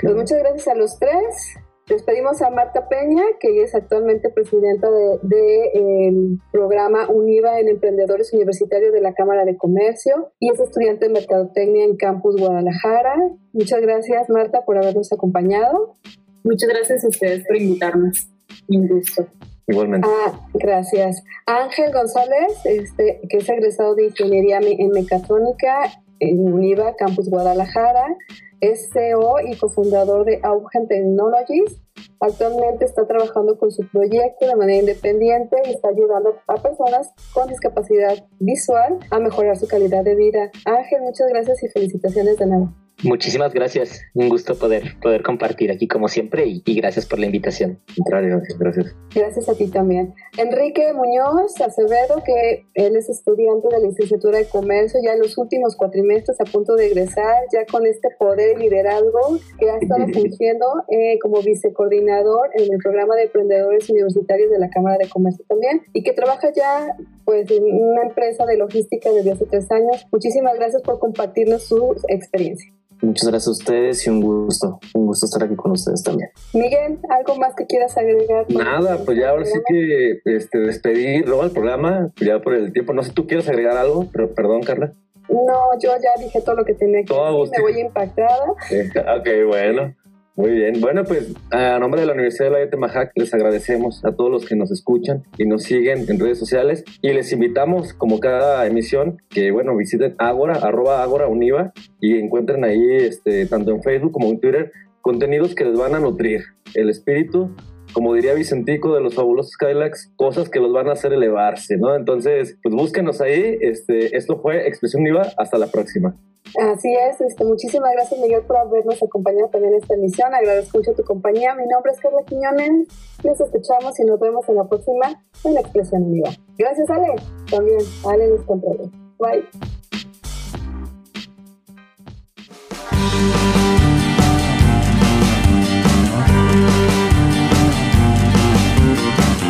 pues 0.00 0.14
muchas 0.14 0.38
gracias 0.38 0.68
a 0.68 0.74
los 0.74 0.98
tres. 0.98 1.56
Despedimos 1.88 2.42
a 2.42 2.50
Marta 2.50 2.88
Peña, 2.88 3.22
que 3.38 3.62
es 3.62 3.72
actualmente 3.76 4.28
presidenta 4.30 4.90
del 4.90 5.20
de, 5.22 6.38
programa 6.50 7.08
UNIVA 7.08 7.60
en 7.60 7.68
Emprendedores 7.68 8.32
Universitarios 8.32 8.92
de 8.92 9.00
la 9.00 9.14
Cámara 9.14 9.44
de 9.44 9.56
Comercio 9.56 10.32
y 10.40 10.50
es 10.50 10.58
estudiante 10.58 11.06
de 11.06 11.12
Mercadotecnia 11.12 11.84
en 11.84 11.96
Campus 11.96 12.40
Guadalajara. 12.40 13.14
Muchas 13.52 13.80
gracias, 13.82 14.28
Marta, 14.28 14.64
por 14.64 14.78
habernos 14.78 15.12
acompañado. 15.12 15.96
Muchas 16.42 16.68
gracias 16.68 17.04
a 17.04 17.08
ustedes 17.08 17.46
por 17.46 17.56
invitarnos. 17.56 18.30
Un 18.68 18.88
gusto. 18.88 19.28
Igualmente. 19.68 20.08
Ah, 20.10 20.48
gracias. 20.54 21.22
Ángel 21.46 21.92
González, 21.92 22.64
este, 22.64 23.20
que 23.28 23.36
es 23.36 23.48
egresado 23.48 23.94
de 23.94 24.06
Ingeniería 24.06 24.58
en 24.60 24.90
Mecatrónica 24.90 25.84
en 26.18 26.52
UNIVA, 26.52 26.96
Campus 26.96 27.30
Guadalajara 27.30 28.16
es 28.60 28.90
CEO 28.92 29.40
y 29.40 29.56
cofundador 29.56 30.24
de 30.24 30.40
Augen 30.42 30.88
Technologies. 30.88 31.80
Actualmente 32.20 32.84
está 32.84 33.06
trabajando 33.06 33.58
con 33.58 33.70
su 33.70 33.86
proyecto 33.88 34.46
de 34.46 34.56
manera 34.56 34.80
independiente 34.80 35.56
y 35.66 35.70
está 35.70 35.88
ayudando 35.88 36.36
a 36.46 36.54
personas 36.56 37.12
con 37.34 37.48
discapacidad 37.48 38.26
visual 38.38 38.98
a 39.10 39.18
mejorar 39.18 39.56
su 39.56 39.66
calidad 39.66 40.04
de 40.04 40.14
vida. 40.14 40.50
Ángel, 40.64 41.02
muchas 41.02 41.28
gracias 41.28 41.62
y 41.62 41.68
felicitaciones 41.68 42.38
de 42.38 42.46
nuevo. 42.46 42.85
Muchísimas 43.02 43.52
gracias. 43.52 44.00
Un 44.14 44.30
gusto 44.30 44.58
poder, 44.58 44.94
poder 45.02 45.22
compartir 45.22 45.70
aquí 45.70 45.86
como 45.86 46.08
siempre 46.08 46.44
y, 46.46 46.62
gracias 46.76 47.04
por 47.04 47.18
la 47.18 47.26
invitación. 47.26 47.78
Gracias, 48.06 48.58
gracias. 48.58 48.96
Gracias 49.14 49.48
a 49.48 49.54
ti 49.54 49.68
también. 49.68 50.14
Enrique 50.38 50.92
Muñoz 50.94 51.60
Acevedo, 51.60 52.22
que 52.24 52.64
él 52.74 52.96
es 52.96 53.10
estudiante 53.10 53.68
de 53.68 53.80
la 53.80 53.86
licenciatura 53.86 54.38
de 54.38 54.48
comercio 54.48 54.98
ya 55.04 55.12
en 55.12 55.20
los 55.20 55.36
últimos 55.36 55.76
cuatrimestres 55.76 56.40
a 56.40 56.44
punto 56.44 56.74
de 56.74 56.86
egresar, 56.86 57.34
ya 57.52 57.66
con 57.70 57.86
este 57.86 58.08
poder 58.18 58.56
y 58.58 58.62
liderazgo 58.62 59.38
que 59.58 59.70
ha 59.70 59.76
estado 59.76 60.06
fungiendo 60.14 60.66
eh, 60.88 61.18
como 61.20 61.42
vicecoordinador 61.42 62.50
en 62.54 62.72
el 62.72 62.78
programa 62.78 63.14
de 63.16 63.24
emprendedores 63.24 63.90
universitarios 63.90 64.50
de 64.50 64.58
la 64.58 64.70
Cámara 64.70 64.96
de 64.98 65.08
Comercio 65.08 65.44
también 65.48 65.82
y 65.92 66.02
que 66.02 66.12
trabaja 66.12 66.50
ya 66.54 66.96
pues 67.26 67.50
en 67.50 67.62
una 67.62 68.04
empresa 68.04 68.46
de 68.46 68.56
logística 68.56 69.10
desde 69.12 69.32
hace 69.32 69.44
tres 69.44 69.70
años. 69.70 70.06
Muchísimas 70.10 70.54
gracias 70.54 70.80
por 70.82 70.98
compartirnos 70.98 71.64
su 71.64 71.94
experiencia. 72.08 72.72
Muchas 73.02 73.28
gracias 73.28 73.48
a 73.48 73.50
ustedes 73.50 74.06
y 74.06 74.10
un 74.10 74.20
gusto, 74.20 74.78
un 74.94 75.06
gusto 75.06 75.26
estar 75.26 75.44
aquí 75.44 75.54
con 75.54 75.72
ustedes 75.72 76.02
también. 76.02 76.30
Miguel, 76.54 76.98
¿algo 77.10 77.36
más 77.36 77.54
que 77.54 77.66
quieras 77.66 77.96
agregar? 77.96 78.46
Nada, 78.48 78.98
pues 79.04 79.18
ya 79.18 79.30
ahora 79.30 79.44
sí 79.44 79.58
que 79.68 80.20
este, 80.24 80.58
despedir 80.58 81.26
luego 81.26 81.44
el 81.44 81.50
programa, 81.50 82.10
ya 82.20 82.40
por 82.40 82.54
el 82.54 82.72
tiempo. 82.72 82.92
No 82.92 83.02
sé, 83.02 83.12
¿tú 83.12 83.26
quieres 83.26 83.48
agregar 83.48 83.76
algo? 83.76 84.08
Pero 84.12 84.34
perdón, 84.34 84.62
Carla. 84.62 84.92
No, 85.28 85.78
yo 85.78 85.90
ya 85.96 86.22
dije 86.22 86.40
todo 86.40 86.54
lo 86.54 86.64
que 86.64 86.74
tenía 86.74 87.04
que 87.04 87.12
decir, 87.12 87.50
me 87.56 87.62
voy 87.62 87.80
impactada. 87.80 88.46
ok, 88.50 89.28
bueno. 89.46 89.94
Muy 90.36 90.50
bien. 90.50 90.82
Bueno, 90.82 91.02
pues 91.04 91.32
a 91.50 91.78
nombre 91.78 92.02
de 92.02 92.06
la 92.06 92.12
Universidad 92.12 92.50
de 92.50 92.64
la 92.64 92.70
Temajac 92.70 93.10
les 93.14 93.32
agradecemos 93.32 94.04
a 94.04 94.14
todos 94.14 94.30
los 94.30 94.44
que 94.44 94.54
nos 94.54 94.70
escuchan 94.70 95.24
y 95.38 95.46
nos 95.46 95.62
siguen 95.62 96.04
en 96.08 96.20
redes 96.20 96.38
sociales 96.38 96.84
y 97.00 97.10
les 97.14 97.32
invitamos, 97.32 97.94
como 97.94 98.20
cada 98.20 98.66
emisión, 98.66 99.16
que 99.30 99.50
bueno, 99.50 99.74
visiten 99.74 100.14
Agora, 100.18 100.56
arroba 100.56 101.02
Agora 101.02 101.26
Univa 101.26 101.72
y 102.02 102.18
encuentren 102.18 102.64
ahí, 102.64 102.96
este, 102.96 103.46
tanto 103.46 103.70
en 103.70 103.82
Facebook 103.82 104.12
como 104.12 104.28
en 104.28 104.38
Twitter, 104.38 104.72
contenidos 105.00 105.54
que 105.54 105.64
les 105.64 105.78
van 105.78 105.94
a 105.94 106.00
nutrir 106.00 106.42
el 106.74 106.90
espíritu, 106.90 107.56
como 107.96 108.12
diría 108.12 108.34
Vicentico 108.34 108.94
de 108.94 109.00
los 109.00 109.14
fabulosos 109.14 109.52
Skylax, 109.52 110.12
cosas 110.16 110.50
que 110.50 110.60
los 110.60 110.70
van 110.70 110.86
a 110.90 110.92
hacer 110.92 111.14
elevarse, 111.14 111.78
¿no? 111.78 111.94
Entonces, 111.94 112.58
pues 112.62 112.74
búsquenos 112.74 113.22
ahí. 113.22 113.56
Este, 113.62 114.14
esto 114.14 114.38
fue 114.38 114.68
Expresión 114.68 115.00
Univa. 115.00 115.22
Hasta 115.38 115.56
la 115.56 115.68
próxima. 115.68 116.14
Así 116.60 116.94
es, 116.94 117.18
este, 117.22 117.42
muchísimas 117.46 117.90
gracias 117.94 118.20
Miguel 118.20 118.42
por 118.42 118.58
habernos 118.58 119.02
acompañado 119.02 119.48
también 119.48 119.72
en 119.72 119.80
esta 119.80 119.94
emisión. 119.94 120.34
Agradezco 120.34 120.76
mucho 120.76 120.92
tu 120.92 121.04
compañía. 121.04 121.54
Mi 121.54 121.64
nombre 121.66 121.90
es 121.90 121.98
Carla 121.98 122.22
Quiñones. 122.26 122.86
Nos 123.24 123.40
escuchamos 123.40 123.98
y 123.98 124.04
nos 124.04 124.20
vemos 124.20 124.46
en 124.50 124.56
la 124.56 124.64
próxima 124.68 125.24
en 125.44 125.56
Expresión 125.56 126.02
Univa. 126.02 126.28
Gracias 126.58 126.90
Ale, 126.90 127.14
también 127.50 127.78
Ale 128.04 128.28
los 128.28 128.42
controles. 128.42 128.90
Bye. 129.18 129.42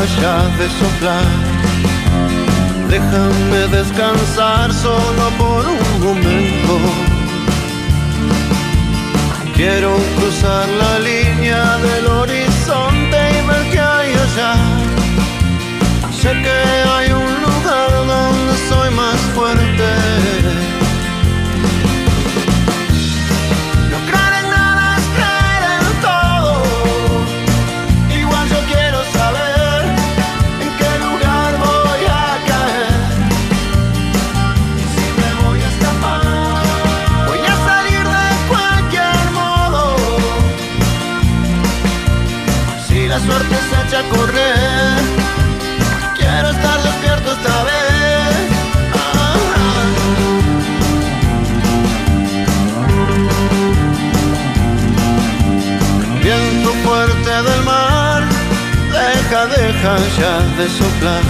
ya 0.00 0.36
de 0.58 0.68
soplar. 0.80 1.26
Déjame 2.88 3.60
descansar 3.78 4.72
solo 4.72 5.24
por 5.38 5.66
un 5.66 6.00
momento. 6.04 6.74
Quiero 9.54 9.96
cruzar 10.16 10.66
la 10.82 10.98
línea 10.98 11.76
del 11.78 12.06
horizonte 12.06 13.18
y 13.36 13.46
ver 13.48 13.70
que 13.70 13.80
hay 13.80 14.12
allá. 14.24 14.54
Sé 16.20 16.30
que 16.42 16.81
deja, 59.90 60.38
de 60.58 60.68
soplar. 60.68 61.22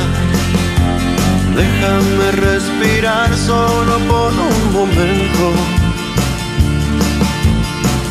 Déjame 1.56 2.32
respirar 2.32 3.34
solo 3.34 3.98
por 4.10 4.32
un 4.32 4.72
momento. 4.72 5.52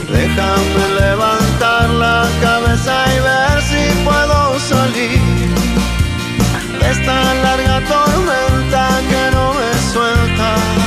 Déjame 0.10 0.84
levantar 1.00 1.90
la 1.90 2.28
cabeza 2.42 2.94
y 3.16 3.20
ver 3.30 3.62
si 3.70 4.04
puedo 4.04 4.60
salir 4.60 5.22
de 6.80 6.92
esta 6.92 7.34
larga 7.46 7.80
tormenta 7.88 8.88
que 9.10 9.36
no 9.36 9.54
me 9.54 9.94
suelta. 9.94 10.81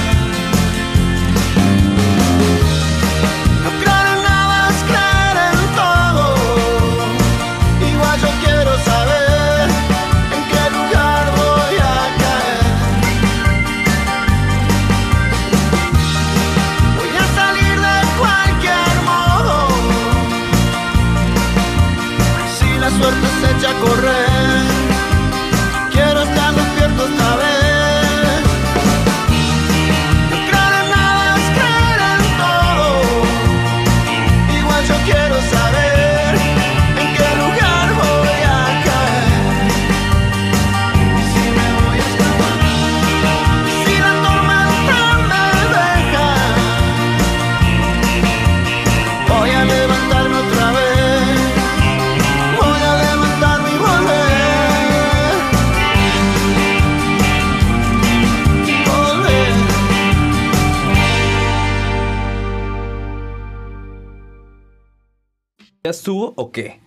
O 66.36 66.50
qué? 66.50 66.80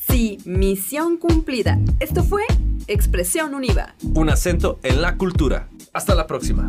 Sí, 0.00 0.38
misión 0.44 1.16
cumplida. 1.16 1.78
Esto 2.00 2.22
fue 2.22 2.42
Expresión 2.86 3.54
Univa. 3.54 3.94
Un 4.14 4.30
acento 4.30 4.78
en 4.82 5.00
la 5.02 5.16
cultura. 5.16 5.68
Hasta 5.92 6.14
la 6.14 6.26
próxima. 6.26 6.66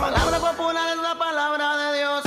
Palabra 0.00 0.38
popular 0.40 0.96
es 0.96 1.02
la 1.02 1.18
palabra 1.18 1.76
de 1.76 1.98
Dios. 1.98 2.22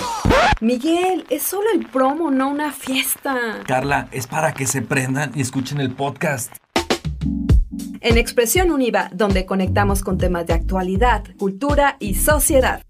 Miguel, 0.62 1.26
es 1.30 1.43
solo 1.43 1.68
el 1.74 1.86
promo, 1.88 2.32
no 2.32 2.49
una 2.49 2.72
fiesta. 2.72 3.62
Carla, 3.66 4.08
es 4.12 4.28
para 4.28 4.54
que 4.54 4.68
se 4.68 4.82
prendan 4.82 5.32
y 5.36 5.41
escuchen 5.41 5.80
el 5.80 5.91
podcast. 5.91 6.56
En 7.99 8.18
Expresión 8.18 8.72
Univa, 8.72 9.10
donde 9.14 9.45
conectamos 9.45 10.04
con 10.04 10.18
temas 10.18 10.45
de 10.45 10.54
actualidad, 10.54 11.24
cultura 11.38 11.95
y 11.99 12.16
sociedad. 12.16 12.82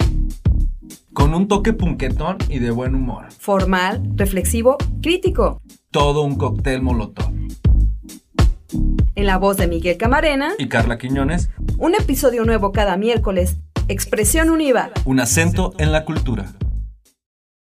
Con 1.13 1.33
un 1.33 1.47
toque 1.47 1.73
punquetón 1.73 2.37
y 2.49 2.59
de 2.59 2.71
buen 2.71 2.95
humor. 2.95 3.25
Formal, 3.37 4.01
reflexivo, 4.15 4.77
crítico. 5.01 5.61
Todo 5.91 6.23
un 6.23 6.35
cóctel 6.35 6.81
molotov. 6.81 7.31
En 9.15 9.25
la 9.27 9.37
voz 9.37 9.57
de 9.57 9.67
Miguel 9.67 9.97
Camarena, 9.97 10.53
Y 10.57 10.67
Carla 10.67 10.97
Quiñones, 10.97 11.49
un 11.77 11.93
episodio 11.93 12.45
nuevo 12.45 12.71
cada 12.71 12.97
miércoles. 12.97 13.57
Expresión 13.87 14.49
Univa. 14.49 14.89
un 15.05 15.19
acento 15.19 15.73
en 15.77 15.91
la 15.91 16.05
cultura. 16.05 16.53